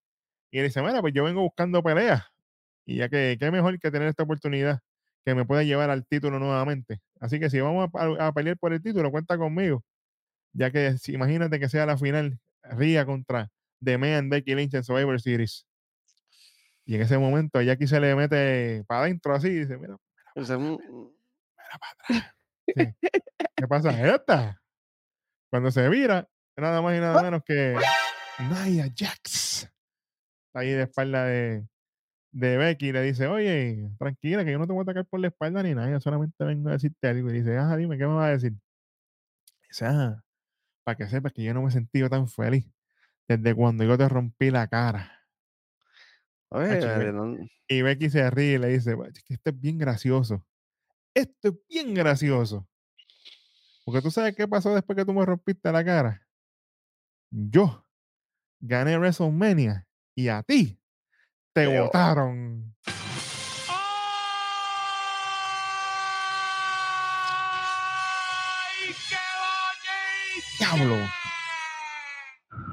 Y 0.49 0.57
él 0.57 0.65
dice, 0.65 0.81
bueno, 0.81 0.99
pues 1.01 1.13
yo 1.13 1.25
vengo 1.25 1.41
buscando 1.41 1.83
peleas. 1.83 2.23
Y 2.87 2.97
ya 2.97 3.07
que, 3.07 3.37
qué 3.39 3.51
mejor 3.51 3.79
que 3.79 3.91
tener 3.91 4.07
esta 4.07 4.23
oportunidad 4.23 4.79
que 5.25 5.33
me 5.33 5.43
pueda 5.43 5.63
llevar 5.63 5.89
al 5.89 6.05
título 6.05 6.37
nuevamente. 6.37 7.01
Así 7.19 7.39
que 7.39 7.49
si 7.49 7.59
vamos 7.59 7.89
a, 7.93 8.31
pelear 8.31 8.57
por 8.57 8.73
el 8.73 8.81
título, 8.81 9.09
cuenta 9.09 9.37
conmigo. 9.37 9.83
Ya 10.53 10.71
que 10.71 10.97
si, 10.99 11.13
imagínate 11.13 11.59
que 11.59 11.67
sea 11.67 11.87
la 11.87 11.97
final, 11.97 12.39
Ria 12.63 13.05
contra 13.05 13.49
The 13.83 13.97
Man, 13.97 14.29
Becky 14.29 14.53
Lynch 14.53 14.75
en 14.75 14.83
Survivor 14.83 15.19
Series. 15.19 15.65
Y 16.85 16.95
en 16.95 17.01
ese 17.01 17.17
momento 17.17 17.59
Jackie 17.61 17.87
se 17.87 17.99
le 17.99 18.15
mete 18.15 18.83
para 18.87 19.01
adentro 19.01 19.33
así 19.33 19.47
y 19.47 19.59
dice, 19.61 19.77
mira, 19.77 19.97
mira, 20.35 20.57
mira, 20.57 20.77
para 21.79 21.91
atrás. 21.91 22.35
¿Qué 23.55 23.67
pasa 23.67 24.15
esta? 24.15 24.61
Cuando 25.49 25.71
se 25.71 25.89
vira, 25.89 26.29
nada 26.55 26.81
más 26.83 26.95
y 26.95 26.99
nada 26.99 27.23
menos 27.23 27.41
que 27.43 27.75
Nia 28.39 28.93
Jax. 28.95 29.71
Ahí 30.53 30.69
de 30.69 30.83
espalda 30.83 31.25
de, 31.25 31.65
de 32.35 32.57
Becky 32.57 32.91
le 32.91 33.01
dice, 33.01 33.27
oye, 33.27 33.89
tranquila, 33.97 34.43
que 34.43 34.51
yo 34.51 34.59
no 34.59 34.67
te 34.67 34.73
voy 34.73 34.81
a 34.81 34.83
atacar 34.83 35.05
por 35.05 35.21
la 35.21 35.27
espalda 35.27 35.63
ni 35.63 35.73
nada, 35.73 35.89
yo 35.89 36.01
solamente 36.01 36.43
vengo 36.43 36.67
a 36.67 36.73
decirte 36.73 37.07
algo. 37.07 37.29
Y 37.29 37.33
dice, 37.39 37.57
ah, 37.57 37.77
dime, 37.77 37.97
¿qué 37.97 38.05
me 38.05 38.13
vas 38.13 38.27
a 38.27 38.31
decir? 38.31 38.53
dice, 39.69 39.85
ah, 39.85 40.21
para 40.83 40.97
que 40.97 41.07
sepas 41.07 41.31
que 41.31 41.43
yo 41.43 41.53
no 41.53 41.61
me 41.61 41.69
he 41.69 41.71
sentido 41.71 42.09
tan 42.09 42.27
feliz 42.27 42.69
desde 43.25 43.55
cuando 43.55 43.85
yo 43.85 43.97
te 43.97 44.09
rompí 44.09 44.51
la 44.51 44.67
cara. 44.67 45.09
Y 47.69 47.81
Becky 47.81 48.09
se 48.09 48.29
ríe 48.29 48.55
y 48.55 48.57
le 48.57 48.67
dice, 48.67 48.97
esto 49.29 49.49
es 49.49 49.59
bien 49.59 49.77
gracioso. 49.77 50.45
Esto 51.13 51.47
es 51.47 51.53
bien 51.69 51.93
gracioso. 51.93 52.67
Porque 53.85 54.01
tú 54.01 54.11
sabes 54.11 54.35
qué 54.35 54.45
pasó 54.45 54.75
después 54.75 54.97
que 54.97 55.05
tú 55.05 55.13
me 55.13 55.25
rompiste 55.25 55.71
la 55.71 55.85
cara. 55.85 56.21
Yo 57.31 57.85
gané 58.59 58.97
WrestleMania 58.97 59.87
y 60.15 60.27
a 60.27 60.43
ti 60.43 60.77
te 61.55 61.79
votaron. 61.79 62.75
¡Ay, 62.85 62.93
qué 69.09 69.15
¡Diablo! 70.59 70.97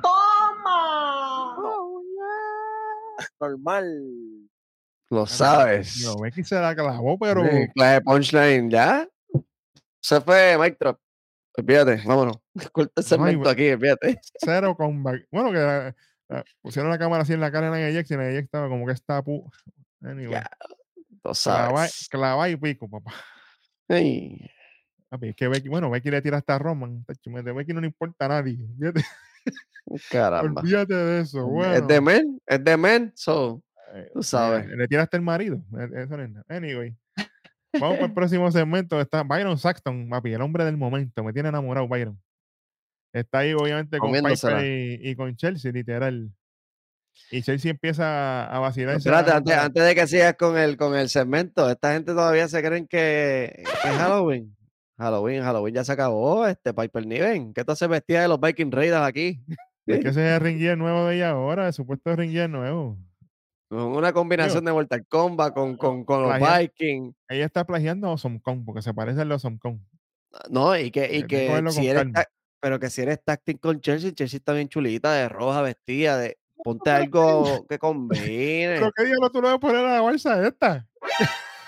¡Toma! 0.03 1.57
Normal. 3.41 3.87
Lo 5.11 5.27
sabes. 5.27 6.03
No, 6.05 6.17
Becky 6.21 6.43
se 6.43 6.57
la 6.57 6.75
clavó, 6.75 7.17
pero. 7.19 7.45
la 7.77 8.01
punchline, 8.01 8.69
¿ya? 8.69 9.09
Se 10.01 10.21
fue 10.21 10.59
Mike 10.59 10.77
Trap. 10.81 10.99
Olvídate, 11.57 12.03
vámonos. 12.05 12.39
Corta 12.73 12.95
el 12.97 13.05
segmento 13.05 13.49
aquí, 13.49 13.71
olvídate. 13.71 14.21
Cero 14.39 14.75
con. 14.77 15.05
Bueno, 15.05 15.53
que 15.53 15.95
pusieron 16.61 16.91
la 16.91 16.99
cámara 16.99 17.23
así 17.23 17.33
en 17.33 17.41
la 17.41 17.51
cara 17.51 17.71
de 17.71 17.79
Nia 17.79 17.93
Jax 17.93 18.11
y 18.11 18.17
Nia 18.17 18.33
Jax 18.33 18.45
estaba 18.45 18.69
como 18.69 18.87
que 18.87 18.93
está. 18.93 19.23
Pu... 19.23 19.51
Anyway. 20.05 20.43
Clava, 22.11 22.49
y 22.49 22.57
pico, 22.57 22.89
papá. 22.89 23.13
Hey. 23.89 24.51
que 25.37 25.49
Becky, 25.49 25.69
bueno, 25.69 25.91
Becky 25.91 26.11
le 26.11 26.23
tira 26.23 26.39
hasta 26.39 26.57
a 26.57 26.59
Roman. 26.59 27.05
De 27.07 27.53
Becky 27.53 27.73
no 27.73 27.81
le 27.81 27.87
importa 27.87 28.25
a 28.25 28.29
nadie. 28.29 28.59
Olvídate. 28.79 29.05
Caramba. 30.11 30.61
Olvídate 30.61 30.95
de 30.95 31.21
eso. 31.21 31.47
Bueno. 31.47 31.75
Es 31.75 31.87
de 31.87 32.01
men, 32.01 32.41
es 32.47 32.65
de 32.65 32.77
men, 32.77 33.13
so. 33.15 33.63
Eh, 33.95 34.11
tú 34.13 34.23
sabes. 34.23 34.67
Le, 34.67 34.89
tira 34.89 35.03
hasta 35.03 35.17
el 35.17 35.23
marido. 35.23 35.63
Eso 35.95 36.17
no 36.17 36.23
es 36.23 36.31
nada. 36.31 36.47
Anyway. 36.49 36.97
Vamos 37.75 37.97
para 37.97 38.07
el 38.07 38.15
próximo 38.15 38.51
segmento. 38.51 39.01
Está 39.01 39.23
Byron 39.23 39.59
Saxton, 39.59 40.09
papi, 40.09 40.33
el 40.33 40.43
hombre 40.43 40.65
del 40.65 40.77
momento. 40.77 41.23
Me 41.25 41.33
tiene 41.33 41.49
enamorado 41.49 41.89
Byron. 41.89 42.21
Está 43.13 43.39
ahí, 43.41 43.53
obviamente, 43.53 43.99
con 43.99 44.11
Piper 44.11 44.65
y, 44.65 45.15
con 45.15 45.37
Chelsea, 45.37 45.71
literal. 45.71 46.31
Y 47.31 47.43
Chelsea 47.43 47.71
empieza 47.71 48.47
a 48.47 48.59
vacilar. 48.59 48.97
Espérate, 48.97 49.33
antes, 49.33 49.85
de 49.85 49.95
que 49.95 50.07
sigas 50.07 50.35
con 50.35 50.57
el, 50.57 50.77
con 50.79 50.97
el 50.97 51.11
segmento, 51.11 51.69
esta 51.69 51.93
gente 51.93 52.13
todavía 52.13 52.49
se 52.49 52.63
creen 52.63 52.87
que, 52.87 53.63
es 53.65 53.91
Halloween. 53.99 54.57
Halloween, 54.99 55.43
Halloween 55.43 55.75
ya 55.75 55.85
se 55.85 55.93
acabó. 55.93 56.47
Este 56.47 56.73
Piper 56.73 57.07
Niven. 57.07 57.53
¿Qué 57.53 57.65
te 57.65 57.73
hace 57.73 57.87
vestida 57.87 58.23
de 58.23 58.29
los 58.29 58.41
Viking 58.41 58.71
Raiders 58.71 59.03
aquí? 59.03 59.41
Es 59.85 59.99
que 59.99 60.11
ese 60.11 60.25
es 60.25 60.37
el 60.37 60.41
ring 60.41 60.79
nuevo 60.79 61.07
de 61.07 61.17
ella 61.17 61.31
ahora, 61.31 61.67
el 61.67 61.73
supuesto 61.73 62.15
ring 62.15 62.33
nuevo. 62.49 62.97
Una 63.69 64.13
combinación 64.13 64.65
de 64.65 64.73
Mortal 64.73 65.05
Kombat 65.09 65.53
con, 65.53 65.77
con, 65.77 66.05
con 66.05 66.23
los 66.23 66.35
Vikings. 66.35 67.17
Ella 67.29 67.47
está 67.47 67.65
plagiando 67.65 68.07
a 68.07 68.13
Osom 68.13 68.39
Kong, 68.39 68.63
porque 68.65 68.81
se 68.81 68.95
parece 68.95 69.23
a 69.23 69.25
los 69.25 69.45
Osom 69.45 69.59
Kong. 69.59 69.79
No, 70.51 70.77
y 70.77 70.93
que, 70.93 71.17
y 71.17 71.25
que 71.25 71.63
si 71.71 71.89
eres, 71.89 72.07
pero 72.63 72.79
que 72.79 72.91
si 72.91 73.03
eres 73.03 73.21
táctil 73.25 73.59
con 73.59 73.81
Chelsea, 73.81 74.13
Chelsea 74.13 74.37
está 74.39 74.53
bien 74.53 74.69
chulita, 74.69 75.13
de 75.13 75.29
roja, 75.29 75.63
vestida, 75.63 76.17
de 76.17 76.39
ponte 76.63 76.91
algo 76.91 77.67
que 77.67 77.77
combine. 77.81 78.77
Pero 78.79 78.93
qué 78.93 79.11
no 79.21 79.31
tú 79.31 79.43
le 79.43 79.49
vas 79.49 79.57
a 79.57 79.59
poner 79.59 79.85
a 79.85 79.95
la 79.95 80.01
bolsa 80.01 80.47
esta. 80.47 80.87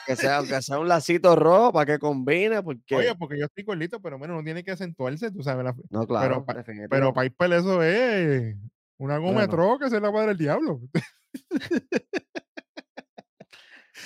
Que 0.06 0.14
sea, 0.14 0.36
aunque 0.36 0.62
sea 0.62 0.78
un 0.78 0.86
lacito 0.86 1.34
rojo 1.34 1.72
para 1.72 1.84
que 1.84 1.98
combine, 1.98 2.62
porque... 2.62 2.94
Oye, 2.94 3.12
porque 3.16 3.36
yo 3.36 3.46
estoy 3.46 3.64
colito, 3.64 4.00
pero 4.00 4.18
bueno, 4.18 4.36
no 4.36 4.44
tiene 4.44 4.62
que 4.62 4.70
acentuarse, 4.70 5.32
tú 5.32 5.42
sabes. 5.42 5.74
No, 5.90 6.06
claro. 6.06 6.44
Pero, 6.46 6.64
pero 6.88 7.12
Piper 7.12 7.52
eso 7.54 7.82
es 7.82 8.54
una 8.96 9.18
goma 9.18 9.46
bueno. 9.48 9.78
que 9.80 9.90
se 9.90 10.00
la 10.00 10.10
va 10.10 10.24
el 10.26 10.38
diablo. 10.38 10.80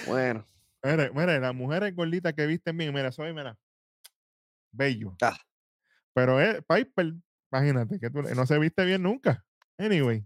bueno. 0.06 0.46
Mira, 0.82 1.10
mira, 1.12 1.38
las 1.40 1.54
mujeres 1.54 1.94
gorditas 1.94 2.32
que 2.32 2.46
visten 2.46 2.78
bien, 2.78 2.94
mira, 2.94 3.10
soy, 3.10 3.34
mira, 3.34 3.58
bello. 4.70 5.16
Ah. 5.20 5.36
Pero 6.18 6.40
es 6.40 6.60
Piper, 6.64 7.14
imagínate, 7.52 8.00
que 8.00 8.10
tú, 8.10 8.22
no 8.22 8.44
se 8.44 8.58
viste 8.58 8.84
bien 8.84 9.04
nunca. 9.04 9.44
Anyway. 9.78 10.24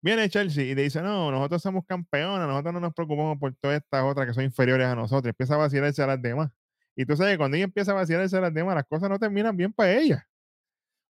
Viene 0.00 0.28
Chelsea 0.28 0.66
y 0.66 0.76
dice, 0.76 1.02
no, 1.02 1.32
nosotros 1.32 1.60
somos 1.60 1.84
campeones, 1.84 2.46
nosotros 2.46 2.74
no 2.74 2.78
nos 2.78 2.94
preocupamos 2.94 3.38
por 3.40 3.52
todas 3.56 3.78
estas 3.78 4.04
otras 4.04 4.28
que 4.28 4.34
son 4.34 4.44
inferiores 4.44 4.86
a 4.86 4.94
nosotros. 4.94 5.30
Empieza 5.30 5.56
a 5.56 5.58
vacilarse 5.58 6.00
a 6.00 6.06
las 6.06 6.22
demás. 6.22 6.52
Y 6.94 7.04
tú 7.04 7.16
sabes 7.16 7.34
que 7.34 7.38
cuando 7.38 7.56
ella 7.56 7.64
empieza 7.64 7.90
a 7.90 7.96
vacilarse 7.96 8.36
a 8.36 8.40
las 8.40 8.54
demás, 8.54 8.76
las 8.76 8.86
cosas 8.86 9.10
no 9.10 9.18
terminan 9.18 9.56
bien 9.56 9.72
para 9.72 9.92
ella. 9.92 10.24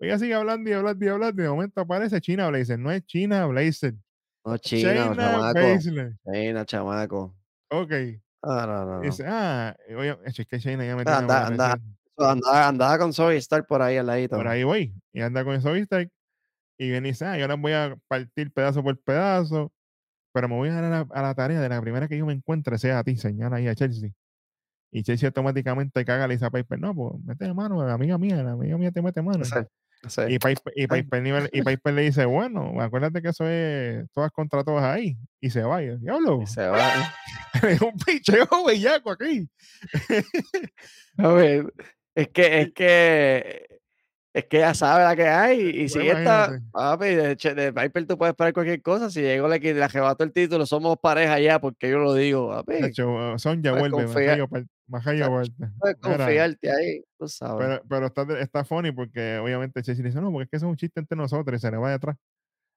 Ella 0.01 0.19
sigue 0.19 0.35
hablando 0.35 0.69
y 0.69 0.73
hablando 0.73 1.05
y 1.05 1.09
hablando. 1.09 1.41
Y 1.41 1.45
de 1.45 1.51
momento 1.51 1.81
aparece 1.83 2.21
China 2.21 2.49
Blazer. 2.49 2.81
No 2.81 2.91
es 2.91 3.07
China 3.07 3.47
Blazer. 3.47 3.95
No, 4.45 4.59
China, 4.59 5.15
chamaco. 5.15 5.61
China, 6.33 6.65
chamaco. 6.65 7.37
Ok. 7.71 7.93
Ah, 8.43 8.67
no, 8.67 8.85
no, 8.85 9.01
Dice, 9.03 9.25
ah, 9.25 9.77
oye, 9.97 10.19
es 10.25 10.35
que 10.49 10.59
China 10.59 10.85
ya 10.85 10.97
me 10.97 11.05
tiene 11.05 11.17
anda, 11.17 11.47
anda, 11.47 11.81
anda, 12.17 12.69
andaba 12.69 12.99
con 12.99 13.13
Zoe 13.13 13.37
Stark 13.37 13.67
por 13.67 13.83
ahí 13.83 13.97
al 13.97 14.07
ladito. 14.07 14.37
Por 14.37 14.49
ahí 14.49 14.65
voy. 14.65 14.95
Y 15.13 15.21
anda 15.21 15.45
con 15.45 15.61
Zoe 15.61 15.81
Stark. 15.81 16.11
Y 16.79 16.91
viene 16.91 17.09
y 17.09 17.13
dice, 17.13 17.27
ah, 17.27 17.39
yo 17.39 17.47
las 17.47 17.61
voy 17.61 17.73
a 17.73 17.97
partir 18.09 18.53
pedazo 18.53 18.83
por 18.83 18.99
pedazo. 19.01 19.73
Pero 20.33 20.49
me 20.49 20.57
voy 20.57 20.71
a 20.71 20.75
dar 20.75 20.85
a 20.85 20.91
la, 20.91 21.07
a 21.11 21.23
la 21.23 21.35
tarea 21.35 21.61
de 21.61 21.69
la 21.69 21.81
primera 21.81 22.09
que 22.09 22.17
yo 22.17 22.27
me 22.27 22.33
encuentre 22.33 22.79
sea 22.79 22.99
a 22.99 23.05
ti, 23.05 23.17
señala 23.17 23.57
ahí 23.57 23.69
a 23.69 23.75
Chelsea. 23.75 24.11
Y 24.95 25.03
Chelsea 25.03 25.29
automáticamente 25.29 26.05
caga 26.05 26.29
le 26.29 26.35
dice 26.35 26.45
a 26.45 26.51
Piper, 26.51 26.79
no, 26.79 26.95
pues 26.95 27.15
mete 27.25 27.53
mano, 27.55 27.85
la 27.85 27.95
amiga 27.95 28.19
mía, 28.19 28.43
la 28.43 28.53
amiga 28.53 28.77
mía 28.77 28.93
te 28.93 29.01
mete 29.01 29.23
mano. 29.23 29.43
Y, 30.29 30.39
Piper, 30.39 30.73
y, 30.77 30.87
Piper, 31.65 31.95
le 31.95 32.03
dice, 32.03 32.27
bueno, 32.27 32.75
acuérdate 32.79 33.23
que 33.23 33.29
eso 33.29 33.47
es 33.49 34.11
todas 34.13 34.31
contra 34.33 34.63
todas 34.65 34.85
ahí. 34.85 35.17
Y 35.41 35.49
se 35.49 35.63
va, 35.63 35.79
diablo. 35.79 36.45
se 36.47 36.67
va. 36.67 36.79
un 37.81 37.97
picheo 38.05 38.47
bellaco 38.67 39.13
aquí. 39.13 39.49
a 41.17 41.29
ver, 41.29 41.73
es 42.15 42.29
que, 42.29 42.61
es 42.61 42.73
que 42.73 43.73
es 44.35 44.47
que 44.47 44.59
ya 44.61 44.73
sabe 44.73 45.05
la 45.05 45.15
que 45.15 45.29
hay. 45.29 45.61
Y 45.83 45.89
si 45.89 46.09
esta, 46.09 46.59
papi, 46.73 47.07
de, 47.07 47.37
de, 47.37 47.73
Piper 47.73 48.07
tú 48.07 48.17
puedes 48.17 48.33
esperar 48.33 48.53
cualquier 48.55 48.81
cosa. 48.81 49.11
Si 49.11 49.21
llegó 49.21 49.47
le, 49.47 49.59
le 49.59 49.85
arrebató 49.85 50.25
el 50.25 50.33
título, 50.33 50.65
somos 50.65 50.99
pareja 50.99 51.39
ya, 51.39 51.61
porque 51.61 51.91
yo 51.91 51.99
lo 51.99 52.15
digo, 52.15 52.49
papi. 52.49 52.85
Hecho, 52.85 53.39
son 53.39 53.63
ya 53.63 53.73
vuelve, 53.73 54.07
más 54.87 55.07
allá 55.07 55.29
vuelve. 55.29 55.53
Puedes 55.79 55.97
confiarte 55.97 56.71
ahí, 56.71 57.05
tú 57.19 57.29
sabes. 57.29 57.67
Pero, 57.67 57.83
pero 57.89 58.07
está, 58.07 58.41
está 58.41 58.65
funny 58.65 58.91
porque 58.93 59.37
obviamente 59.37 59.83
Chelsea 59.83 60.05
dice, 60.05 60.21
no, 60.21 60.33
porque 60.33 60.45
es 60.45 60.51
que 60.51 60.57
eso 60.57 60.67
es 60.67 60.71
un 60.71 60.77
chiste 60.77 61.01
entre 61.01 61.17
nosotros 61.17 61.59
y 61.59 61.61
se 61.61 61.71
le 61.71 61.77
va 61.77 61.91
de 61.91 61.95
atrás. 61.97 62.17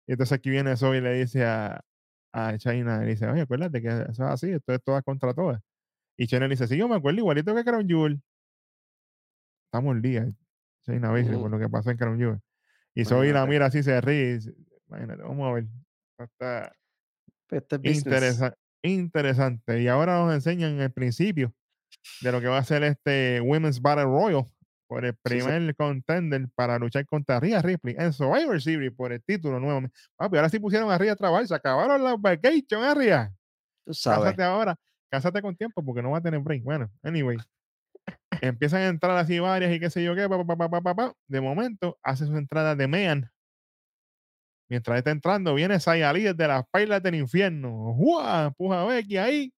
Y 0.07 0.11
entonces 0.11 0.37
aquí 0.37 0.49
viene 0.49 0.73
eso 0.73 0.93
y 0.93 0.99
le 0.99 1.13
dice 1.13 1.45
a, 1.45 1.81
a 2.33 2.57
China, 2.57 3.01
y 3.03 3.07
dice, 3.07 3.27
oye, 3.27 3.41
acuérdate 3.41 3.81
que 3.81 3.87
eso 3.87 4.09
es 4.09 4.19
así, 4.19 4.51
esto 4.51 4.73
es 4.73 4.83
todas 4.83 5.03
contra 5.03 5.33
todas. 5.33 5.61
Y 6.17 6.27
China 6.27 6.47
le 6.47 6.53
dice, 6.53 6.67
sí, 6.67 6.75
yo 6.77 6.87
me 6.89 6.95
acuerdo 6.95 7.19
igualito 7.19 7.55
que 7.55 7.63
Crown 7.63 7.87
Jewel. 7.87 8.21
Estamos 9.75 9.93
el 9.97 10.01
día. 10.01 10.31
China 10.85 11.11
Baszler, 11.11 11.37
por 11.37 11.51
lo 11.51 11.59
que 11.59 11.67
pasó 11.67 11.91
en 11.91 11.97
Crown 11.97 12.17
Jewel. 12.17 12.39
Y 12.93 13.03
Soy 13.03 13.33
la 13.33 13.45
mira 13.45 13.65
así, 13.65 13.83
se 13.83 13.99
ríe. 13.99 14.39
Imagínate, 14.87 15.21
vamos 15.21 15.49
a 15.49 15.51
ver. 15.51 15.65
Está 16.17 16.71
interesante, 17.83 18.57
interesante. 18.83 19.81
Y 19.81 19.89
ahora 19.89 20.19
nos 20.19 20.33
enseñan 20.33 20.79
el 20.79 20.93
principio 20.93 21.53
de 22.21 22.31
lo 22.31 22.39
que 22.39 22.47
va 22.47 22.59
a 22.59 22.63
ser 22.63 22.83
este 22.83 23.41
Women's 23.41 23.81
Battle 23.81 24.05
Royal 24.05 24.45
por 24.87 25.03
el 25.03 25.13
primer 25.13 25.75
contender 25.75 26.47
para 26.55 26.79
luchar 26.79 27.05
contra 27.05 27.41
Rhea 27.41 27.61
Ripley 27.61 27.97
en 27.99 28.13
Survivor 28.13 28.61
Series 28.61 28.93
por 28.93 29.11
el 29.11 29.21
título 29.21 29.59
nuevo. 29.59 29.89
Papi, 30.15 30.37
ahora 30.37 30.47
sí 30.47 30.57
pusieron 30.57 30.89
a 30.89 30.97
Rhea 30.97 31.11
a 31.11 31.17
trabajar, 31.17 31.45
se 31.45 31.55
acabaron 31.55 32.01
las 32.01 32.15
vacation, 32.21 32.81
¿eh, 32.81 32.95
Rhea? 32.95 33.33
Tú 33.85 33.93
sabes. 33.93 34.23
Cásate 34.23 34.43
ahora, 34.43 34.75
cásate 35.11 35.41
con 35.41 35.53
tiempo 35.53 35.83
porque 35.83 36.01
no 36.01 36.11
va 36.11 36.19
a 36.19 36.21
tener 36.21 36.39
break. 36.39 36.63
Bueno, 36.63 36.89
anyway. 37.03 37.37
Empiezan 38.41 38.81
a 38.81 38.87
entrar 38.87 39.17
así 39.17 39.39
varias 39.39 39.73
y 39.73 39.79
qué 39.79 39.89
sé 39.89 40.03
yo 40.03 40.15
qué, 40.15 40.27
pa, 40.27 40.43
pa, 40.45 40.81
pa, 40.81 40.95
pa, 40.95 41.13
de 41.27 41.41
momento 41.41 41.97
hace 42.03 42.25
su 42.25 42.35
entrada 42.37 42.75
de 42.75 42.87
Mean. 42.87 43.31
Mientras 44.69 44.97
está 44.97 45.11
entrando, 45.11 45.53
viene 45.53 45.79
Sayali 45.79 46.23
desde 46.23 46.47
las 46.47 46.63
pailas 46.71 47.03
del 47.03 47.15
infierno. 47.15 47.93
¡Jua! 47.93 48.45
Empuja 48.45 48.81
a 48.81 48.85
Becky 48.85 49.17
ahí. 49.17 49.53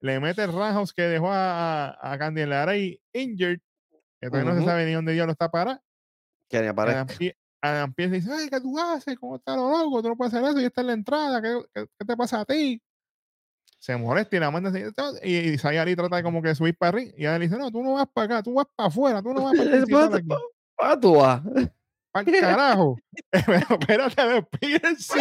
Le 0.00 0.20
mete 0.20 0.44
el 0.44 0.52
Roundhouse 0.52 0.92
que 0.92 1.02
dejó 1.02 1.32
a, 1.32 1.98
a 2.00 2.18
Candelaria 2.18 2.96
injured. 3.12 3.60
Que 4.20 4.28
todavía 4.28 4.52
no 4.52 4.60
se 4.60 4.64
sabe 4.64 4.86
ni 4.86 4.92
dónde 4.92 5.12
Dios 5.12 5.26
lo 5.26 5.32
está 5.32 5.50
para. 5.50 5.82
Que 6.48 6.60
ni 6.60 6.68
aparece. 6.68 7.36
Adam 7.60 7.94
Pierce 7.94 8.16
dice, 8.16 8.30
ay, 8.30 8.48
¿qué 8.50 8.60
tú 8.60 8.78
haces? 8.78 9.16
¿Cómo 9.18 9.36
está 9.36 9.56
lo 9.56 9.70
loco? 9.70 10.02
Tú 10.02 10.08
no 10.10 10.16
puedes 10.16 10.34
hacer 10.34 10.46
eso 10.46 10.60
y 10.60 10.66
está 10.66 10.82
en 10.82 10.86
la 10.88 10.92
entrada. 10.92 11.40
¿Qué, 11.40 11.64
qué, 11.74 12.04
te 12.06 12.16
pasa 12.16 12.40
a 12.40 12.44
ti? 12.44 12.80
Se 13.84 13.98
molesta 13.98 14.34
y 14.34 14.40
la 14.40 14.50
manda 14.50 14.72
y, 15.22 15.36
y 15.36 15.58
Sayari 15.58 15.94
trata 15.94 16.16
de 16.16 16.22
como 16.22 16.40
que 16.40 16.54
subir 16.54 16.74
para 16.74 16.88
arriba 16.88 17.12
y 17.18 17.20
ella 17.20 17.38
le 17.38 17.44
dice, 17.44 17.58
no, 17.58 17.70
tú 17.70 17.82
no 17.82 17.92
vas 17.92 18.06
para 18.10 18.24
acá, 18.24 18.42
tú 18.42 18.54
vas 18.54 18.64
para 18.74 18.86
afuera, 18.86 19.20
tú 19.20 19.34
no 19.34 19.42
vas 19.42 19.54
para 19.90 20.16
aquí. 20.16 20.26
¿Para 20.74 20.98
tú 20.98 21.16
vas? 21.16 21.42
¡Para 22.10 22.30
el 22.30 22.40
carajo! 22.40 22.96
Pero 23.86 24.06
espérate, 24.06 24.22
despídense. 24.22 25.20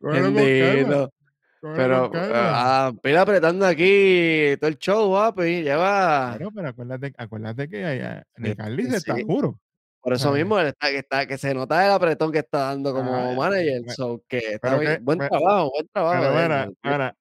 Bendito. 0.00 1.12
Pero, 1.60 2.10
ah, 2.14 2.92
pila 3.02 3.20
apretando 3.20 3.66
aquí 3.66 4.56
todo 4.58 4.70
el 4.70 4.78
show, 4.78 5.12
papi. 5.12 5.64
Lleva. 5.64 6.36
Claro, 6.38 6.50
pero 6.54 6.68
acuérdate, 6.68 7.12
acuérdate 7.18 7.68
que 7.68 8.54
Carly 8.56 8.90
se 8.90 8.96
está 8.96 9.16
duro. 9.16 9.60
Por 10.08 10.14
eso 10.14 10.32
mismo 10.32 10.58
está, 10.58 10.88
que, 10.88 10.96
está, 10.96 11.26
que 11.26 11.36
se 11.36 11.52
nota 11.52 11.84
el 11.84 11.92
apretón 11.92 12.32
que 12.32 12.38
está 12.38 12.60
dando 12.60 12.94
como 12.94 13.34
manager. 13.34 13.82
que 14.26 14.38
está 14.38 14.78
bien. 14.78 15.04
buen 15.04 15.18
trabajo, 15.18 15.70
buen 15.70 15.86
trabajo. 15.88 16.22
Pero 16.22 16.34
mira, 16.34 16.72
ahora, 16.82 17.16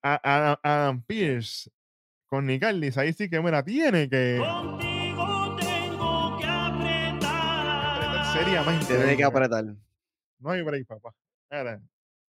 Adam 0.64 1.04
Pierce 1.04 1.70
con 2.28 2.46
Nicarlis, 2.46 2.98
ahí 2.98 3.12
sí 3.12 3.30
que 3.30 3.42
mira, 3.42 3.62
tiene 3.62 4.10
que. 4.10 4.38
Contigo 4.40 5.58
tengo 5.60 6.38
que 6.40 6.46
apretar. 6.46 8.26
Seriamente. 8.32 8.86
Tiene 8.86 9.18
que 9.18 9.24
apretar. 9.26 9.66
No 10.40 10.50
hay 10.50 10.62
break, 10.62 10.88
papá. 10.88 11.14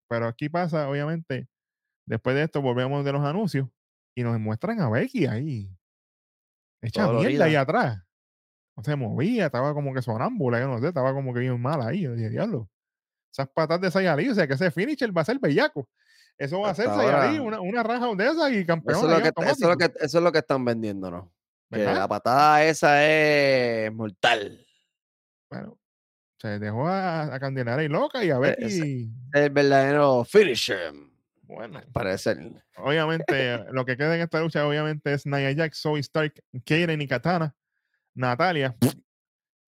pero 0.08 0.26
aquí 0.26 0.50
pasa, 0.50 0.90
obviamente, 0.90 1.48
después 2.08 2.36
de 2.36 2.42
esto 2.42 2.60
volvemos 2.60 3.06
de 3.06 3.12
los 3.12 3.22
anuncios 3.24 3.68
y 4.16 4.24
nos 4.24 4.40
muestran 4.40 4.82
a 4.82 4.90
Becky 4.90 5.28
ahí. 5.28 5.70
Echa 6.82 7.08
mierda 7.12 7.46
ahí 7.46 7.56
atrás 7.56 8.09
se 8.84 8.96
movía, 8.96 9.48
estaba 9.48 9.74
como 9.74 9.94
que 9.94 10.02
sonámbula, 10.02 10.60
yo 10.60 10.68
no 10.68 10.80
sé, 10.80 10.88
estaba 10.88 11.14
como 11.14 11.34
que 11.34 11.42
bien 11.42 11.62
mal 11.62 11.82
ahí. 11.82 12.02
Yo 12.02 12.14
dije, 12.14 12.30
diablo, 12.30 12.70
esas 13.32 13.48
patas 13.50 13.82
de 13.82 13.92
Sayalí, 13.92 14.30
o 14.30 14.36
sea 14.36 14.48
que 14.48 14.54
ese 14.54 14.72
finisher 14.72 15.16
va 15.16 15.22
a 15.22 15.26
ser 15.26 15.40
bellaco. 15.40 15.88
Eso 16.38 16.62
va 16.62 16.70
a 16.70 16.76
ser 16.76 16.88
Sayalí, 16.88 17.40
una, 17.40 17.60
una 17.60 17.84
raja 17.84 18.08
de 18.16 18.28
esas 18.28 18.52
y 18.52 18.66
campeón. 18.66 18.98
Eso 18.98 19.10
es, 19.10 19.18
lo 19.18 19.24
que, 19.24 19.30
eso, 19.46 19.52
es 19.52 19.62
lo 19.62 19.78
que, 19.78 19.86
eso 20.00 20.18
es 20.18 20.24
lo 20.24 20.32
que 20.32 20.40
están 20.40 20.64
vendiéndonos. 20.64 21.26
Que 21.70 21.84
la 21.84 22.08
patada 22.08 22.64
esa 22.64 23.06
es 23.06 23.94
mortal. 23.94 24.66
Bueno, 25.52 25.78
se 26.38 26.58
dejó 26.58 26.88
a, 26.88 27.36
a 27.36 27.40
Candelaria 27.40 27.86
y 27.86 27.90
loca 27.90 28.24
y 28.24 28.32
a 28.32 28.40
ver 28.40 28.58
Es, 28.60 28.80
el 28.80 29.50
verdadero 29.52 30.24
finisher. 30.26 30.94
Bueno, 31.44 31.82
parece. 31.92 32.38
Obviamente, 32.78 33.60
lo 33.72 33.86
que 33.86 33.98
queda 33.98 34.16
en 34.16 34.22
esta 34.22 34.40
lucha, 34.40 34.66
obviamente, 34.66 35.14
es 35.14 35.26
Nia 35.26 35.54
Jax, 35.56 35.82
Zoe 35.82 36.00
Stark, 36.00 36.34
Kaden 36.66 37.02
y 37.02 37.08
Katana 37.08 37.56
Natalia, 38.16 38.76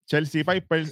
Chelsea 0.08 0.44
Piper, 0.44 0.86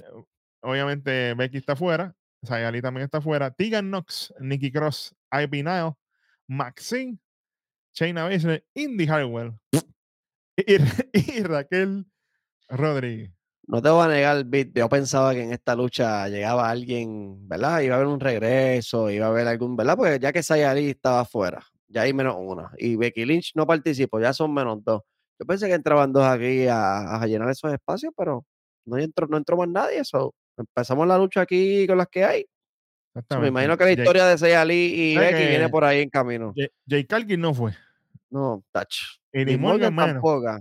obviamente 0.62 1.34
Becky 1.34 1.58
está 1.58 1.76
fuera, 1.76 2.14
Sayali 2.42 2.80
también 2.80 3.04
está 3.04 3.20
fuera, 3.20 3.50
Tegan 3.50 3.88
Knox, 3.88 4.32
Nikki 4.40 4.72
Cross, 4.72 5.14
Ivy 5.30 5.62
Nile, 5.62 5.94
Maxine, 6.48 7.18
Shayna 7.94 8.24
Baszler, 8.24 8.64
Indy 8.74 9.06
Harwell 9.06 9.52
y, 10.56 10.78
Raquel 11.42 12.06
Rodríguez. 12.68 13.32
No 13.66 13.80
te 13.80 13.88
voy 13.88 14.04
a 14.04 14.08
negar, 14.08 14.44
Bit, 14.44 14.76
yo 14.76 14.88
pensaba 14.88 15.32
que 15.32 15.42
en 15.42 15.52
esta 15.52 15.76
lucha 15.76 16.28
llegaba 16.28 16.68
alguien, 16.68 17.46
¿verdad? 17.46 17.80
Iba 17.80 17.94
a 17.94 17.98
haber 17.98 18.08
un 18.08 18.18
regreso, 18.18 19.10
iba 19.10 19.26
a 19.26 19.28
haber 19.28 19.46
algún, 19.46 19.76
¿verdad? 19.76 19.96
Porque 19.96 20.18
ya 20.18 20.32
que 20.32 20.42
Sayali 20.42 20.90
estaba 20.90 21.24
fuera, 21.24 21.64
ya 21.86 22.02
hay 22.02 22.12
menos 22.12 22.34
una. 22.38 22.72
Y 22.78 22.96
Becky 22.96 23.24
Lynch 23.24 23.52
no 23.54 23.66
participó, 23.66 24.20
ya 24.20 24.32
son 24.32 24.52
menos 24.52 24.82
dos. 24.82 25.02
Yo 25.40 25.46
pensé 25.46 25.68
que 25.68 25.74
entraban 25.74 26.12
dos 26.12 26.22
aquí 26.22 26.66
a, 26.68 27.24
llenar 27.26 27.48
esos 27.48 27.72
espacios, 27.72 28.12
pero 28.14 28.44
no 28.84 28.98
entró, 28.98 29.26
no 29.26 29.38
entró 29.38 29.56
más 29.56 29.68
nadie. 29.68 30.00
Eso. 30.00 30.34
Empezamos 30.54 31.08
la 31.08 31.16
lucha 31.16 31.40
aquí 31.40 31.86
con 31.86 31.96
las 31.96 32.08
que 32.08 32.24
hay. 32.26 32.46
me 33.40 33.48
imagino 33.48 33.78
que 33.78 33.84
la 33.84 33.92
historia 33.92 34.26
de 34.26 34.36
Seyali 34.36 34.74
y 34.74 35.16
Becky 35.16 35.48
viene 35.48 35.70
por 35.70 35.84
ahí 35.84 36.02
en 36.02 36.10
camino. 36.10 36.52
Jay 36.86 37.04
Cargill 37.06 37.40
no 37.40 37.54
fue. 37.54 37.72
No, 38.28 38.62
touch. 38.70 39.18
Y 39.32 39.46
ni 39.46 39.56
Morgan, 39.56 39.96
tampoco. 39.96 40.58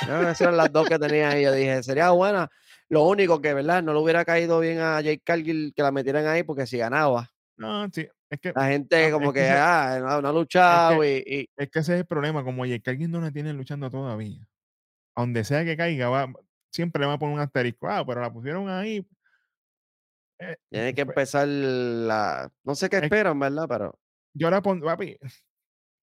Esas 0.00 0.40
eran 0.40 0.56
las 0.56 0.72
dos 0.72 0.88
que 0.88 0.98
tenía 0.98 1.28
ahí. 1.28 1.44
Yo 1.44 1.52
dije, 1.52 1.82
sería 1.82 2.10
buena. 2.10 2.50
Lo 2.88 3.02
único 3.02 3.42
que, 3.42 3.52
¿verdad? 3.52 3.82
No 3.82 3.92
le 3.92 3.98
hubiera 3.98 4.24
caído 4.24 4.58
bien 4.58 4.80
a 4.80 5.02
Jay 5.02 5.18
Cargill 5.18 5.74
que 5.76 5.82
la 5.82 5.92
metieran 5.92 6.26
ahí 6.26 6.44
porque 6.44 6.66
si 6.66 6.78
ganaba. 6.78 7.30
No, 7.58 7.86
sí. 7.92 8.08
Es 8.34 8.40
que, 8.40 8.52
la 8.52 8.66
gente 8.66 9.12
como 9.12 9.32
que, 9.32 9.48
ah, 9.48 10.20
no, 10.20 10.28
ha 10.28 10.32
luchado 10.32 11.04
y, 11.04 11.48
Es 11.56 11.70
que 11.70 11.78
ese 11.78 11.94
es 11.94 12.00
el 12.00 12.06
problema, 12.06 12.42
como 12.42 12.64
que 12.64 12.82
alguien 12.86 13.12
no 13.12 13.20
la 13.20 13.30
tiene 13.30 13.52
luchando 13.52 13.88
todavía. 13.90 14.46
A 15.14 15.20
donde 15.20 15.44
sea 15.44 15.64
que 15.64 15.76
caiga, 15.76 16.08
va, 16.08 16.32
siempre 16.72 17.00
le 17.00 17.06
va 17.06 17.14
a 17.14 17.18
poner 17.18 17.36
un 17.36 17.40
asterisco. 17.40 17.88
Ah, 17.88 18.04
pero 18.04 18.20
la 18.20 18.32
pusieron 18.32 18.68
ahí. 18.68 19.06
Eh, 20.40 20.56
Tiene 20.68 20.94
que 20.94 21.06
pues 21.06 21.16
empezar 21.16 21.46
la... 21.46 22.50
No 22.64 22.74
sé 22.74 22.90
qué 22.90 22.98
esperan, 22.98 23.38
¿verdad? 23.38 23.66
Pero... 23.68 23.98
Yo 24.34 24.50
la 24.50 24.60
pongo, 24.60 24.86
papi. 24.86 25.16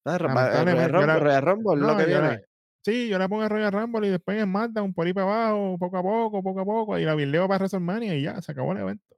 Ah, 0.05 0.17
Royal 0.17 1.41
Rumble, 1.41 1.81
lo 1.81 1.97
que 1.97 2.05
viene. 2.05 2.45
sí, 2.81 3.09
yo 3.09 3.19
la 3.19 3.27
pongo 3.27 3.43
a 3.43 3.49
Royal 3.49 3.73
Rumble 3.73 4.07
y 4.07 4.11
después 4.11 4.41
en 4.41 4.55
un 4.55 4.93
por 4.93 5.05
ahí 5.05 5.13
para 5.13 5.27
abajo, 5.27 5.77
poco 5.77 5.97
a 5.97 6.01
poco, 6.01 6.41
poco 6.41 6.59
a 6.61 6.65
poco, 6.65 6.97
y 6.97 7.03
la 7.03 7.13
video 7.13 7.47
para 7.49 7.57
WrestleMania 7.57 8.15
y 8.15 8.23
ya, 8.23 8.41
se 8.41 8.53
acabó 8.53 8.71
el 8.71 8.79
evento. 8.79 9.17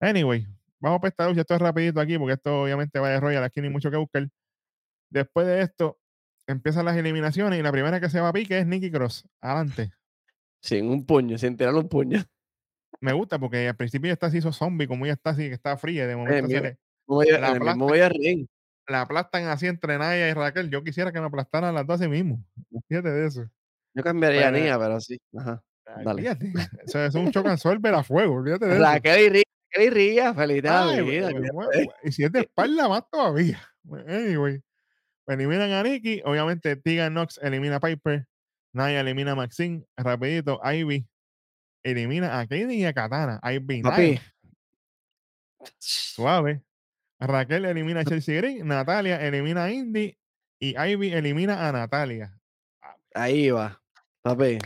Anyway, 0.00 0.46
Vamos 0.82 1.00
a 1.04 1.08
esta 1.08 1.28
lucha, 1.28 1.42
esto 1.42 1.54
es 1.54 1.60
rapidito 1.60 2.00
aquí, 2.00 2.18
porque 2.18 2.34
esto 2.34 2.62
obviamente 2.62 2.98
va 2.98 3.08
de 3.08 3.20
Royal, 3.20 3.44
aquí 3.44 3.60
hay 3.60 3.70
mucho 3.70 3.88
que 3.88 3.96
buscar. 3.96 4.28
Después 5.10 5.46
de 5.46 5.62
esto, 5.62 6.00
empiezan 6.48 6.84
las 6.84 6.96
eliminaciones 6.96 7.60
y 7.60 7.62
la 7.62 7.70
primera 7.70 8.00
que 8.00 8.10
se 8.10 8.20
va 8.20 8.28
a 8.28 8.32
pique 8.32 8.58
es 8.58 8.66
Nicky 8.66 8.90
Cross. 8.90 9.28
Adelante. 9.40 9.92
Sin 10.60 10.88
un 10.88 11.06
puño, 11.06 11.38
sin 11.38 11.56
tirar 11.56 11.74
un 11.74 11.88
puño. 11.88 12.24
Me 13.00 13.12
gusta 13.12 13.38
porque 13.38 13.68
al 13.68 13.76
principio 13.76 14.08
ya 14.08 14.14
está 14.14 14.26
así, 14.26 14.38
hizo 14.38 14.52
zombie, 14.52 14.88
como 14.88 15.06
ya 15.06 15.12
está 15.12 15.30
así, 15.30 15.48
que 15.48 15.54
está 15.54 15.76
fría. 15.76 16.06
De 16.08 16.16
momento 16.16 16.48
se 16.48 16.60
la, 17.38 17.50
aplastan, 17.50 18.48
la 18.88 19.00
aplastan 19.02 19.44
así 19.46 19.68
entre 19.68 19.98
Naya 19.98 20.28
y 20.28 20.34
Raquel. 20.34 20.68
Yo 20.68 20.82
quisiera 20.82 21.12
que 21.12 21.20
me 21.20 21.26
aplastaran 21.26 21.74
las 21.74 21.86
dos 21.86 22.00
así 22.00 22.08
mismo. 22.08 22.44
Fíjate 22.88 23.10
de 23.10 23.26
eso. 23.26 23.44
Yo 23.94 24.02
cambiaría 24.02 24.48
a 24.48 24.50
Nia, 24.50 24.78
pero 24.80 25.00
sí. 25.00 25.20
Ajá. 25.36 25.62
Dale. 26.04 26.22
Fíjate. 26.22 26.52
Eso 26.84 27.04
es 27.04 27.14
un 27.14 27.30
chocan 27.30 27.56
a 27.56 28.02
fuego. 28.02 28.34
Olvídate 28.34 28.66
de 28.66 28.78
Raquel 28.78 29.36
y 29.36 29.42
y 29.80 29.90
ría, 29.90 30.34
feliz 30.34 30.62
y 32.02 32.12
si 32.12 32.24
es 32.24 32.32
de 32.32 32.40
espalda, 32.40 32.88
más 32.88 33.08
todavía. 33.10 33.60
Anyway, 34.06 34.62
pues 35.24 35.38
eliminan 35.38 35.70
a 35.72 35.82
Nicky. 35.82 36.22
Obviamente, 36.24 36.76
Tegan 36.76 37.14
Knox 37.14 37.38
elimina 37.42 37.76
a 37.76 37.80
Piper. 37.80 38.26
Naya 38.72 39.00
elimina 39.00 39.32
a 39.32 39.34
Maxine. 39.34 39.84
Rapidito, 39.96 40.60
Ivy 40.64 41.06
elimina 41.82 42.38
a 42.38 42.46
Katie 42.46 42.74
y 42.74 42.84
a 42.84 42.92
Katana. 42.92 43.40
Ivy 43.42 43.82
Papi. 43.82 44.20
Suave. 45.78 46.62
Raquel 47.18 47.64
elimina 47.64 48.00
a 48.00 48.04
Chelsea 48.04 48.36
Green. 48.36 48.66
Natalia 48.66 49.20
elimina 49.20 49.64
a 49.64 49.70
Indy. 49.70 50.16
Y 50.58 50.76
Ivy 50.76 51.12
elimina 51.12 51.68
a 51.68 51.72
Natalia. 51.72 52.38
Ahí 53.14 53.50
va. 53.50 53.80
Papi. 54.22 54.58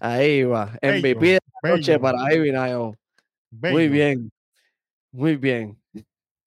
Ahí 0.00 0.44
va. 0.44 0.78
MVP 0.82 1.26
de 1.26 1.40
la 1.62 1.70
noche 1.70 1.98
para 1.98 2.34
Ivy 2.34 2.52
Nayo. 2.52 2.94
Muy 3.50 3.88
bien, 3.88 4.30
muy 5.12 5.36
bien. 5.36 5.80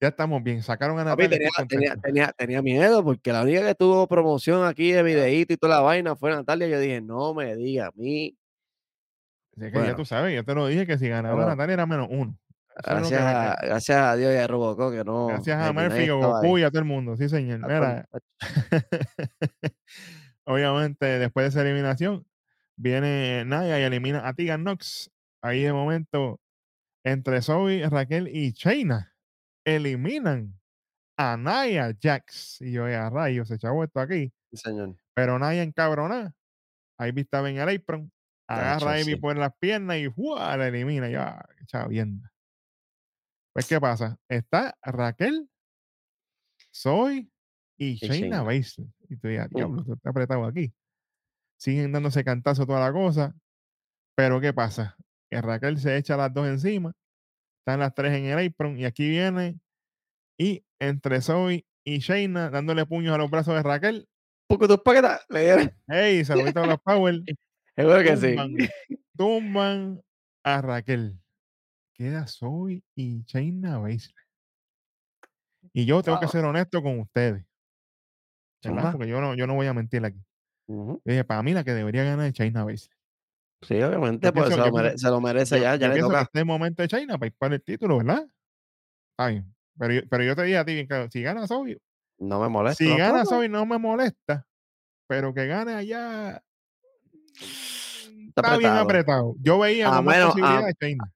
Ya 0.00 0.08
estamos 0.08 0.42
bien. 0.42 0.62
Sacaron 0.62 0.98
a 0.98 1.04
Natalia. 1.04 1.30
Tenía, 1.68 1.96
tenía, 1.96 2.32
tenía, 2.32 2.62
miedo 2.62 3.02
porque 3.02 3.32
la 3.32 3.42
única 3.42 3.64
que 3.66 3.74
tuvo 3.74 4.06
promoción 4.06 4.66
aquí 4.66 4.92
de 4.92 5.02
videíto 5.02 5.54
y 5.54 5.56
toda 5.56 5.76
la 5.76 5.80
vaina 5.80 6.16
fue 6.16 6.30
Natalia. 6.30 6.68
Yo 6.68 6.78
dije, 6.78 7.00
no 7.00 7.34
me 7.34 7.56
diga 7.56 7.86
a 7.86 7.90
mí. 7.94 8.36
que 9.56 9.70
ya 9.72 9.96
tú 9.96 10.04
sabes, 10.04 10.34
yo 10.34 10.44
te 10.44 10.54
lo 10.54 10.66
dije 10.66 10.86
que 10.86 10.98
si 10.98 11.08
ganaba 11.08 11.46
Natalia 11.46 11.74
era 11.74 11.86
menos 11.86 12.08
uno. 12.10 12.36
Gracias 12.76 13.20
a, 13.20 13.56
gracias 13.62 13.98
a, 13.98 14.16
Dios 14.16 14.34
y 14.34 14.36
a 14.36 14.46
Robocop 14.46 14.92
que 14.92 15.04
no. 15.04 15.28
Gracias 15.28 15.58
a 15.58 15.72
Murphy, 15.72 16.08
Goku 16.08 16.58
y 16.58 16.64
a 16.64 16.70
todo 16.70 16.80
el 16.80 16.84
mundo. 16.86 17.16
Sí, 17.16 17.28
señor. 17.28 17.60
Mira. 17.60 18.06
Obviamente, 20.44 21.06
después 21.18 21.44
de 21.44 21.48
esa 21.48 21.62
eliminación, 21.62 22.26
viene 22.76 23.44
Naya 23.46 23.78
y 23.78 23.84
elimina 23.84 24.26
a 24.26 24.34
Tigan 24.34 24.64
Nox. 24.64 25.10
Ahí 25.40 25.62
de 25.62 25.72
momento 25.72 26.40
entre 27.04 27.42
Zoe, 27.42 27.88
Raquel 27.88 28.28
y 28.28 28.52
Chaina 28.52 29.14
eliminan 29.64 30.58
a 31.16 31.36
Naya 31.36 31.94
Jax. 32.00 32.60
Y 32.62 32.72
yo, 32.72 32.86
a 32.86 33.10
rayos, 33.10 33.48
se 33.48 33.54
echó 33.54 33.82
esto 33.84 34.00
aquí. 34.00 34.32
señor. 34.52 34.96
Pero 35.14 35.38
Naya 35.38 35.62
encabrona. 35.62 36.34
Ahí 36.98 37.12
estaba 37.16 37.50
en 37.50 37.58
el 37.58 37.76
apron. 37.76 38.10
Agarra 38.46 38.92
a 38.92 39.00
Ivy 39.00 39.16
por 39.16 39.36
las 39.36 39.54
piernas 39.58 39.96
y 39.98 40.10
¡fua! 40.10 40.56
la 40.56 40.68
elimina. 40.68 41.08
Ya, 41.08 41.44
chavienda. 41.66 42.30
Pues, 43.54 43.68
¿qué 43.68 43.80
pasa? 43.80 44.18
Está 44.28 44.76
Raquel, 44.82 45.48
Zoe 46.74 47.30
y 47.78 47.94
Shayna 47.94 48.42
Baszler. 48.42 48.88
Y 49.08 49.16
tú 49.16 49.28
digas, 49.28 49.48
diablo, 49.50 49.84
está 49.94 50.10
apretado 50.10 50.44
aquí. 50.44 50.74
Siguen 51.56 51.92
dándose 51.92 52.24
cantazo 52.24 52.66
toda 52.66 52.80
la 52.80 52.92
cosa. 52.92 53.34
Pero 54.16 54.40
¿qué 54.40 54.52
pasa? 54.52 54.96
Que 55.30 55.40
Raquel 55.40 55.78
se 55.78 55.96
echa 55.96 56.16
las 56.16 56.32
dos 56.32 56.46
encima. 56.46 56.92
Están 57.60 57.80
las 57.80 57.94
tres 57.94 58.12
en 58.12 58.26
el 58.26 58.46
apron. 58.46 58.78
Y 58.78 58.84
aquí 58.84 59.08
viene. 59.08 59.58
Y 60.38 60.64
entre 60.78 61.20
Zoe 61.20 61.66
y 61.84 61.98
Shayna 61.98 62.50
dándole 62.50 62.86
puños 62.86 63.14
a 63.14 63.18
los 63.18 63.30
brazos 63.30 63.54
de 63.54 63.62
Raquel. 63.62 64.08
Porque 64.46 64.68
tus 64.68 64.80
paquetas 64.80 65.24
le 65.28 65.40
dieron. 65.40 65.72
¡Ey! 65.88 66.24
Saluditos 66.24 66.62
a 66.62 66.66
los 66.66 66.80
Power. 66.80 67.14
Seguro 67.76 68.02
que 68.02 68.16
sí. 68.16 68.36
Tumban 69.16 70.02
a 70.44 70.60
Raquel. 70.60 71.18
Queda 71.94 72.26
Zoe 72.26 72.82
y 72.94 73.24
Shayna 73.24 73.78
Baszler. 73.78 74.24
Y 75.72 75.86
yo 75.86 76.02
tengo 76.02 76.20
que 76.20 76.28
ser 76.28 76.44
honesto 76.44 76.82
con 76.82 77.00
ustedes. 77.00 77.44
Porque 78.62 79.08
yo 79.08 79.20
no, 79.20 79.34
yo 79.34 79.46
no 79.46 79.54
voy 79.54 79.66
a 79.66 79.74
mentir 79.74 80.04
aquí. 80.04 80.20
Dije, 81.04 81.24
para 81.24 81.42
mí 81.42 81.52
la 81.52 81.64
que 81.64 81.72
debería 81.72 82.04
ganar 82.04 82.26
es 82.26 82.32
China 82.32 82.64
Baszler. 82.64 82.96
Sí, 83.66 83.80
obviamente, 83.82 84.32
pues 84.32 84.48
se, 84.50 84.56
lo 85.08 85.20
merece, 85.20 85.60
ya, 85.60 85.76
ya 85.76 85.88
le 85.88 86.00
toca. 86.00 86.22
este 86.22 86.44
momento 86.44 86.82
de 86.82 86.88
China 86.88 87.18
para 87.18 87.30
para 87.32 87.54
el 87.54 87.62
título, 87.62 87.98
¿verdad? 87.98 88.26
Bien. 89.18 89.54
Pero, 89.78 90.06
pero 90.08 90.24
yo 90.24 90.36
te 90.36 90.42
dije 90.42 90.58
a 90.58 90.64
ti, 90.64 90.86
si 91.10 91.22
gana 91.22 91.46
Soy, 91.46 91.80
no 92.18 92.40
me 92.40 92.48
molesta. 92.48 92.84
Si 92.84 92.96
gana 92.96 93.24
Soy, 93.24 93.48
no 93.48 93.66
me 93.66 93.78
molesta. 93.78 94.46
Pero 95.06 95.34
que 95.34 95.46
gane 95.46 95.74
allá. 95.74 96.42
Está, 98.28 98.56
bien 98.56 98.72
apretado. 98.72 99.34
Yo 99.40 99.58
veía 99.58 99.90
como 99.90 100.10
posibilidad 100.10 100.66
de 100.66 100.74
China. 100.74 101.12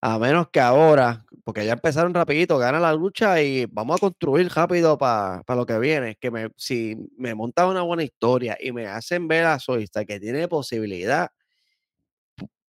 A 0.00 0.18
menos 0.18 0.48
que 0.50 0.60
ahora, 0.60 1.24
porque 1.42 1.66
ya 1.66 1.72
empezaron 1.72 2.14
rapidito, 2.14 2.56
gana 2.56 2.78
la 2.78 2.92
lucha 2.94 3.42
y 3.42 3.66
vamos 3.66 3.96
a 3.96 3.98
construir 3.98 4.48
rápido 4.48 4.96
para 4.96 5.42
lo 5.48 5.66
que 5.66 5.78
viene. 5.78 6.16
Que 6.16 6.30
me, 6.30 6.50
si 6.56 6.96
me 7.16 7.34
montan 7.34 7.68
una 7.68 7.82
buena 7.82 8.04
historia 8.04 8.56
y 8.60 8.70
me 8.70 8.86
hacen 8.86 9.26
ver 9.26 9.46
a 9.46 9.58
Soista 9.58 10.04
que 10.04 10.20
tiene 10.20 10.46
posibilidad, 10.46 11.30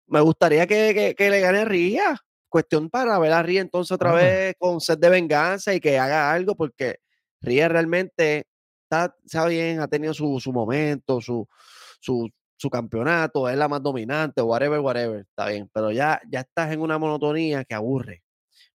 me 0.07 0.21
gustaría 0.21 0.67
que, 0.67 1.15
le 1.17 1.39
gane 1.39 1.65
Ría. 1.65 2.17
Cuestión 2.49 2.89
para 2.89 3.19
ver 3.19 3.33
a 3.33 3.43
Ría 3.43 3.61
entonces 3.61 3.91
otra 3.91 4.13
vez 4.13 4.55
con 4.57 4.79
sed 4.79 4.97
de 4.97 5.09
venganza 5.09 5.73
y 5.73 5.79
que 5.79 5.99
haga 5.99 6.31
algo, 6.31 6.55
porque 6.55 6.99
Ría 7.41 7.67
realmente 7.67 8.47
está, 8.83 9.15
está 9.23 9.45
bien, 9.47 9.81
ha 9.81 9.87
tenido 9.87 10.13
su, 10.13 10.39
su 10.39 10.53
momento, 10.53 11.19
su, 11.19 11.47
su, 11.99 12.29
su 12.55 12.69
campeonato, 12.69 13.49
es 13.49 13.57
la 13.57 13.67
más 13.67 13.83
dominante, 13.83 14.41
whatever, 14.41 14.79
whatever, 14.79 15.19
está 15.21 15.47
bien, 15.47 15.69
pero 15.73 15.91
ya, 15.91 16.21
ya 16.29 16.41
estás 16.41 16.71
en 16.71 16.81
una 16.81 16.97
monotonía 16.97 17.65
que 17.65 17.75
aburre. 17.75 18.23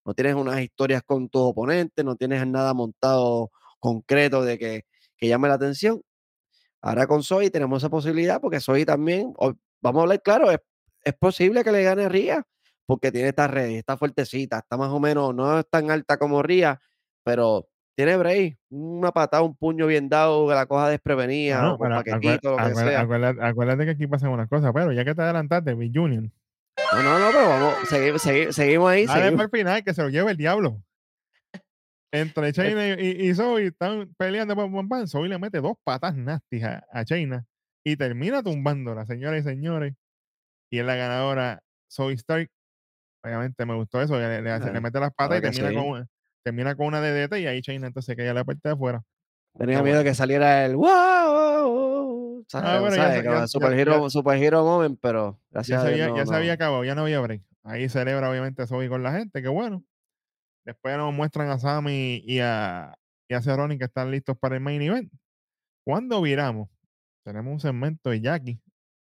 No 0.04 0.14
tienes 0.14 0.34
unas 0.34 0.60
historias 0.60 1.02
con 1.02 1.28
tu 1.28 1.40
oponente, 1.40 2.04
no 2.04 2.16
tienes 2.16 2.46
nada 2.46 2.74
montado 2.74 3.50
concreto 3.78 4.42
de 4.44 4.58
que, 4.58 4.84
que 5.16 5.28
llame 5.28 5.48
la 5.48 5.54
atención. 5.54 6.02
Ahora 6.80 7.06
con 7.06 7.22
Soy 7.22 7.50
tenemos 7.50 7.82
esa 7.82 7.90
posibilidad 7.90 8.40
porque 8.40 8.60
Soy 8.60 8.84
también, 8.84 9.32
vamos 9.80 10.00
a 10.00 10.02
hablar 10.02 10.22
claro, 10.22 10.50
es, 10.50 10.58
es 11.04 11.14
posible 11.14 11.64
que 11.64 11.72
le 11.72 11.82
gane 11.82 12.04
a 12.04 12.08
Ría 12.08 12.46
porque 12.86 13.12
tiene 13.12 13.28
esta 13.28 13.46
red, 13.48 13.70
está 13.70 13.96
fuertecita, 13.96 14.58
está 14.58 14.76
más 14.76 14.90
o 14.90 15.00
menos, 15.00 15.34
no 15.34 15.58
es 15.58 15.66
tan 15.70 15.90
alta 15.90 16.18
como 16.18 16.42
Ría, 16.42 16.80
pero 17.24 17.68
tiene 17.94 18.16
break, 18.16 18.58
una 18.70 19.12
patada, 19.12 19.42
un 19.42 19.56
puño 19.56 19.86
bien 19.86 20.08
dado, 20.08 20.48
que 20.48 20.54
la 20.54 20.66
coja 20.66 20.88
desprevenida, 20.88 21.62
no, 21.62 21.78
lo 21.78 22.02
que 22.02 22.10
sea. 22.74 23.00
Acuérdate, 23.00 23.84
que 23.84 23.90
aquí 23.90 24.06
pasan 24.06 24.30
unas 24.30 24.48
cosas, 24.48 24.72
pero 24.74 24.92
ya 24.92 25.04
que 25.04 25.14
te 25.14 25.22
adelantaste, 25.22 25.74
Big 25.74 25.92
Junior. 25.94 26.24
No, 26.94 27.02
no, 27.02 27.18
no, 27.18 27.26
pero 27.30 27.48
vamos, 27.48 27.74
seguimos, 27.88 28.22
seguimos, 28.22 28.90
ahí. 28.90 29.06
Dale 29.06 29.20
seguimos. 29.20 29.36
para 29.36 29.44
el 29.44 29.50
final, 29.50 29.84
que 29.84 29.94
se 29.94 30.02
lo 30.02 30.08
lleve 30.08 30.30
el 30.30 30.36
diablo. 30.36 30.82
Entre 32.12 32.52
China 32.52 32.88
y, 32.88 33.28
y, 33.28 33.34
Zoe 33.34 33.66
están 33.66 34.12
peleando, 34.16 34.56
pam, 34.56 35.06
Zoe 35.06 35.28
le 35.28 35.38
mete 35.38 35.60
dos 35.60 35.76
patas 35.84 36.14
nasty 36.14 36.62
a, 36.62 36.84
a 36.90 37.04
China 37.04 37.46
y 37.84 37.96
termina 37.96 38.42
tumbándola, 38.42 39.06
señoras 39.06 39.40
y 39.40 39.42
señores. 39.44 39.94
Y 40.72 40.78
es 40.78 40.86
la 40.86 40.96
ganadora 40.96 41.62
Zoe 41.90 42.14
Stark. 42.14 42.50
Obviamente 43.22 43.66
me 43.66 43.74
gustó 43.74 44.00
eso, 44.00 44.18
le, 44.18 44.40
le, 44.40 44.80
mete 44.80 44.98
las 44.98 45.12
patas 45.12 45.38
y 45.38 45.42
termina 45.42 45.80
con, 45.80 46.08
termina 46.42 46.74
con 46.74 46.86
una 46.86 47.00
DDT 47.00 47.40
y 47.40 47.46
ahí 47.46 47.60
Chaina 47.60 47.86
entonces 47.86 48.16
que 48.16 48.24
ya 48.24 48.32
la 48.32 48.42
parte 48.42 48.70
de 48.70 48.72
afuera. 48.72 49.02
Tenía 49.56 49.82
miedo 49.82 50.02
que 50.02 50.14
saliera 50.14 50.64
el 50.64 50.76
wow, 50.76 52.42
ah, 52.54 53.44
super, 53.46 53.78
hero, 53.78 54.08
super 54.08 54.42
hero 54.42 54.64
moment, 54.64 54.98
pero 55.00 55.38
gracias 55.50 55.82
ya, 55.82 55.86
se 55.86 55.92
había, 55.92 56.16
ya 56.16 56.26
se 56.26 56.34
había 56.34 56.54
acabado, 56.54 56.84
ya 56.84 56.94
no 56.94 57.02
había 57.02 57.20
break. 57.20 57.42
Ahí 57.64 57.90
celebra 57.90 58.30
obviamente 58.30 58.66
Zoe 58.66 58.88
con 58.88 59.02
la 59.02 59.12
gente, 59.12 59.42
que 59.42 59.48
bueno. 59.48 59.84
Después 60.64 60.96
nos 60.96 61.12
muestran 61.12 61.50
a 61.50 61.58
Sammy 61.58 62.22
y 62.24 62.40
a, 62.40 62.96
y 63.28 63.34
a 63.34 63.42
Cerrone 63.42 63.78
que 63.78 63.84
están 63.84 64.10
listos 64.10 64.38
para 64.38 64.54
el 64.54 64.62
main 64.62 64.80
event. 64.80 65.12
Cuando 65.84 66.22
viramos, 66.22 66.70
tenemos 67.24 67.52
un 67.52 67.60
segmento 67.60 68.08
de 68.08 68.22
Jackie, 68.22 68.60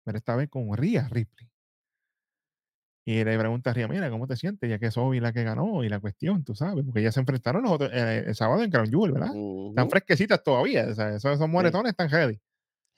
pero 0.05 0.19
esta 0.19 0.35
vez 0.35 0.49
con 0.49 0.77
Rhea 0.77 1.09
Ripley. 1.09 1.52
Y 3.05 3.25
le 3.25 3.37
pregunta 3.37 3.71
a 3.71 3.75
Ria, 3.75 3.89
mira, 3.89 4.09
¿cómo 4.11 4.29
te 4.29 4.37
sientes? 4.37 4.71
Ya 4.71 4.79
que 4.79 4.87
es 4.87 4.97
Obi 4.97 5.19
la 5.19 5.33
que 5.33 5.43
ganó 5.43 5.83
y 5.83 5.89
la 5.89 5.99
cuestión, 5.99 6.45
tú 6.45 6.55
sabes, 6.55 6.85
porque 6.85 7.03
ya 7.03 7.11
se 7.11 7.19
enfrentaron 7.19 7.63
los 7.65 7.81
eh, 7.81 8.25
el 8.27 8.35
sábado 8.35 8.63
en 8.63 8.71
Crown 8.71 8.89
Jewel, 8.89 9.13
¿verdad? 9.13 9.33
Están 9.71 9.91
fresquecitas 9.91 10.43
todavía, 10.43 10.87
o 10.89 10.95
sea, 10.95 11.17
esos, 11.17 11.49
moretones 11.49 11.91
están 11.91 12.09
ready. 12.09 12.41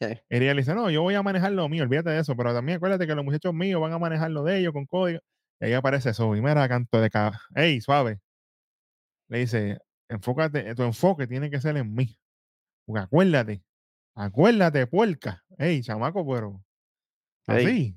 Y 0.01 0.37
ella 0.37 0.53
le 0.53 0.61
dice, 0.61 0.75
no, 0.75 0.91
yo 0.91 1.01
voy 1.01 1.15
a 1.15 1.23
manejar 1.23 1.53
lo 1.53 1.67
mío, 1.71 1.85
olvídate 1.85 2.11
de 2.11 2.21
eso, 2.21 2.37
pero 2.37 2.53
también 2.53 2.77
acuérdate 2.77 3.07
que 3.07 3.15
los 3.15 3.25
muchachos 3.25 3.55
míos 3.55 3.81
van 3.81 3.93
a 3.93 3.99
manejar 3.99 4.31
lo 4.31 4.45
de 4.45 4.59
ellos 4.59 4.75
con 4.75 4.85
código. 4.85 5.21
Y 5.61 5.67
ahí 5.67 5.73
aparece 5.73 6.11
y 6.11 6.41
mira, 6.43 6.69
canto 6.69 7.01
de 7.01 7.09
cada, 7.09 7.41
hey, 7.55 7.81
suave. 7.81 8.21
Le 9.29 9.39
dice, 9.39 9.79
enfócate, 10.09 10.75
tu 10.75 10.83
enfoque 10.83 11.27
tiene 11.27 11.49
que 11.49 11.61
ser 11.61 11.77
en 11.79 11.95
mí. 11.95 12.19
Porque 12.85 13.01
acuérdate, 13.01 13.63
acuérdate, 14.15 14.87
puerca. 14.87 15.43
Hey, 15.57 15.81
chamaco, 15.81 16.27
pero 16.27 16.63
así. 17.47 17.97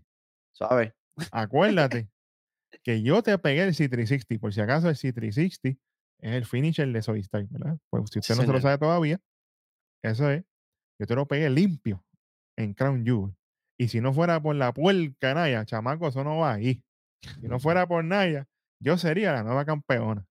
suave. 0.53 0.93
Acuérdate 1.32 2.09
que 2.84 3.01
yo 3.01 3.22
te 3.24 3.38
pegué 3.38 3.63
el 3.63 3.74
C360, 3.74 4.39
por 4.39 4.53
si 4.53 4.61
acaso 4.61 4.89
el 4.89 4.95
C360 4.95 5.78
es 6.20 6.34
el 6.34 6.45
finisher 6.45 6.91
de 6.91 7.01
Soy 7.01 7.26
¿verdad? 7.32 7.78
Pues 7.89 8.09
si 8.11 8.20
usted 8.20 8.36
no 8.36 8.43
se 8.43 8.51
lo 8.51 8.61
sabe 8.61 8.78
todavía, 8.78 9.20
eso 10.03 10.30
es, 10.30 10.43
yo 10.99 11.05
te 11.05 11.15
lo 11.15 11.28
pegué 11.28 11.49
limpio 11.49 12.03
en 12.55 12.74
Crown 12.74 13.05
Jewel. 13.05 13.36
Y 13.78 13.89
si 13.89 14.01
no 14.01 14.13
fuera 14.13 14.41
por 14.41 14.55
la 14.55 14.74
puerca 14.74 15.34
Naya, 15.34 15.63
chamaco, 15.65 16.07
eso 16.07 16.24
no 16.24 16.38
va 16.39 16.53
ahí. 16.53 16.82
Si 17.39 17.47
no 17.47 17.59
fuera 17.59 17.88
por 17.88 18.03
Naya, 18.03 18.47
yo 18.80 18.97
sería 18.97 19.32
la 19.32 19.43
nueva 19.43 19.65
campeona. 19.65 20.26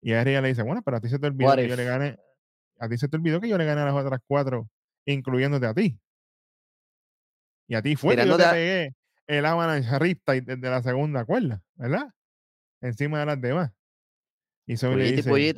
Y 0.00 0.12
a 0.12 0.22
ella 0.22 0.40
le 0.40 0.48
dice, 0.48 0.62
bueno, 0.62 0.82
pero 0.82 0.96
a 0.96 1.00
ti 1.00 1.08
se 1.08 1.18
te 1.18 1.26
olvidó 1.26 1.54
que 1.56 1.68
yo 1.68 1.76
le 1.76 1.84
gane, 1.84 2.18
a 2.78 2.88
ti 2.88 2.96
se 2.96 3.08
te 3.08 3.16
olvidó 3.16 3.40
que 3.40 3.48
yo 3.48 3.58
le 3.58 3.64
gané 3.64 3.82
a 3.82 3.86
las 3.86 3.94
otras 3.94 4.20
cuatro, 4.26 4.70
incluyéndote 5.04 5.66
a 5.66 5.74
ti. 5.74 5.98
Y 7.66 7.74
a 7.74 7.82
ti 7.82 7.96
fue 7.96 8.16
que 8.16 8.26
yo 8.26 8.36
te 8.36 8.44
pegué 8.44 8.94
el 9.28 9.46
Avalanche 9.46 9.98
Riptide 9.98 10.40
desde 10.40 10.70
la 10.70 10.82
segunda 10.82 11.24
cuerda, 11.24 11.62
¿verdad? 11.76 12.08
Encima 12.80 13.20
de 13.20 13.26
las 13.26 13.40
demás. 13.40 13.72
Y 14.66 14.76
Soy 14.76 14.96
le 14.96 15.12
dice, 15.12 15.54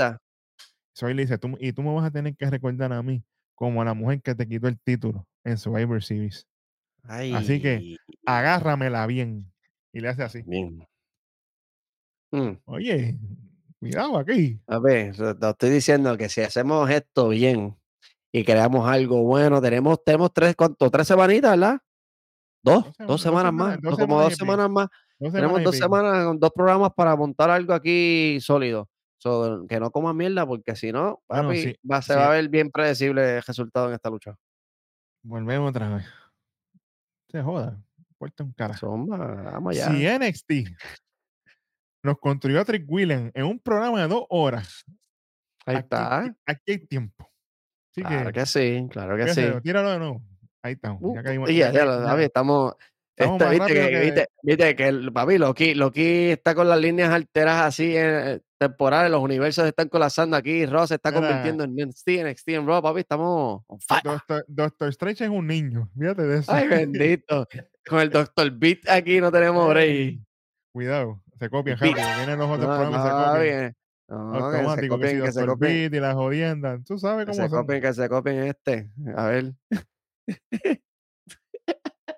Soy 0.92 1.14
le 1.14 1.22
dice, 1.22 1.38
tú, 1.38 1.56
y 1.58 1.72
tú 1.72 1.82
me 1.82 1.94
vas 1.94 2.04
a 2.04 2.10
tener 2.10 2.36
que 2.36 2.50
recordar 2.50 2.92
a 2.92 3.02
mí 3.02 3.24
como 3.54 3.80
a 3.80 3.84
la 3.84 3.94
mujer 3.94 4.20
que 4.22 4.34
te 4.34 4.46
quitó 4.46 4.68
el 4.68 4.78
título 4.78 5.26
en 5.44 5.56
Survivor 5.56 6.02
Series. 6.02 6.46
Así 7.02 7.62
que 7.62 7.96
agárramela 8.26 9.06
bien. 9.06 9.52
Y 9.92 10.00
le 10.00 10.08
hace 10.08 10.22
así. 10.22 10.42
Bien. 10.46 10.86
Mm. 12.32 12.52
Oye, 12.64 13.18
cuidado 13.80 14.18
aquí. 14.18 14.60
A 14.66 14.78
ver, 14.78 15.16
te 15.16 15.48
estoy 15.48 15.70
diciendo 15.70 16.16
que 16.16 16.28
si 16.28 16.40
hacemos 16.40 16.88
esto 16.90 17.28
bien 17.28 17.76
y 18.32 18.44
creamos 18.44 18.88
algo 18.88 19.22
bueno, 19.22 19.60
tenemos, 19.60 20.02
tenemos 20.04 20.32
tres, 20.32 20.54
¿cuánto? 20.54 20.90
Tres 20.90 21.08
semanitas, 21.08 21.50
¿verdad? 21.52 21.80
Dos, 22.62 22.84
dos, 22.98 23.20
semanas, 23.20 23.52
más, 23.52 23.78
como 23.80 24.20
dos 24.20 24.34
semanas 24.34 24.68
más. 24.70 24.88
Tenemos 25.18 25.62
dos 25.62 25.76
semanas 25.76 26.38
dos 26.38 26.50
programas 26.54 26.92
para 26.94 27.16
montar 27.16 27.50
algo 27.50 27.72
aquí 27.72 28.38
sólido. 28.40 28.88
que 29.68 29.80
no 29.80 29.90
coma 29.90 30.12
mierda, 30.12 30.46
porque 30.46 30.76
si 30.76 30.92
no, 30.92 31.22
papi, 31.26 31.76
va, 31.90 32.02
se 32.02 32.14
va 32.14 32.26
a 32.26 32.30
ver 32.30 32.48
bien 32.48 32.70
predecible 32.70 33.36
el 33.36 33.42
resultado 33.42 33.88
en 33.88 33.94
esta 33.94 34.10
lucha. 34.10 34.36
Volvemos 35.22 35.70
otra 35.70 35.96
vez. 35.96 36.06
Se 37.28 37.42
joda. 37.42 37.82
Puerta 38.18 38.44
un 38.44 38.52
cara. 38.52 38.76
vamos 38.82 39.76
allá. 39.76 39.88
Si 39.88 40.06
NXT 40.06 40.76
nos 42.02 42.18
construyó 42.18 42.60
a 42.60 42.64
Trick 42.64 42.84
Willen 42.88 43.30
en 43.34 43.44
un 43.44 43.58
programa 43.58 44.00
de 44.02 44.08
dos 44.08 44.24
horas. 44.28 44.84
Ahí 45.66 45.76
está. 45.76 46.24
Aquí 46.46 46.72
hay 46.72 46.86
tiempo. 46.86 47.30
claro 47.94 48.32
que, 48.32 48.46
sí, 48.46 48.86
claro 48.90 49.16
que 49.16 49.34
sí. 49.34 49.42
Tíralo 49.62 49.90
de 49.90 49.98
nuevo. 49.98 50.29
Ahí 50.62 50.74
estamos. 50.74 51.00
Uh, 51.02 51.14
ya 51.14 51.22
caímos, 51.22 51.50
ya, 51.50 51.72
ya, 51.72 51.84
lo, 51.84 52.18
estamos. 52.18 52.74
Este, 53.16 53.48
viste, 53.50 53.74
que, 53.74 54.00
viste, 54.00 54.26
viste, 54.42 54.76
que, 54.76 54.88
el 54.88 55.12
papi 55.12 55.36
Loki, 55.36 55.74
Loki 55.74 56.30
está 56.30 56.54
con 56.54 56.68
las 56.68 56.80
líneas 56.80 57.10
alteras 57.10 57.66
así 57.66 57.94
en, 57.94 58.42
temporales, 58.58 59.10
los 59.10 59.22
universos 59.22 59.66
están 59.66 59.88
colapsando 59.88 60.36
aquí, 60.36 60.64
Ross 60.64 60.88
se 60.88 60.94
está 60.94 61.12
convirtiendo 61.12 61.64
en 61.64 61.74
NXT, 61.74 62.08
NXT 62.24 62.48
en 62.48 62.66
Raw, 62.66 62.82
papi, 62.82 63.00
estamos 63.00 63.62
Doctor, 64.04 64.44
Doctor, 64.48 64.88
Strange 64.88 65.24
es 65.24 65.30
un 65.30 65.46
niño, 65.46 65.90
fíjate 65.98 66.22
de 66.22 66.38
eso. 66.38 66.52
Ay, 66.52 66.68
bendito. 66.68 67.46
con 67.86 68.00
el 68.00 68.10
Doctor 68.10 68.50
Beat 68.52 68.88
aquí 68.88 69.20
no 69.20 69.30
tenemos 69.30 69.68
break. 69.68 70.20
Cuidado, 70.72 71.22
se 71.38 71.50
copian, 71.50 71.78
rápido, 71.78 71.94
vienen 72.16 72.38
los 72.38 72.50
otros 72.50 72.66
programas, 72.66 73.02
se 73.02 73.38
copian. 73.38 73.76
automático, 74.08 74.98
que, 74.98 75.22
que, 75.22 75.32
se 75.32 75.46
copien. 75.46 75.94
y 75.94 76.00
la 76.00 76.14
jodienda. 76.14 76.78
Tú 76.86 76.98
sabes 76.98 77.26
cómo 77.26 77.36
que 77.36 77.42
se 77.42 77.50
copien, 77.50 77.80
que 77.82 77.92
se 77.92 78.08
copien 78.08 78.38
este. 78.44 78.90
A 79.14 79.26
ver. 79.26 79.52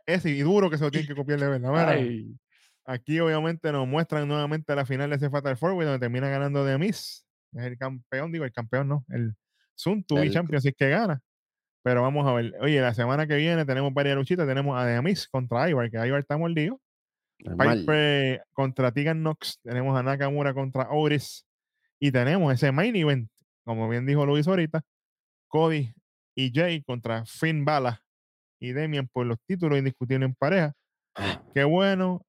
Es 0.06 0.26
y 0.26 0.40
duro 0.40 0.70
que 0.70 0.78
se 0.78 0.84
lo 0.84 0.90
tienen 0.90 1.08
que 1.08 1.14
copiar 1.14 1.38
de 1.40 1.48
verdad. 1.48 1.96
aquí 2.84 3.20
obviamente 3.20 3.70
nos 3.70 3.86
muestran 3.86 4.26
nuevamente 4.26 4.74
la 4.74 4.84
final 4.84 5.10
de 5.10 5.16
ese 5.16 5.30
Fatal 5.30 5.56
Four 5.56 5.84
donde 5.84 5.98
termina 5.98 6.28
ganando 6.28 6.64
de 6.64 6.78
Miss. 6.78 7.24
Es 7.52 7.64
el 7.64 7.78
campeón, 7.78 8.32
digo, 8.32 8.44
el 8.44 8.52
campeón 8.52 8.88
no, 8.88 9.04
el 9.08 9.34
Sun 9.74 10.04
to 10.04 10.16
Champion, 10.30 10.56
así 10.56 10.72
que 10.72 10.88
gana. 10.88 11.20
Pero 11.82 12.02
vamos 12.02 12.26
a 12.26 12.32
ver. 12.32 12.54
Oye, 12.60 12.80
la 12.80 12.94
semana 12.94 13.26
que 13.26 13.36
viene 13.36 13.64
tenemos 13.64 13.92
varias 13.92 14.16
luchitas. 14.16 14.46
Tenemos 14.46 14.80
a 14.80 14.86
Demis 14.86 15.28
contra 15.28 15.68
Ivar, 15.68 15.90
que 15.90 15.96
Ivar 16.06 16.20
está 16.20 16.38
mordido. 16.38 16.80
Piper 17.38 18.44
contra 18.52 18.92
Tegan 18.92 19.20
Knox. 19.20 19.58
Tenemos 19.62 19.98
a 19.98 20.02
Nakamura 20.02 20.54
contra 20.54 20.88
Oris. 20.90 21.44
Y 21.98 22.12
tenemos 22.12 22.52
ese 22.54 22.70
main 22.72 22.94
event, 22.94 23.28
como 23.64 23.88
bien 23.88 24.06
dijo 24.06 24.24
Luis 24.24 24.46
ahorita. 24.46 24.82
Cody 25.48 25.92
y 26.34 26.52
Jay 26.52 26.82
contra 26.82 27.24
Finn 27.24 27.64
Bala 27.64 28.02
y 28.60 28.72
Demian 28.72 29.08
por 29.08 29.26
los 29.26 29.38
títulos 29.46 29.78
indiscutibles 29.78 30.28
en 30.28 30.34
pareja. 30.34 30.72
Ah. 31.14 31.42
Qué 31.54 31.64
bueno. 31.64 32.24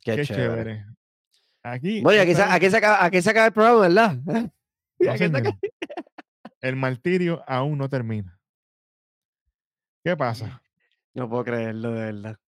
Qué, 0.00 0.24
chévere. 0.24 0.86
Aquí, 1.64 2.02
aquí, 2.06 2.34
se, 2.34 2.42
aquí, 2.42 2.70
se 2.70 2.76
acaba, 2.76 3.04
aquí 3.04 3.22
se 3.22 3.30
acaba 3.30 3.46
el 3.46 3.52
programa, 3.52 3.80
¿verdad? 3.80 4.52
el 6.60 6.76
martirio 6.76 7.42
aún 7.46 7.78
no 7.78 7.88
termina. 7.88 8.40
¿Qué 10.04 10.16
pasa? 10.16 10.62
No 11.14 11.28
puedo 11.28 11.44
creerlo, 11.44 11.92
de 11.92 12.12
verdad. 12.12 12.38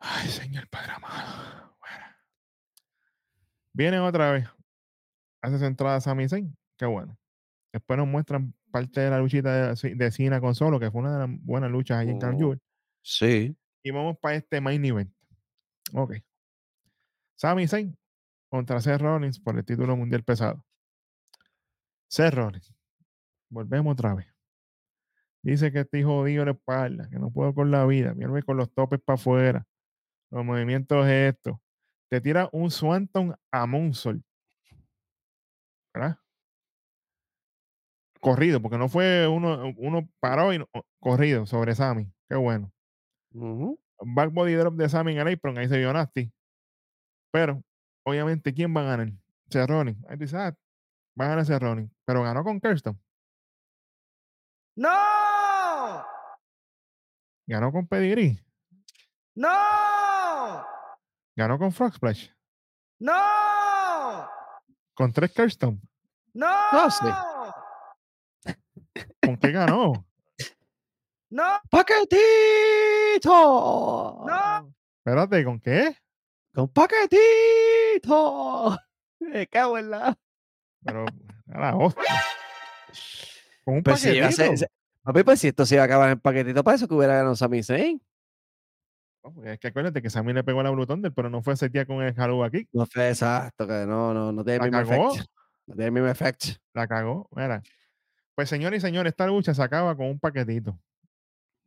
Ay, 0.00 0.28
señor 0.28 0.68
Padre 0.68 0.92
amado. 0.92 1.76
Bueno. 1.80 2.06
Vienen 3.72 4.00
otra 4.00 4.32
vez. 4.32 4.48
Hace 5.42 5.58
su 5.58 5.64
entrada 5.64 6.00
Sami 6.00 6.28
Zayn. 6.28 6.56
Qué 6.76 6.86
bueno. 6.86 7.16
Después 7.72 7.98
nos 7.98 8.08
muestran 8.08 8.54
parte 8.70 9.00
de 9.00 9.10
la 9.10 9.18
luchita 9.18 9.74
de, 9.74 9.94
de 9.94 10.10
Cena 10.10 10.40
con 10.40 10.54
Solo, 10.54 10.78
que 10.78 10.90
fue 10.90 11.00
una 11.00 11.12
de 11.14 11.26
las 11.26 11.44
buenas 11.44 11.70
luchas 11.70 11.98
ahí 11.98 12.10
en 12.10 12.18
Carl 12.18 12.42
oh, 12.42 12.56
Sí. 13.02 13.56
Y 13.82 13.90
vamos 13.90 14.16
para 14.18 14.36
este 14.36 14.60
main 14.60 14.84
event. 14.84 15.12
Ok. 15.94 16.16
Sami 17.36 17.66
Zayn 17.66 17.96
contra 18.48 18.80
Seth 18.80 19.00
Rollins 19.00 19.40
por 19.40 19.56
el 19.56 19.64
título 19.64 19.96
mundial 19.96 20.24
pesado. 20.24 20.64
Seth 22.08 22.34
Rollins. 22.34 22.74
Volvemos 23.50 23.92
otra 23.92 24.14
vez. 24.14 24.26
Dice 25.42 25.72
que 25.72 25.80
estoy 25.80 26.02
jodido 26.02 26.44
la 26.44 26.50
espalda, 26.50 27.08
que 27.08 27.18
no 27.18 27.30
puedo 27.30 27.54
con 27.54 27.70
la 27.70 27.86
vida. 27.86 28.12
Mírame 28.14 28.42
con 28.42 28.56
los 28.56 28.72
topes 28.74 29.00
para 29.00 29.14
afuera. 29.14 29.66
Los 30.30 30.44
movimientos 30.44 31.06
estos. 31.06 31.56
Te 32.10 32.20
tira 32.20 32.48
un 32.52 32.70
Swanton 32.70 33.34
a 33.50 33.66
Monsol. 33.66 34.22
¿Verdad? 35.94 36.18
Corrido, 38.20 38.60
porque 38.60 38.78
no 38.78 38.88
fue 38.88 39.28
uno, 39.28 39.72
uno 39.76 40.08
paró 40.20 40.52
y 40.52 40.64
corrido 41.00 41.46
sobre 41.46 41.74
Sammy. 41.74 42.12
Qué 42.28 42.36
bueno. 42.36 42.72
Back 44.00 44.32
body 44.32 44.54
drop 44.54 44.74
de 44.74 44.88
Sammy 44.88 45.12
en 45.12 45.26
el 45.26 45.34
apron, 45.34 45.58
ahí 45.58 45.68
se 45.68 45.78
vio 45.78 45.92
nasty. 45.92 46.32
Pero, 47.30 47.62
obviamente, 48.04 48.54
¿quién 48.54 48.74
va 48.74 48.80
a 48.80 48.84
ganar? 48.84 49.12
Cerrone. 49.50 49.96
Ahí 50.08 50.16
dice, 50.16 50.36
ah, 50.36 50.56
va 51.20 51.26
a 51.26 51.28
ganar 51.28 51.46
Cerrone. 51.46 51.90
Pero 52.04 52.22
ganó 52.22 52.42
con 52.44 52.60
Kirsten. 52.60 52.98
¡No! 54.76 54.88
Ganó 57.46 57.72
con 57.72 57.86
Pedigree. 57.86 58.38
¡No! 59.34 59.48
Ganó 61.36 61.58
con 61.58 61.72
Frog 61.72 61.94
Splash. 61.94 62.28
¡No! 62.98 64.28
Con 64.94 65.12
tres 65.12 65.32
Kirsten. 65.32 65.80
¡No! 66.34 66.72
No 66.72 66.90
sé. 66.90 67.06
¿Con 69.28 69.36
qué 69.36 69.52
ganó? 69.52 69.92
¡No! 71.28 71.60
¡Paquetito! 71.68 72.16
¡No! 74.26 74.74
Espérate, 75.04 75.44
¿con 75.44 75.60
qué? 75.60 75.94
¡Con 76.54 76.68
paquetito! 76.68 77.18
Me 79.20 79.46
cago 79.48 79.76
en 79.76 79.90
la. 79.90 80.18
Pero, 80.82 81.04
a 81.52 81.60
la 81.60 81.76
hostia. 81.76 82.04
Con 83.66 83.74
un 83.74 83.82
pues 83.82 84.02
paquetito. 84.02 84.56
Si 84.56 84.64
papi, 85.02 85.22
pues 85.24 85.40
si 85.40 85.48
esto 85.48 85.66
se 85.66 85.74
iba 85.74 85.82
a 85.82 85.84
acabar 85.84 86.08
en 86.08 86.20
paquetito, 86.20 86.64
para 86.64 86.76
eso 86.76 86.88
que 86.88 86.94
hubiera 86.94 87.16
ganado 87.16 87.36
Sami 87.36 87.62
Zayn. 87.62 88.00
es 89.44 89.58
que 89.58 89.68
acuérdate 89.68 90.00
que 90.00 90.08
Sami 90.08 90.32
le 90.32 90.42
pegó 90.42 90.60
a 90.60 90.62
la 90.62 90.70
Blue 90.70 90.86
Thunder, 90.86 91.12
pero 91.12 91.28
no 91.28 91.42
fue 91.42 91.52
ese 91.52 91.68
día 91.68 91.84
con 91.84 92.00
el 92.00 92.18
Halo 92.18 92.44
aquí. 92.44 92.66
No 92.72 92.86
fue 92.86 93.10
exacto, 93.10 93.66
que 93.66 93.84
no, 93.84 94.14
no, 94.14 94.32
no 94.32 94.42
tiene 94.42 94.64
el 94.64 94.70
mismo 94.70 94.80
efecto. 94.80 95.30
No 95.66 95.74
tiene 95.74 95.84
el 95.84 95.92
mismo 95.92 96.08
efecto. 96.08 96.46
La 96.72 96.88
cagó, 96.88 97.28
mira. 97.32 97.62
Pues 98.38 98.48
señores 98.48 98.78
y 98.78 98.86
señores, 98.86 99.10
esta 99.10 99.26
lucha 99.26 99.52
se 99.52 99.60
acaba 99.60 99.96
con 99.96 100.06
un 100.06 100.20
paquetito. 100.20 100.78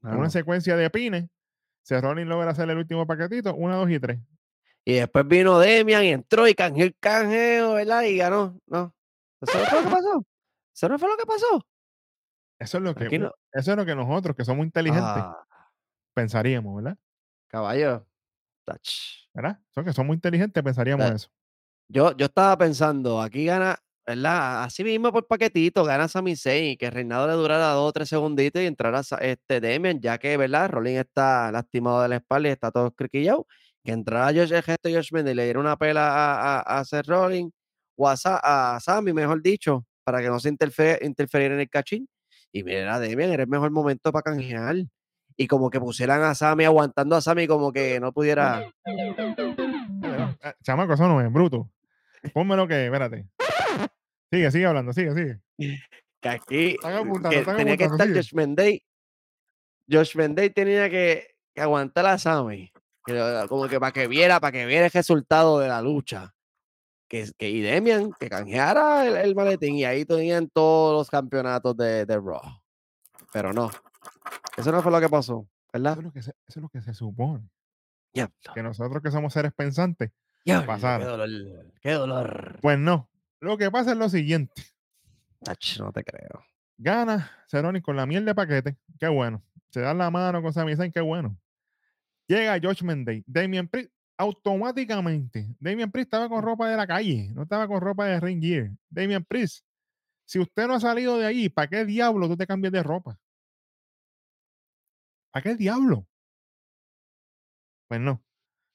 Una 0.03 0.29
secuencia 0.29 0.77
de 0.77 0.89
pines. 0.89 1.29
Si 1.83 1.99
Ronin 1.99 2.29
logra 2.29 2.51
hacer 2.51 2.69
el 2.69 2.77
último 2.77 3.05
paquetito, 3.05 3.53
una, 3.55 3.75
dos 3.75 3.89
y 3.89 3.99
tres. 3.99 4.21
Y 4.85 4.93
después 4.93 5.27
vino 5.27 5.59
Demian 5.59 6.05
y 6.05 6.13
entró 6.13 6.47
y 6.47 6.55
canjeó 6.55 6.85
el 6.85 6.95
canjeo, 6.97 7.73
¿verdad? 7.73 8.03
Y 8.03 8.15
ganó. 8.15 8.57
No. 8.67 8.95
¿Eso 9.41 9.59
no 9.59 9.65
fue 9.65 9.81
lo 9.81 9.89
que 9.89 9.95
pasó? 9.95 10.25
¿Eso 10.73 10.87
no 10.87 10.99
fue 10.99 11.09
lo 11.09 11.17
que 11.17 11.25
pasó? 11.25 11.67
Eso 12.57 12.77
es 12.77 12.83
lo 12.85 12.95
que, 12.95 13.31
eso 13.51 13.71
es 13.71 13.77
lo 13.77 13.85
que 13.85 13.93
nosotros, 13.93 14.33
que 14.37 14.45
somos 14.45 14.65
inteligentes, 14.65 15.03
ah. 15.03 15.45
pensaríamos, 16.13 16.81
¿verdad? 16.81 16.97
Caballo. 17.49 18.07
¿Verdad? 19.33 19.59
Son 19.71 19.83
que 19.83 19.91
somos 19.91 20.15
inteligentes, 20.15 20.63
pensaríamos 20.63 21.11
eso. 21.11 21.29
Yo, 21.89 22.15
yo 22.15 22.27
estaba 22.27 22.57
pensando, 22.57 23.21
aquí 23.21 23.43
gana 23.43 23.77
¿verdad? 24.15 24.63
Así 24.63 24.83
mismo 24.83 25.11
por 25.11 25.25
paquetito, 25.25 25.85
gana 25.85 26.07
Sami 26.07 26.35
Zayn, 26.35 26.77
que 26.77 26.87
el 26.87 26.91
reinado 26.91 27.27
le 27.27 27.33
durara 27.33 27.69
dos 27.71 27.89
o 27.89 27.93
tres 27.93 28.09
segunditos 28.09 28.61
y 28.61 28.65
entrara 28.65 29.01
este 29.21 29.61
Demian, 29.61 30.01
ya 30.01 30.17
que, 30.17 30.35
¿verdad? 30.35 30.69
Rolling 30.69 30.97
está 30.97 31.51
lastimado 31.51 32.01
de 32.01 32.09
la 32.09 32.15
espalda 32.17 32.49
y 32.49 32.51
está 32.51 32.71
todo 32.71 32.91
criquillado. 32.91 33.47
Que 33.83 33.93
entrara 33.93 34.33
Josh, 34.33 34.51
gesto 34.63 34.89
Josh 34.89 35.11
Mendes 35.13 35.33
y 35.33 35.35
le 35.35 35.45
diera 35.45 35.59
una 35.59 35.77
pela 35.77 36.09
a, 36.09 36.59
a, 36.59 36.79
a 36.79 36.85
Seth 36.85 37.09
o 37.09 38.09
a, 38.09 38.15
a, 38.75 38.79
Sammy, 38.79 39.13
mejor 39.13 39.41
dicho, 39.41 39.85
para 40.03 40.21
que 40.21 40.27
no 40.27 40.39
se 40.39 40.49
interferiera 40.49 41.55
en 41.55 41.61
el 41.61 41.69
cachín. 41.69 42.07
Y 42.51 42.63
mira, 42.63 42.99
Demian, 42.99 43.31
era 43.31 43.43
el 43.43 43.49
mejor 43.49 43.71
momento 43.71 44.11
para 44.11 44.23
canjear. 44.23 44.75
Y 45.37 45.47
como 45.47 45.69
que 45.69 45.79
pusieran 45.79 46.21
a 46.23 46.35
Sammy 46.35 46.65
aguantando 46.65 47.15
a 47.15 47.21
Sammy 47.21 47.47
como 47.47 47.71
que 47.71 47.99
no 48.01 48.11
pudiera. 48.11 48.69
Chamaco, 50.63 50.93
eso 50.93 51.07
no 51.07 51.21
es 51.21 51.31
bruto. 51.31 51.69
lo 52.35 52.67
que, 52.67 52.85
espérate. 52.85 53.25
Sigue, 54.31 54.51
sigue 54.51 54.65
hablando, 54.65 54.93
sigue, 54.93 55.13
sigue. 55.13 55.77
Que 56.21 56.29
aquí 56.29 56.77
tenía 57.57 57.77
que 57.77 57.83
estar 57.83 58.07
Josh 58.07 58.33
Mendey. 58.33 58.83
Josh 59.89 60.15
Mendey 60.15 60.49
tenía 60.51 60.89
que, 60.89 61.35
aguantar 61.55 62.05
a 62.05 62.17
Sammy. 62.17 62.71
como 63.49 63.67
que 63.67 63.79
para 63.79 63.91
que 63.91 64.07
viera, 64.07 64.39
para 64.39 64.51
que 64.53 64.65
viera 64.65 64.85
el 64.85 64.91
resultado 64.91 65.59
de 65.59 65.67
la 65.67 65.81
lucha. 65.81 66.33
Que, 67.09 67.29
que 67.37 67.49
y 67.49 67.59
Demian, 67.59 68.13
que 68.17 68.29
canjeara 68.29 69.05
el, 69.21 69.35
maletín 69.35 69.75
y 69.75 69.83
ahí 69.83 70.05
tenían 70.05 70.47
todos 70.47 70.97
los 70.97 71.09
campeonatos 71.09 71.75
de, 71.75 72.05
de 72.05 72.15
Raw. 72.15 72.61
Pero 73.33 73.51
no. 73.51 73.69
Eso 74.55 74.71
no 74.71 74.81
fue 74.81 74.93
lo 74.93 75.01
que 75.01 75.09
pasó, 75.09 75.45
¿verdad? 75.73 75.93
Eso 75.93 75.99
es 75.99 76.05
lo 76.05 76.11
que 76.13 76.21
se, 76.21 76.31
eso 76.47 76.59
es 76.59 76.63
lo 76.63 76.69
que 76.69 76.81
se 76.81 76.93
supone. 76.93 77.49
Que 78.13 78.63
nosotros 78.63 79.01
que 79.01 79.11
somos 79.11 79.33
seres 79.33 79.53
pensantes, 79.53 80.11
yeah, 80.43 80.65
Qué 80.65 81.05
dolor, 81.05 81.65
qué 81.81 81.91
dolor. 81.91 82.59
Pues 82.61 82.77
no, 82.77 83.09
lo 83.41 83.57
que 83.57 83.71
pasa 83.71 83.91
es 83.91 83.97
lo 83.97 84.07
siguiente. 84.07 84.63
no 85.79 85.91
te 85.91 86.03
creo. 86.03 86.45
Gana 86.77 87.31
Ceroni 87.47 87.81
con 87.81 87.95
la 87.95 88.05
miel 88.05 88.23
de 88.23 88.35
paquete. 88.35 88.77
Qué 88.99 89.07
bueno. 89.07 89.43
Se 89.69 89.81
da 89.81 89.93
la 89.93 90.09
mano 90.11 90.41
con 90.41 90.53
Sami 90.53 90.75
Zayn. 90.75 90.91
Qué 90.91 91.01
bueno. 91.01 91.37
Llega 92.27 92.59
Josh 92.61 92.83
Mendey. 92.83 93.23
Damian 93.25 93.67
Priest 93.67 93.91
automáticamente. 94.17 95.55
Damian 95.59 95.91
Priest 95.91 96.07
estaba 96.07 96.29
con 96.29 96.43
ropa 96.43 96.69
de 96.69 96.77
la 96.77 96.85
calle. 96.85 97.31
No 97.33 97.43
estaba 97.43 97.67
con 97.67 97.81
ropa 97.81 98.05
de 98.05 98.19
ring 98.19 98.41
gear. 98.41 98.69
Damian 98.89 99.25
Priest. 99.25 99.65
Si 100.25 100.39
usted 100.39 100.67
no 100.67 100.75
ha 100.75 100.79
salido 100.79 101.17
de 101.17 101.25
ahí, 101.25 101.49
¿para 101.49 101.67
qué 101.67 101.83
diablo 101.83 102.27
tú 102.27 102.37
te 102.37 102.47
cambias 102.47 102.71
de 102.71 102.83
ropa? 102.83 103.19
¿Para 105.31 105.43
qué 105.43 105.55
diablo? 105.55 106.07
Pues 107.87 107.99
no. 107.99 108.23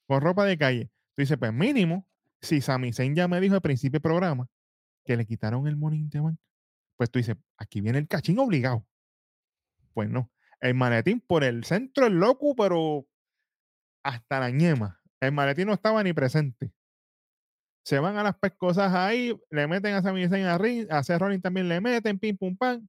Con 0.06 0.20
ropa 0.20 0.44
de 0.44 0.58
calle. 0.58 0.90
Tú 1.14 1.22
dices, 1.22 1.38
pues 1.38 1.52
mínimo, 1.52 2.06
si 2.40 2.60
Sami 2.60 2.92
Zayn 2.92 3.14
ya 3.14 3.28
me 3.28 3.40
dijo 3.40 3.54
al 3.54 3.62
principio 3.62 3.98
del 3.98 4.02
programa 4.02 4.48
que 5.06 5.16
le 5.16 5.24
quitaron 5.24 5.66
el 5.66 5.76
money 5.76 6.00
in 6.00 6.38
pues 6.96 7.10
tú 7.10 7.18
dices, 7.18 7.36
aquí 7.58 7.80
viene 7.80 7.98
el 7.98 8.08
cachín 8.08 8.38
obligado. 8.38 8.86
Pues 9.92 10.08
no. 10.08 10.30
El 10.60 10.74
maletín 10.74 11.20
por 11.20 11.44
el 11.44 11.64
centro 11.64 12.06
el 12.06 12.14
loco, 12.14 12.54
pero 12.56 13.06
hasta 14.02 14.40
la 14.40 14.50
ñema. 14.50 15.00
El 15.20 15.32
maletín 15.32 15.66
no 15.66 15.74
estaba 15.74 16.02
ni 16.02 16.12
presente. 16.12 16.72
Se 17.84 17.98
van 17.98 18.16
a 18.16 18.22
las 18.22 18.36
pescosas 18.36 18.94
ahí, 18.94 19.38
le 19.50 19.66
meten 19.68 19.94
a 19.94 20.02
Sami 20.02 20.28
Zayn 20.28 20.46
a 20.46 20.58
ring, 20.58 20.86
a 20.90 21.02
Seth 21.02 21.20
Rollins 21.20 21.42
también 21.42 21.68
le 21.68 21.80
meten, 21.80 22.18
pim 22.18 22.36
pum 22.36 22.56
pam. 22.56 22.86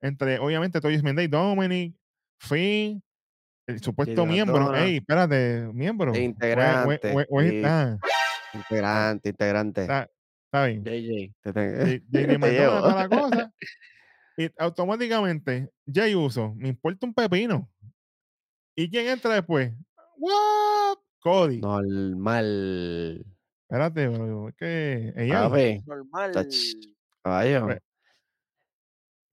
Entre, 0.00 0.38
obviamente, 0.38 0.80
Toyes 0.80 1.02
Mendey, 1.02 1.26
Dominic, 1.26 1.96
Finn, 2.38 3.02
el 3.66 3.80
supuesto 3.80 4.26
miembro. 4.26 4.74
Ey, 4.74 4.96
espérate, 4.96 5.68
miembro. 5.72 6.14
Integrante. 6.16 7.12
integrante, 8.54 9.28
integrante. 9.28 10.08
Está 10.52 10.66
bien. 10.66 10.84
JJ. 10.84 11.32
Te, 11.50 12.02
JD 12.10 12.38
McDonald 12.38 12.82
toda 12.82 12.94
la 12.94 13.08
cosa. 13.08 13.52
Y 14.36 14.50
automáticamente, 14.58 15.70
Jay 15.90 16.14
Uso, 16.14 16.54
me 16.54 16.68
importa 16.68 17.06
un 17.06 17.14
pepino. 17.14 17.70
¿Y 18.76 18.90
quién 18.90 19.06
entra 19.08 19.34
después? 19.34 19.72
What? 20.18 20.98
Cody. 21.20 21.58
Normal. 21.58 23.24
Espérate, 23.62 24.08
bro. 24.08 24.52
Que. 24.58 25.14
Ella. 25.16 25.48
Normal. 25.86 26.32
Pues, 26.32 26.76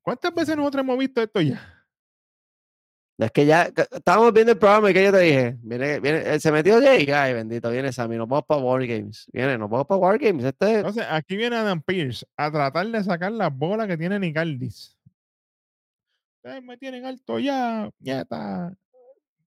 ¿Cuántas 0.01 0.33
veces 0.33 0.55
nosotros 0.55 0.83
hemos 0.83 0.97
visto 0.97 1.21
esto 1.21 1.41
ya? 1.41 1.78
Es 3.19 3.31
que 3.31 3.45
ya 3.45 3.63
estábamos 3.91 4.31
viendo 4.31 4.53
el 4.53 4.57
programa 4.57 4.89
y 4.89 4.93
que 4.93 5.03
yo 5.03 5.11
te 5.11 5.19
dije, 5.19 5.57
viene, 5.61 5.99
viene, 5.99 6.35
eh, 6.35 6.39
se 6.39 6.53
metió 6.53 6.79
Jay, 6.79 7.05
ay 7.11 7.33
bendito, 7.33 7.69
viene 7.69 7.91
Sammy, 7.91 8.15
nos 8.15 8.29
vamos 8.29 8.45
para 8.47 8.61
Wargames, 8.61 9.29
viene, 9.33 9.57
nos 9.57 9.69
vamos 9.69 9.87
para 9.87 9.99
Wargames. 9.99 10.45
Este... 10.45 10.75
Entonces, 10.75 11.05
aquí 11.09 11.35
viene 11.35 11.57
Adam 11.57 11.81
Pierce 11.81 12.25
a 12.37 12.49
tratar 12.49 12.87
de 12.87 13.03
sacar 13.03 13.33
las 13.33 13.53
bolas 13.53 13.87
que 13.87 13.97
tiene 13.97 14.19
Nicaldis. 14.19 14.97
Ustedes 16.37 16.63
me 16.63 16.77
tienen 16.77 17.05
alto 17.05 17.39
ya, 17.39 17.89
ya 17.99 18.21
está. 18.21 18.73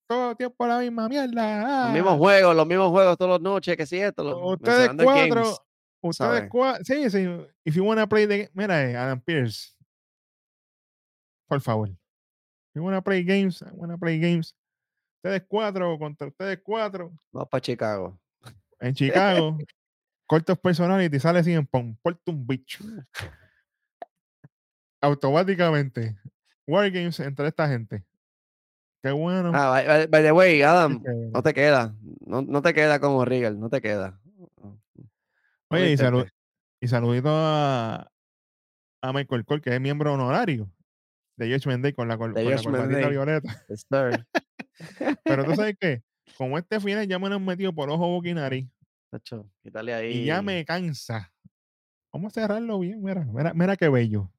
Todo 0.06 0.36
tiempo 0.36 0.66
la 0.66 0.78
misma 0.80 1.08
mierda. 1.08 1.84
Los 1.84 1.94
mismos 1.94 2.12
ah. 2.12 2.18
juegos, 2.18 2.54
los 2.54 2.66
mismos 2.66 2.90
juegos 2.90 3.16
todas 3.16 3.40
las 3.40 3.40
noches, 3.40 3.74
que 3.74 3.86
si 3.86 3.98
esto. 3.98 4.38
ustedes 4.48 4.90
cuatro, 5.02 5.56
ustedes 6.02 6.50
cuatro, 6.50 6.84
sí, 6.84 7.08
sí. 7.08 7.26
If 7.64 7.74
you 7.74 7.84
wanna 7.84 8.06
play 8.06 8.26
the, 8.26 8.50
mira, 8.52 8.84
eh, 8.84 8.94
Adam 8.94 9.18
Pierce, 9.18 9.74
por 11.48 11.62
favor 11.62 11.88
you 12.74 12.82
wanna 12.82 13.02
play 13.02 13.22
games, 13.22 13.62
I 13.62 13.70
wanna 13.72 13.98
play 13.98 14.18
games. 14.18 14.54
Ustedes 15.22 15.44
cuatro 15.46 15.98
contra 15.98 16.26
ustedes 16.26 16.60
cuatro. 16.62 17.12
Vamos 17.32 17.48
para 17.48 17.60
Chicago. 17.60 18.18
En 18.80 18.94
Chicago, 18.94 19.58
cortos 20.26 20.58
personality, 20.58 21.20
sale 21.20 21.44
sin 21.44 21.66
pon, 21.66 21.96
porta 22.02 22.30
un 22.30 22.46
bicho. 22.46 22.84
Automáticamente, 25.00 26.16
Wargames 26.66 27.20
entre 27.20 27.48
esta 27.48 27.68
gente. 27.68 28.04
Qué 29.02 29.10
bueno. 29.10 29.50
Ah, 29.52 29.70
by, 29.70 30.06
by, 30.06 30.22
the 30.22 30.32
way, 30.32 30.62
Adam, 30.62 31.02
no 31.32 31.42
te 31.42 31.52
queda. 31.52 31.94
No, 32.24 32.42
no, 32.42 32.62
te 32.62 32.72
queda 32.72 33.00
como 33.00 33.24
Regal, 33.24 33.58
no 33.58 33.68
te 33.68 33.80
queda. 33.80 34.20
Oye, 35.70 35.92
y, 35.92 35.96
salud, 35.96 36.24
y 36.80 36.86
saludito 36.86 37.28
a, 37.30 38.08
a 39.02 39.12
Michael 39.12 39.44
Cole, 39.44 39.60
que 39.60 39.74
es 39.74 39.80
miembro 39.80 40.12
honorario 40.12 40.70
de 41.42 41.52
Judgment 41.52 41.82
Day 41.82 41.92
con 41.92 42.08
la, 42.08 42.16
con, 42.16 42.34
la 42.34 43.08
violeta. 43.08 43.64
Pero 45.24 45.44
tú 45.44 45.54
sabes 45.54 45.76
qué, 45.78 46.02
como 46.36 46.58
este 46.58 46.80
final 46.80 47.06
ya 47.06 47.18
me 47.18 47.28
lo 47.28 47.36
han 47.36 47.44
metido 47.44 47.74
por 47.74 47.90
ojo, 47.90 48.08
boca 48.08 48.28
y 48.28 48.34
nariz. 48.34 48.68
Y 50.04 50.24
ya 50.24 50.42
me 50.42 50.64
cansa. 50.64 51.32
Vamos 52.12 52.36
a 52.36 52.40
cerrarlo 52.40 52.78
bien, 52.78 53.02
mira, 53.02 53.24
mira, 53.24 53.52
mira 53.54 53.76
qué 53.76 53.88
bello. 53.88 54.30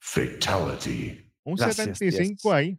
Fatality. 0.00 1.30
Un 1.44 1.58
75 1.58 2.52
ahí. 2.52 2.78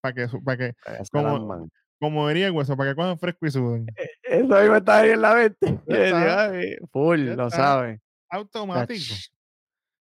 Para 0.00 0.14
que, 0.14 0.38
para 0.44 0.56
que 0.56 0.74
como, 1.10 1.68
como 1.98 2.28
diría 2.28 2.46
el 2.46 2.52
hueso, 2.52 2.76
para 2.76 2.90
que 2.90 2.96
cojan 2.96 3.18
fresco 3.18 3.46
y 3.46 3.50
suden. 3.50 3.86
Eso 4.22 4.54
ahí 4.54 4.68
me 4.68 4.78
está 4.78 4.98
ahí 4.98 5.10
en 5.10 5.20
la 5.20 5.34
mente. 5.34 5.80
Full, 6.92 7.20
lo 7.20 7.50
sabe. 7.50 8.00
Automático. 8.28 9.14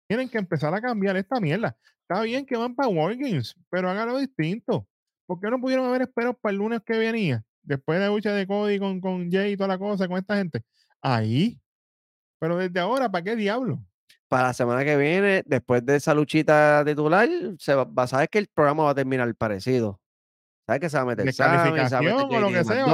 Tienen 0.06 0.28
que 0.28 0.38
empezar 0.38 0.74
a 0.74 0.80
cambiar 0.80 1.16
esta 1.16 1.40
mierda. 1.40 1.76
Está 2.08 2.22
bien 2.22 2.44
que 2.44 2.56
van 2.56 2.74
para 2.74 2.88
Wargames, 2.88 3.54
pero 3.70 3.88
hágalo 3.88 4.18
distinto. 4.18 4.86
¿Por 5.26 5.40
qué 5.40 5.48
no 5.48 5.58
pudieron 5.58 5.86
haber 5.86 6.02
esperado 6.02 6.34
para 6.34 6.52
el 6.52 6.58
lunes 6.58 6.82
que 6.84 6.98
venía? 6.98 7.42
Después 7.62 7.98
de 7.98 8.04
la 8.04 8.10
lucha 8.10 8.32
de 8.32 8.46
Cody 8.46 8.78
con, 8.78 9.00
con 9.00 9.30
Jay 9.30 9.52
y 9.52 9.56
toda 9.56 9.68
la 9.68 9.78
cosa, 9.78 10.06
con 10.06 10.18
esta 10.18 10.36
gente. 10.36 10.62
Ahí. 11.00 11.58
Pero 12.38 12.58
desde 12.58 12.78
ahora, 12.78 13.10
¿para 13.10 13.24
qué 13.24 13.36
diablo? 13.36 13.80
Para 14.28 14.48
la 14.48 14.52
semana 14.52 14.84
que 14.84 14.98
viene, 14.98 15.42
después 15.46 15.84
de 15.86 15.96
esa 15.96 16.12
luchita 16.12 16.82
titular, 16.84 17.26
se 17.58 17.74
va, 17.74 17.88
a 17.96 18.06
saber 18.06 18.28
que 18.28 18.38
el 18.38 18.48
programa 18.48 18.84
va 18.84 18.90
a 18.90 18.94
terminar 18.94 19.34
parecido. 19.34 19.98
¿Sabes 20.66 20.80
que 20.80 20.90
se 20.90 20.96
va 20.98 21.02
a 21.04 21.06
meter? 21.06 21.32
Sammy, 21.32 21.56
o 22.08 22.40
lo 22.40 22.48
que 22.48 22.64
sea, 22.64 22.84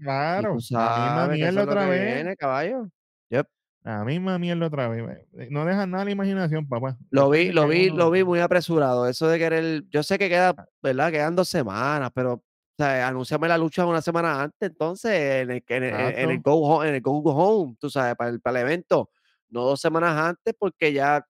claro. 0.00 0.56
La 0.70 1.28
misma 1.30 1.62
otra 1.62 1.86
vez. 1.86 2.14
Viene, 2.14 2.36
caballo. 2.36 2.90
Yep. 3.30 3.46
La 3.84 4.02
misma 4.02 4.38
mierda 4.38 4.66
otra 4.66 4.88
vez. 4.88 5.26
Eh, 5.34 5.48
no 5.50 5.64
deja 5.66 5.86
nada 5.86 6.06
la 6.06 6.10
imaginación, 6.10 6.66
papá. 6.66 6.96
Lo 7.10 7.28
vi, 7.28 7.52
lo 7.52 7.68
vi, 7.68 7.90
lo 7.90 8.10
vi 8.10 8.24
muy 8.24 8.40
apresurado. 8.40 9.06
Eso 9.06 9.28
de 9.28 9.38
querer, 9.38 9.84
yo 9.90 10.02
sé 10.02 10.18
que 10.18 10.30
queda. 10.30 10.54
¿verdad? 10.82 11.12
Quedan 11.12 11.36
dos 11.36 11.48
semanas, 11.48 12.10
pero 12.14 12.32
o 12.32 12.42
sea, 12.82 13.06
anunciame 13.06 13.46
la 13.46 13.56
lucha 13.56 13.86
una 13.86 14.02
semana 14.02 14.42
antes, 14.42 14.70
entonces, 14.70 15.12
en 15.12 15.50
el, 15.52 15.64
en 15.68 16.30
el, 16.30 16.40
go, 16.40 16.54
home, 16.54 16.88
en 16.88 16.94
el 16.96 17.00
go, 17.02 17.20
home, 17.20 17.76
tú 17.78 17.88
sabes, 17.88 18.16
para 18.16 18.30
el, 18.30 18.40
para 18.40 18.60
el 18.60 18.66
evento. 18.66 19.10
No 19.48 19.62
dos 19.62 19.80
semanas 19.80 20.18
antes, 20.18 20.54
porque 20.58 20.92
ya 20.92 21.24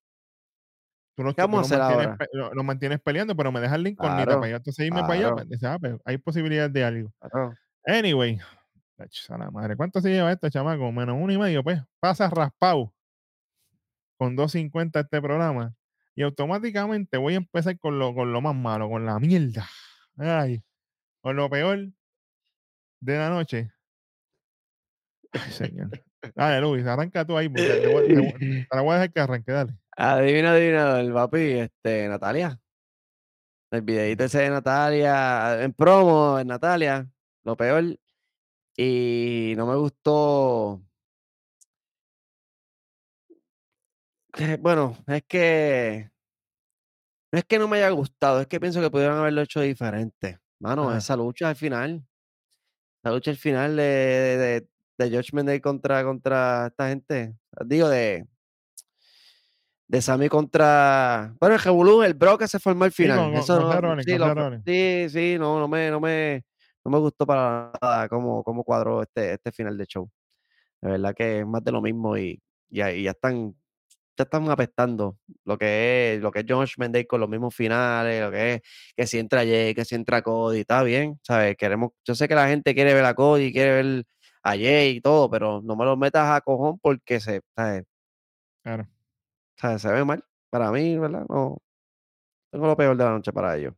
Tú 1.16 1.22
no, 1.22 1.34
¿Qué 1.34 1.42
vamos 1.42 1.58
a 1.58 1.62
hacer 1.62 1.80
ahora? 1.80 2.16
Lo, 2.32 2.64
mantienes 2.64 3.00
peleando, 3.00 3.36
pero 3.36 3.52
me 3.52 3.60
dejas 3.60 3.76
el 3.76 3.84
link 3.84 3.98
con 3.98 4.08
claro, 4.08 4.32
para 4.32 4.46
allá. 4.46 4.56
Entonces 4.56 4.86
irme 4.86 5.02
para 5.02 5.12
allá. 5.12 5.34
Pues, 5.34 5.62
ah, 5.62 5.78
pues, 5.78 5.94
hay 6.04 6.18
posibilidades 6.18 6.72
de 6.72 6.84
algo. 6.84 7.12
Anyway, 7.86 8.40
la 9.38 9.50
madre. 9.50 9.76
¿Cuánto 9.76 10.00
se 10.00 10.10
lleva 10.10 10.32
esto, 10.32 10.48
chamaco? 10.48 10.90
Menos 10.92 11.16
uno 11.18 11.32
y 11.32 11.38
medio, 11.38 11.62
pues. 11.62 11.80
Pasa 12.00 12.30
raspado 12.30 12.92
con 14.16 14.36
2.50 14.36 15.00
este 15.00 15.20
programa. 15.20 15.74
Y 16.14 16.22
automáticamente 16.22 17.16
voy 17.18 17.34
a 17.34 17.38
empezar 17.38 17.78
con 17.78 17.98
lo, 17.98 18.14
con 18.14 18.32
lo 18.32 18.40
más 18.40 18.54
malo, 18.54 18.88
con 18.88 19.04
la 19.04 19.18
mierda. 19.18 19.68
Ay, 20.16 20.62
con 21.20 21.36
lo 21.36 21.50
peor 21.50 21.88
de 23.00 23.18
la 23.18 23.30
noche. 23.30 23.70
Ay, 25.32 25.50
señor. 25.50 25.90
Dale, 26.34 26.60
Luis, 26.60 26.86
arranca 26.86 27.24
tú 27.26 27.36
ahí. 27.36 27.48
Porque 27.48 27.68
te, 27.68 27.92
voy, 27.92 28.06
te, 28.06 28.68
la 28.70 28.80
voy 28.80 28.92
a 28.92 28.94
dejar 28.94 29.12
que 29.12 29.20
arranque, 29.20 29.52
dale. 29.52 29.78
Adivina, 29.96 30.52
adivina, 30.52 31.00
el 31.00 31.12
papi, 31.12 31.38
este, 31.58 32.08
Natalia. 32.08 32.58
El 33.70 33.82
videito 33.82 34.24
ese 34.24 34.38
de 34.38 34.50
Natalia, 34.50 35.62
en 35.62 35.72
promo, 35.72 36.38
en 36.38 36.46
Natalia. 36.46 37.08
Lo 37.42 37.56
peor, 37.56 37.98
y 38.76 39.54
no 39.56 39.66
me 39.66 39.76
gustó. 39.76 40.82
Eh, 44.38 44.58
bueno, 44.60 44.96
es 45.06 45.22
que 45.28 46.10
no 47.32 47.38
es 47.38 47.44
que 47.44 47.58
no 47.58 47.68
me 47.68 47.78
haya 47.78 47.90
gustado, 47.90 48.40
es 48.40 48.46
que 48.46 48.60
pienso 48.60 48.80
que 48.80 48.90
pudieron 48.90 49.18
haberlo 49.18 49.42
hecho 49.42 49.60
diferente. 49.60 50.38
Mano, 50.60 50.94
esa 50.96 51.16
lucha 51.16 51.48
al 51.48 51.56
final, 51.56 52.06
la 53.02 53.12
lucha 53.12 53.30
al 53.30 53.36
final 53.36 53.76
de, 53.76 53.82
de, 53.82 54.68
de 54.98 55.16
Judgment 55.16 55.48
Day 55.48 55.60
contra, 55.60 56.04
contra 56.04 56.68
esta 56.68 56.88
gente, 56.88 57.36
digo, 57.66 57.88
de, 57.88 58.26
de 59.88 60.02
Sammy 60.02 60.28
contra. 60.28 61.34
Bueno, 61.40 61.56
el 61.56 61.60
Revolú, 61.60 62.02
el 62.02 62.14
Bro 62.14 62.38
que 62.38 62.48
se 62.48 62.58
formó 62.58 62.84
al 62.84 62.92
final. 62.92 63.18
sí, 64.64 65.06
sí, 65.10 65.36
no, 65.38 65.58
no 65.58 65.68
me, 65.68 65.90
no 65.90 66.00
me, 66.00 66.44
no 66.84 66.90
me 66.90 66.98
gustó 66.98 67.26
para 67.26 67.72
nada 67.80 68.08
cómo, 68.08 68.42
cómo 68.44 68.64
cuadró 68.64 69.02
este, 69.02 69.34
este 69.34 69.52
final 69.52 69.76
de 69.78 69.86
show. 69.86 70.10
De 70.82 70.90
verdad 70.92 71.14
que 71.14 71.40
es 71.40 71.46
más 71.46 71.64
de 71.64 71.72
lo 71.72 71.82
mismo 71.82 72.16
y, 72.18 72.42
y, 72.70 72.78
ya 72.78 73.10
están 73.10 73.54
ya 74.16 74.24
están 74.24 74.48
apestando 74.50 75.18
lo 75.44 75.58
que 75.58 76.14
es 76.14 76.20
lo 76.22 76.30
que 76.30 76.40
es 76.40 76.46
Josh 76.48 76.74
Mendez 76.78 77.06
con 77.08 77.20
los 77.20 77.28
mismos 77.28 77.54
finales, 77.54 78.22
lo 78.22 78.30
que 78.30 78.54
es 78.54 78.62
que 78.96 79.06
si 79.06 79.18
entra 79.18 79.40
Jay, 79.42 79.74
que 79.74 79.84
si 79.84 79.94
entra 79.96 80.22
Cody, 80.22 80.60
está 80.60 80.82
bien, 80.84 81.18
¿sabes? 81.22 81.56
Queremos, 81.56 81.92
yo 82.04 82.14
sé 82.14 82.28
que 82.28 82.34
la 82.36 82.48
gente 82.48 82.74
quiere 82.74 82.94
ver 82.94 83.04
a 83.04 83.14
Cody, 83.14 83.52
quiere 83.52 83.82
ver 83.82 84.04
a 84.44 84.50
Jay 84.52 84.96
y 84.96 85.00
todo, 85.00 85.30
pero 85.30 85.62
no 85.62 85.76
me 85.76 85.84
lo 85.84 85.96
metas 85.96 86.30
a 86.30 86.40
cojón 86.42 86.78
porque 86.80 87.20
se, 87.20 87.42
¿sabes? 87.56 87.84
Claro. 88.62 88.88
¿sabes? 89.56 89.82
Se 89.82 89.92
ve 89.92 90.04
mal. 90.04 90.24
Para 90.50 90.70
mí, 90.72 90.98
¿verdad? 90.98 91.26
No. 91.28 91.58
Tengo 92.50 92.66
lo 92.66 92.76
peor 92.76 92.96
de 92.96 93.04
la 93.04 93.10
noche 93.10 93.32
para 93.32 93.56
ellos. 93.56 93.74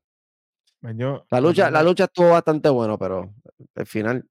Pues 0.81 0.97
la 1.31 1.41
lucha, 1.41 1.71
la 1.71 1.83
lucha 1.83 2.05
estuvo 2.05 2.31
bastante 2.31 2.69
bueno, 2.69 2.99
pero 2.99 3.35
al 3.75 3.87
final. 3.87 4.29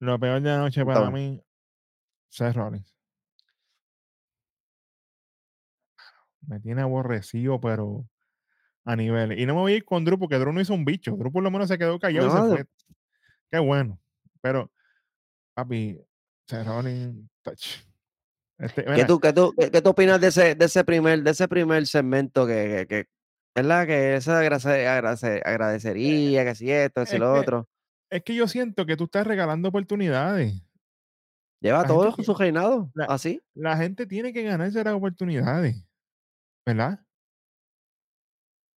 Lo 0.00 0.18
peor 0.18 0.40
de 0.42 0.50
la 0.50 0.58
noche 0.58 0.84
para 0.84 1.10
mí, 1.10 1.42
Seth 2.28 2.54
Rollins. 2.54 2.94
Me 6.46 6.60
tiene 6.60 6.82
aborrecido, 6.82 7.60
pero 7.60 8.06
a 8.84 8.96
nivel. 8.96 9.38
Y 9.38 9.46
no 9.46 9.54
me 9.54 9.60
voy 9.60 9.72
a 9.72 9.76
ir 9.76 9.84
con 9.84 10.04
Drew 10.04 10.18
porque 10.18 10.38
Drew 10.38 10.52
no 10.52 10.60
hizo 10.60 10.74
un 10.74 10.84
bicho. 10.84 11.16
Drew 11.16 11.32
por 11.32 11.42
lo 11.42 11.50
menos 11.50 11.68
se 11.68 11.78
quedó 11.78 11.98
callado 11.98 12.28
y 12.28 12.30
se 12.30 12.54
fue. 12.56 12.66
Qué 13.50 13.58
bueno. 13.58 13.98
Pero, 14.40 14.70
papi, 15.54 16.00
Seth 16.46 16.66
Rollins, 16.66 17.28
touch. 17.42 17.78
Este, 18.58 18.84
¿Qué, 18.84 19.04
tú, 19.04 19.20
qué, 19.20 19.32
tú, 19.32 19.54
qué, 19.54 19.82
tú, 19.82 19.90
opinas 19.90 20.20
de 20.20 20.28
ese, 20.28 20.54
de 20.54 20.64
ese 20.64 20.82
primer, 20.84 21.22
de 21.22 21.30
ese 21.30 21.46
primer 21.46 21.86
segmento 21.86 22.46
que, 22.46 22.86
que, 22.88 23.06
¿verdad? 23.56 23.86
Que 23.86 24.16
esa 24.16 24.40
agradecería, 24.40 26.44
que 26.44 26.54
si 26.54 26.70
esto, 26.70 27.00
que 27.00 27.10
si 27.10 27.18
lo 27.18 27.32
otro. 27.32 27.66
Es 28.10 28.22
que 28.22 28.34
yo 28.34 28.46
siento 28.46 28.84
que 28.84 28.96
tú 28.96 29.04
estás 29.04 29.26
regalando 29.26 29.70
oportunidades. 29.70 30.62
Lleva 31.60 31.84
todo 31.84 32.12
su 32.12 32.34
reinado, 32.34 32.92
así. 33.08 33.40
La 33.54 33.76
gente 33.78 34.06
tiene 34.06 34.34
que 34.34 34.42
ganarse 34.42 34.84
las 34.84 34.94
oportunidades, 34.94 35.82
¿verdad? 36.66 37.00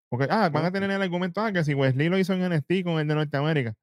Porque, 0.09 0.27
ah, 0.29 0.49
van 0.49 0.65
a 0.65 0.71
tener 0.71 0.89
el 0.89 1.01
argumento, 1.01 1.41
ah, 1.41 1.51
que 1.51 1.63
si 1.63 1.73
Wesley 1.73 2.09
lo 2.09 2.17
hizo 2.17 2.33
en 2.33 2.49
NXT 2.49 2.83
con 2.83 2.99
el 2.99 3.07
de 3.07 3.15
Norteamérica. 3.15 3.75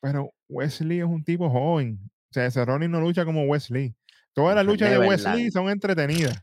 Pero 0.00 0.30
Wesley 0.48 1.00
es 1.00 1.06
un 1.06 1.24
tipo 1.24 1.50
joven. 1.50 1.98
O 2.30 2.34
sea, 2.34 2.46
ese 2.46 2.64
Ronnie 2.64 2.86
no 2.86 3.00
lucha 3.00 3.24
como 3.24 3.44
Wesley. 3.44 3.96
Todas 4.34 4.54
las 4.54 4.64
luchas 4.64 4.90
de 4.90 4.98
Wesley 4.98 5.50
son 5.50 5.68
entretenidas. 5.68 6.40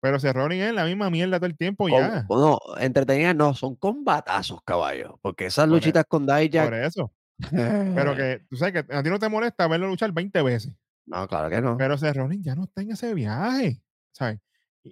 Pero 0.00 0.18
Rollins 0.18 0.64
es 0.64 0.74
la 0.74 0.84
misma 0.84 1.10
mierda 1.10 1.38
todo 1.38 1.46
el 1.46 1.56
tiempo 1.56 1.88
ya. 1.88 2.26
No, 2.28 2.58
entretenidas 2.78 3.36
no, 3.36 3.54
son 3.54 3.76
combatazos, 3.76 4.60
caballo. 4.64 5.18
Porque 5.20 5.46
esas 5.46 5.68
luchitas 5.68 6.06
con 6.06 6.26
Dijak. 6.26 6.64
Por 6.64 6.74
eso. 6.74 7.12
pero 7.50 8.16
que 8.16 8.42
tú 8.48 8.56
sabes 8.56 8.84
que 8.84 8.94
a 8.94 9.02
ti 9.02 9.10
no 9.10 9.18
te 9.18 9.28
molesta 9.28 9.68
verlo 9.68 9.88
luchar 9.88 10.12
20 10.12 10.42
veces. 10.42 10.72
No, 11.06 11.26
claro 11.28 11.50
que 11.50 11.60
no. 11.60 11.76
Pero 11.76 11.96
Rollins 11.96 12.44
ya 12.44 12.54
no 12.54 12.64
está 12.64 12.82
en 12.82 12.92
ese 12.92 13.12
viaje. 13.14 13.82
¿Sabes? 14.12 14.40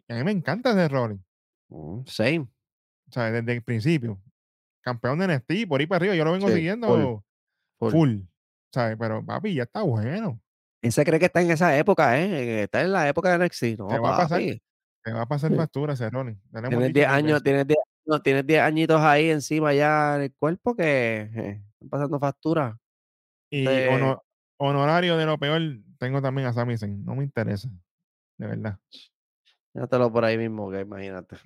a 0.09 0.15
mí 0.15 0.25
me 0.25 0.33
encanta 0.33 0.75
Seth 0.75 0.91
Rollins. 0.93 1.23
Mm, 1.69 2.01
same. 2.07 2.49
¿Sabes? 3.11 3.33
Desde 3.33 3.53
el 3.53 3.63
principio. 3.63 4.21
Campeón 4.83 5.19
de 5.19 5.29
NXT, 5.29 5.69
por 5.69 5.81
ahí 5.81 5.87
para 5.87 5.99
arriba. 5.99 6.15
Yo 6.15 6.25
lo 6.25 6.33
vengo 6.33 6.49
siguiendo 6.49 7.25
full. 7.79 8.21
¿Sabes? 8.73 8.97
Pero 8.99 9.25
papi, 9.25 9.55
ya 9.55 9.63
está 9.63 9.83
bueno. 9.83 10.41
Y 10.83 10.91
se 10.91 11.05
cree 11.05 11.19
que 11.19 11.27
está 11.27 11.41
en 11.41 11.51
esa 11.51 11.77
época, 11.77 12.21
¿eh? 12.21 12.65
Está 12.65 12.83
en 12.83 12.93
la 12.93 13.09
época 13.09 13.37
de 13.37 13.47
NXT. 13.47 13.79
No, 13.79 13.87
va 13.89 14.15
a 14.15 14.19
pasar? 14.19 14.41
Te 15.03 15.13
va 15.13 15.23
a 15.23 15.27
pasar 15.27 15.55
factura, 15.55 15.97
Cerrone. 15.97 16.39
Tienes 16.53 16.93
10 16.93 17.09
años, 17.09 17.43
tienes 17.43 17.67
10 17.67 17.79
no, 18.09 18.23
tienes 18.23 18.47
10 18.47 18.63
añitos 18.63 19.03
ahí 19.03 19.29
encima 19.29 19.75
ya 19.75 20.17
en 20.17 20.23
el 20.23 20.33
cuerpo 20.33 20.75
que 20.75 21.31
eh, 21.35 21.63
están 21.73 21.89
pasando 21.91 22.19
factura. 22.19 22.79
Y 23.51 23.67
honorario 24.57 25.19
de 25.19 25.27
lo 25.27 25.39
peor, 25.39 25.61
tengo 25.99 26.23
también 26.23 26.49
a 26.49 26.55
Sami. 26.55 26.75
No 27.05 27.15
me 27.15 27.25
interesa, 27.25 27.69
de 28.39 28.47
verdad. 28.47 28.79
Déjatelo 29.75 30.11
por 30.11 30.25
ahí 30.25 30.39
mismo, 30.39 30.71
que 30.71 30.81
imagínate. 30.81 31.37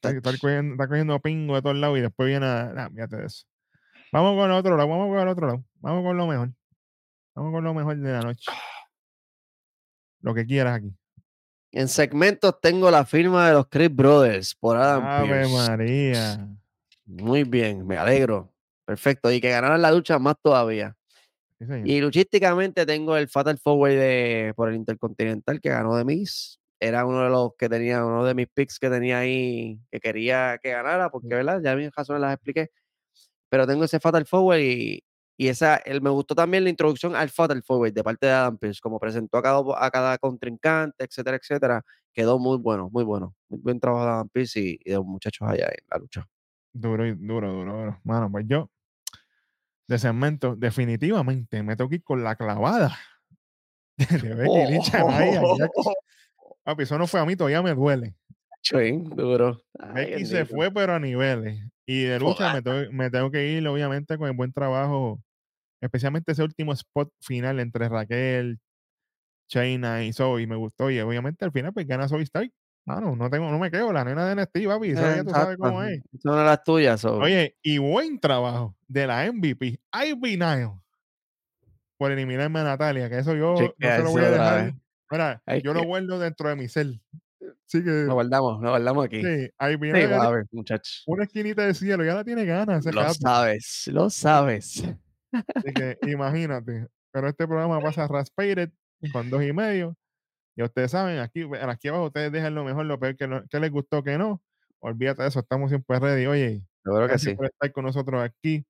Está, 0.00 0.32
cogiendo, 0.38 1.20
pingo 1.20 1.54
de 1.54 1.60
todos 1.60 1.76
lados 1.76 1.98
y 1.98 2.00
después 2.00 2.28
viene 2.28 2.46
a. 2.46 2.72
Nah, 2.72 2.88
fíjate 2.88 3.16
de 3.16 3.26
eso. 3.26 3.46
Vamos 4.10 4.36
con 4.36 4.50
el 4.50 4.56
otro 4.56 4.74
lado, 4.74 4.88
vamos 4.88 5.08
con 5.08 5.18
el 5.18 5.28
otro 5.28 5.46
lado. 5.48 5.64
Vamos 5.80 6.02
con 6.02 6.16
lo 6.16 6.26
mejor. 6.26 6.50
Vamos 7.34 7.52
con 7.52 7.62
lo 7.62 7.74
mejor 7.74 7.98
de 7.98 8.12
la 8.12 8.20
noche. 8.22 8.50
Lo 10.22 10.32
que 10.32 10.46
quieras 10.46 10.78
aquí. 10.78 10.96
En 11.72 11.88
segmentos 11.88 12.58
tengo 12.60 12.90
la 12.90 13.04
firma 13.04 13.48
de 13.48 13.54
los 13.54 13.66
Chris 13.68 13.94
Brothers 13.94 14.54
por 14.54 14.76
Adam 14.76 15.04
Ave 15.04 15.48
María. 15.48 16.48
Muy 17.04 17.44
bien, 17.44 17.86
me 17.86 17.96
alegro. 17.96 18.52
Perfecto. 18.84 19.30
Y 19.30 19.40
que 19.40 19.50
ganaran 19.50 19.82
la 19.82 19.90
lucha 19.90 20.18
más 20.18 20.36
todavía. 20.42 20.96
y 21.84 22.00
luchísticamente 22.00 22.84
tengo 22.86 23.16
el 23.16 23.28
Fatal 23.28 23.58
Forward 23.58 23.92
de, 23.92 24.52
por 24.56 24.68
el 24.68 24.76
Intercontinental 24.76 25.60
que 25.60 25.70
ganó 25.70 25.96
de 25.96 26.04
Miss. 26.04 26.60
Era 26.78 27.06
uno 27.06 27.24
de 27.24 27.30
los 27.30 27.52
que 27.56 27.68
tenía, 27.68 28.04
uno 28.04 28.24
de 28.24 28.34
mis 28.34 28.48
picks 28.48 28.78
que 28.78 28.90
tenía 28.90 29.20
ahí, 29.20 29.80
que 29.90 29.98
quería 29.98 30.58
que 30.62 30.70
ganara, 30.70 31.10
porque, 31.10 31.28
¿verdad? 31.28 31.60
Ya 31.64 31.74
mis 31.74 31.90
razones 31.94 32.20
las 32.20 32.34
expliqué. 32.34 32.70
Pero 33.48 33.66
tengo 33.66 33.84
ese 33.84 33.98
Fatal 33.98 34.26
Forward 34.26 34.60
y, 34.60 35.02
y 35.36 35.48
esa, 35.48 35.76
él, 35.76 36.00
me 36.00 36.10
gustó 36.10 36.34
también 36.34 36.64
la 36.64 36.70
introducción 36.70 37.14
al 37.14 37.28
Fatal 37.28 37.62
Forward 37.62 37.92
de 37.92 38.02
parte 38.02 38.26
de 38.26 38.32
Adam 38.32 38.56
Pearce, 38.56 38.80
como 38.80 38.98
presentó 38.98 39.36
a 39.38 39.42
cada, 39.42 39.62
a 39.78 39.90
cada 39.90 40.18
contrincante, 40.18 41.04
etcétera, 41.04 41.36
etcétera. 41.36 41.84
Quedó 42.12 42.38
muy 42.38 42.56
bueno, 42.56 42.88
muy 42.90 43.04
bueno. 43.04 43.34
Muy 43.48 43.60
buen 43.60 43.78
trabajo 43.78 44.04
de 44.04 44.10
Adam 44.12 44.28
Pearce 44.30 44.60
y, 44.60 44.78
de 44.78 44.94
los 44.94 45.04
muchachos 45.04 45.46
allá 45.46 45.66
en 45.66 45.84
la 45.90 45.98
lucha. 45.98 46.26
Duro, 46.72 47.04
duro, 47.16 47.52
duro, 47.52 47.78
duro. 47.78 48.00
Mano, 48.04 48.30
pues 48.30 48.46
yo, 48.48 48.70
de 49.86 49.98
segmento, 49.98 50.56
definitivamente 50.56 51.62
me 51.62 51.76
tengo 51.76 51.90
que 51.90 51.96
ir 51.96 52.04
con 52.04 52.24
la 52.24 52.36
clavada 52.36 52.96
de 53.96 54.34
Becky 54.34 54.72
Lynch 54.72 54.90
Papi, 56.64 56.82
eso 56.82 56.98
no 56.98 57.06
fue 57.06 57.20
a 57.20 57.24
mí, 57.24 57.36
todavía 57.36 57.62
me 57.62 57.74
duele. 57.74 58.16
duro. 59.14 59.62
Becky 59.94 60.26
se 60.26 60.44
fue, 60.44 60.72
pero 60.72 60.94
a 60.94 60.98
niveles. 60.98 61.60
Y 61.86 62.02
de 62.02 62.18
lucha 62.18 62.52
me 62.92 63.10
tengo, 63.10 63.30
que 63.30 63.52
ir, 63.52 63.66
obviamente, 63.68 64.18
con 64.18 64.28
el 64.28 64.36
buen 64.36 64.52
trabajo, 64.52 65.22
especialmente 65.80 66.32
ese 66.32 66.42
último 66.42 66.72
spot 66.72 67.10
final 67.20 67.60
entre 67.60 67.88
Raquel, 67.88 68.58
Chaina 69.48 70.04
y 70.04 70.12
Zoe. 70.12 70.46
Me 70.46 70.56
gustó. 70.56 70.90
Y 70.90 71.00
obviamente 71.00 71.44
al 71.44 71.52
final, 71.52 71.72
pues 71.72 71.86
gana 71.86 72.08
Zoe 72.08 72.22
Stark. 72.22 72.50
Mano, 72.86 73.16
no, 73.16 73.28
tengo, 73.28 73.50
no 73.50 73.58
me 73.58 73.68
quedo, 73.68 73.92
la 73.92 74.04
nena 74.04 74.28
de 74.28 74.36
NXT, 74.36 74.68
papi. 74.68 74.94
tú 74.94 75.30
sabes 75.30 75.56
cómo 75.58 75.82
es. 75.82 76.02
Son 76.22 76.44
las 76.44 76.62
tuyas, 76.62 77.04
Oye, 77.04 77.56
y 77.60 77.78
buen 77.78 78.20
trabajo 78.20 78.76
de 78.86 79.08
la 79.08 79.32
MVP, 79.32 79.80
Ivy 79.92 80.36
Nile, 80.36 80.70
por 81.98 82.12
eliminarme 82.12 82.60
a 82.60 82.62
Natalia, 82.62 83.10
que 83.10 83.18
eso 83.18 83.34
yo 83.34 83.54
no 83.76 83.88
se 83.88 83.98
lo 84.04 84.10
voy 84.12 84.22
a 84.22 84.30
dejar. 84.30 84.74
Mira, 85.10 85.42
yo 85.64 85.74
lo 85.74 85.82
guardo 85.82 86.20
dentro 86.20 86.48
de 86.48 86.54
mi 86.54 86.68
cel. 86.68 87.00
Sí 87.66 87.82
que, 87.82 87.90
lo 87.90 88.14
guardamos, 88.14 88.62
lo 88.62 88.70
guardamos 88.70 89.06
aquí. 89.06 89.20
Sí, 89.20 89.50
ahí 89.58 89.74
viene. 89.74 90.04
a 90.04 90.30
ver, 90.30 90.46
muchachos. 90.52 91.02
Una 91.08 91.24
esquinita 91.24 91.66
de 91.66 91.74
cielo, 91.74 92.04
ya 92.04 92.14
la 92.14 92.22
tiene 92.22 92.44
ganas. 92.44 92.86
Lo 92.86 93.12
sabes, 93.14 93.90
lo 93.92 94.10
sabes. 94.10 94.84
Así 95.54 95.72
que 95.72 95.98
imagínate. 96.08 96.86
Pero 97.12 97.28
este 97.28 97.46
programa 97.46 97.80
pasa 97.80 98.06
Raspated 98.08 98.70
con 99.12 99.30
dos 99.30 99.42
y 99.42 99.52
medio. 99.52 99.96
Y 100.56 100.62
ustedes 100.62 100.90
saben, 100.90 101.18
aquí, 101.18 101.46
aquí 101.68 101.88
abajo 101.88 102.06
ustedes 102.06 102.32
dejan 102.32 102.54
lo 102.54 102.64
mejor, 102.64 102.86
lo 102.86 102.98
peor, 102.98 103.16
que, 103.16 103.28
que 103.50 103.60
les 103.60 103.70
gustó, 103.70 104.02
que 104.02 104.16
no. 104.16 104.42
Olvídate 104.80 105.22
de 105.22 105.28
eso, 105.28 105.40
estamos 105.40 105.70
siempre 105.70 105.98
ready. 105.98 106.26
Oye, 106.26 106.62
Seguro 106.82 107.08
que 107.08 107.18
sí. 107.18 107.34
por 107.34 107.46
estar 107.46 107.72
con 107.72 107.84
nosotros 107.84 108.22
aquí. 108.22 108.64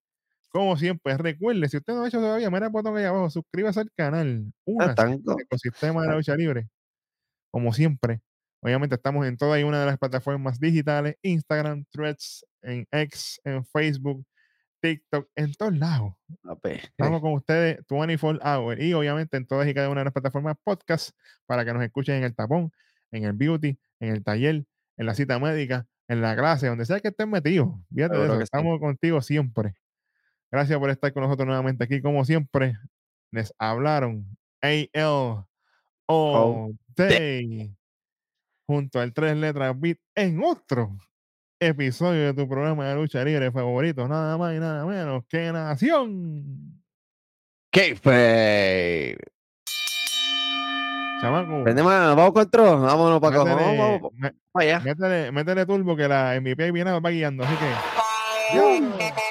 Como 0.50 0.76
siempre, 0.76 1.16
recuerde, 1.16 1.68
si 1.68 1.76
usted 1.76 1.92
no 1.92 2.02
ha 2.02 2.08
hecho 2.08 2.18
todavía, 2.18 2.50
mira 2.50 2.66
el 2.66 2.72
botón 2.72 2.96
ahí 2.96 3.04
abajo, 3.04 3.30
suscríbase 3.30 3.80
al 3.80 3.90
canal. 3.94 4.52
Una 4.64 4.94
ecosistema 5.38 6.02
de 6.02 6.08
la 6.08 6.14
lucha 6.16 6.34
libre. 6.34 6.68
Como 7.50 7.72
siempre, 7.72 8.20
Obviamente 8.66 8.96
estamos 8.96 9.24
en 9.26 9.36
toda 9.36 9.60
y 9.60 9.62
una 9.62 9.80
de 9.80 9.86
las 9.86 9.96
plataformas 9.96 10.58
digitales, 10.58 11.16
Instagram, 11.22 11.84
Threads, 11.92 12.44
en 12.62 12.84
X, 12.90 13.40
en 13.44 13.64
Facebook, 13.64 14.24
TikTok, 14.86 15.28
en 15.34 15.52
todos 15.54 15.76
lados. 15.76 16.14
Estamos 16.62 17.20
con 17.20 17.32
ustedes 17.32 17.84
24 17.90 18.40
hours 18.44 18.80
y 18.80 18.92
obviamente 18.92 19.36
en 19.36 19.44
todas 19.44 19.66
y 19.66 19.74
cada 19.74 19.88
una 19.90 20.02
de 20.02 20.04
las 20.04 20.12
plataformas 20.12 20.56
podcast 20.62 21.10
para 21.44 21.64
que 21.64 21.72
nos 21.72 21.82
escuchen 21.82 22.16
en 22.16 22.22
el 22.22 22.36
tapón, 22.36 22.72
en 23.10 23.24
el 23.24 23.32
beauty, 23.32 23.76
en 23.98 24.10
el 24.10 24.22
taller, 24.22 24.64
en 24.96 25.06
la 25.06 25.14
cita 25.16 25.40
médica, 25.40 25.88
en 26.06 26.20
la 26.20 26.36
clase, 26.36 26.68
donde 26.68 26.84
sea 26.84 27.00
que 27.00 27.08
estén 27.08 27.30
metidos. 27.30 27.68
Fíjate 27.92 28.42
estamos 28.44 28.78
contigo 28.78 29.20
siempre. 29.22 29.74
Gracias 30.52 30.78
por 30.78 30.90
estar 30.90 31.12
con 31.12 31.24
nosotros 31.24 31.48
nuevamente 31.48 31.82
aquí, 31.82 32.00
como 32.00 32.24
siempre. 32.24 32.78
Les 33.32 33.52
hablaron 33.58 34.38
AL 34.60 35.46
Day 36.94 37.74
junto 38.68 39.00
al 39.00 39.12
tres 39.12 39.36
letras 39.36 39.78
beat 39.78 39.98
en 40.14 40.40
otro 40.44 40.96
episodio 41.60 42.26
de 42.26 42.34
tu 42.34 42.48
programa 42.48 42.86
de 42.88 42.94
lucha 42.94 43.24
libre 43.24 43.50
favorito, 43.50 44.06
nada 44.08 44.36
más 44.36 44.54
y 44.54 44.58
nada 44.58 44.84
menos 44.84 45.24
que 45.28 45.52
Nación. 45.52 46.82
K-Fake. 47.70 49.18
Chamaco. 51.20 51.64
vamos 51.64 52.32
con 52.32 52.42
otro, 52.42 52.80
vámonos 52.80 53.20
para 53.20 53.42
acá. 53.42 53.54
Vamos, 53.54 54.00
vamos, 54.12 54.32
allá. 54.54 54.80
Métele, 54.80 55.32
métele 55.32 55.66
turbo 55.66 55.96
que 55.96 56.08
la 56.08 56.38
MVP 56.40 56.72
viene 56.72 56.98
va 56.98 57.10
guiando, 57.10 57.44
así 57.44 57.54
que. 57.56 59.25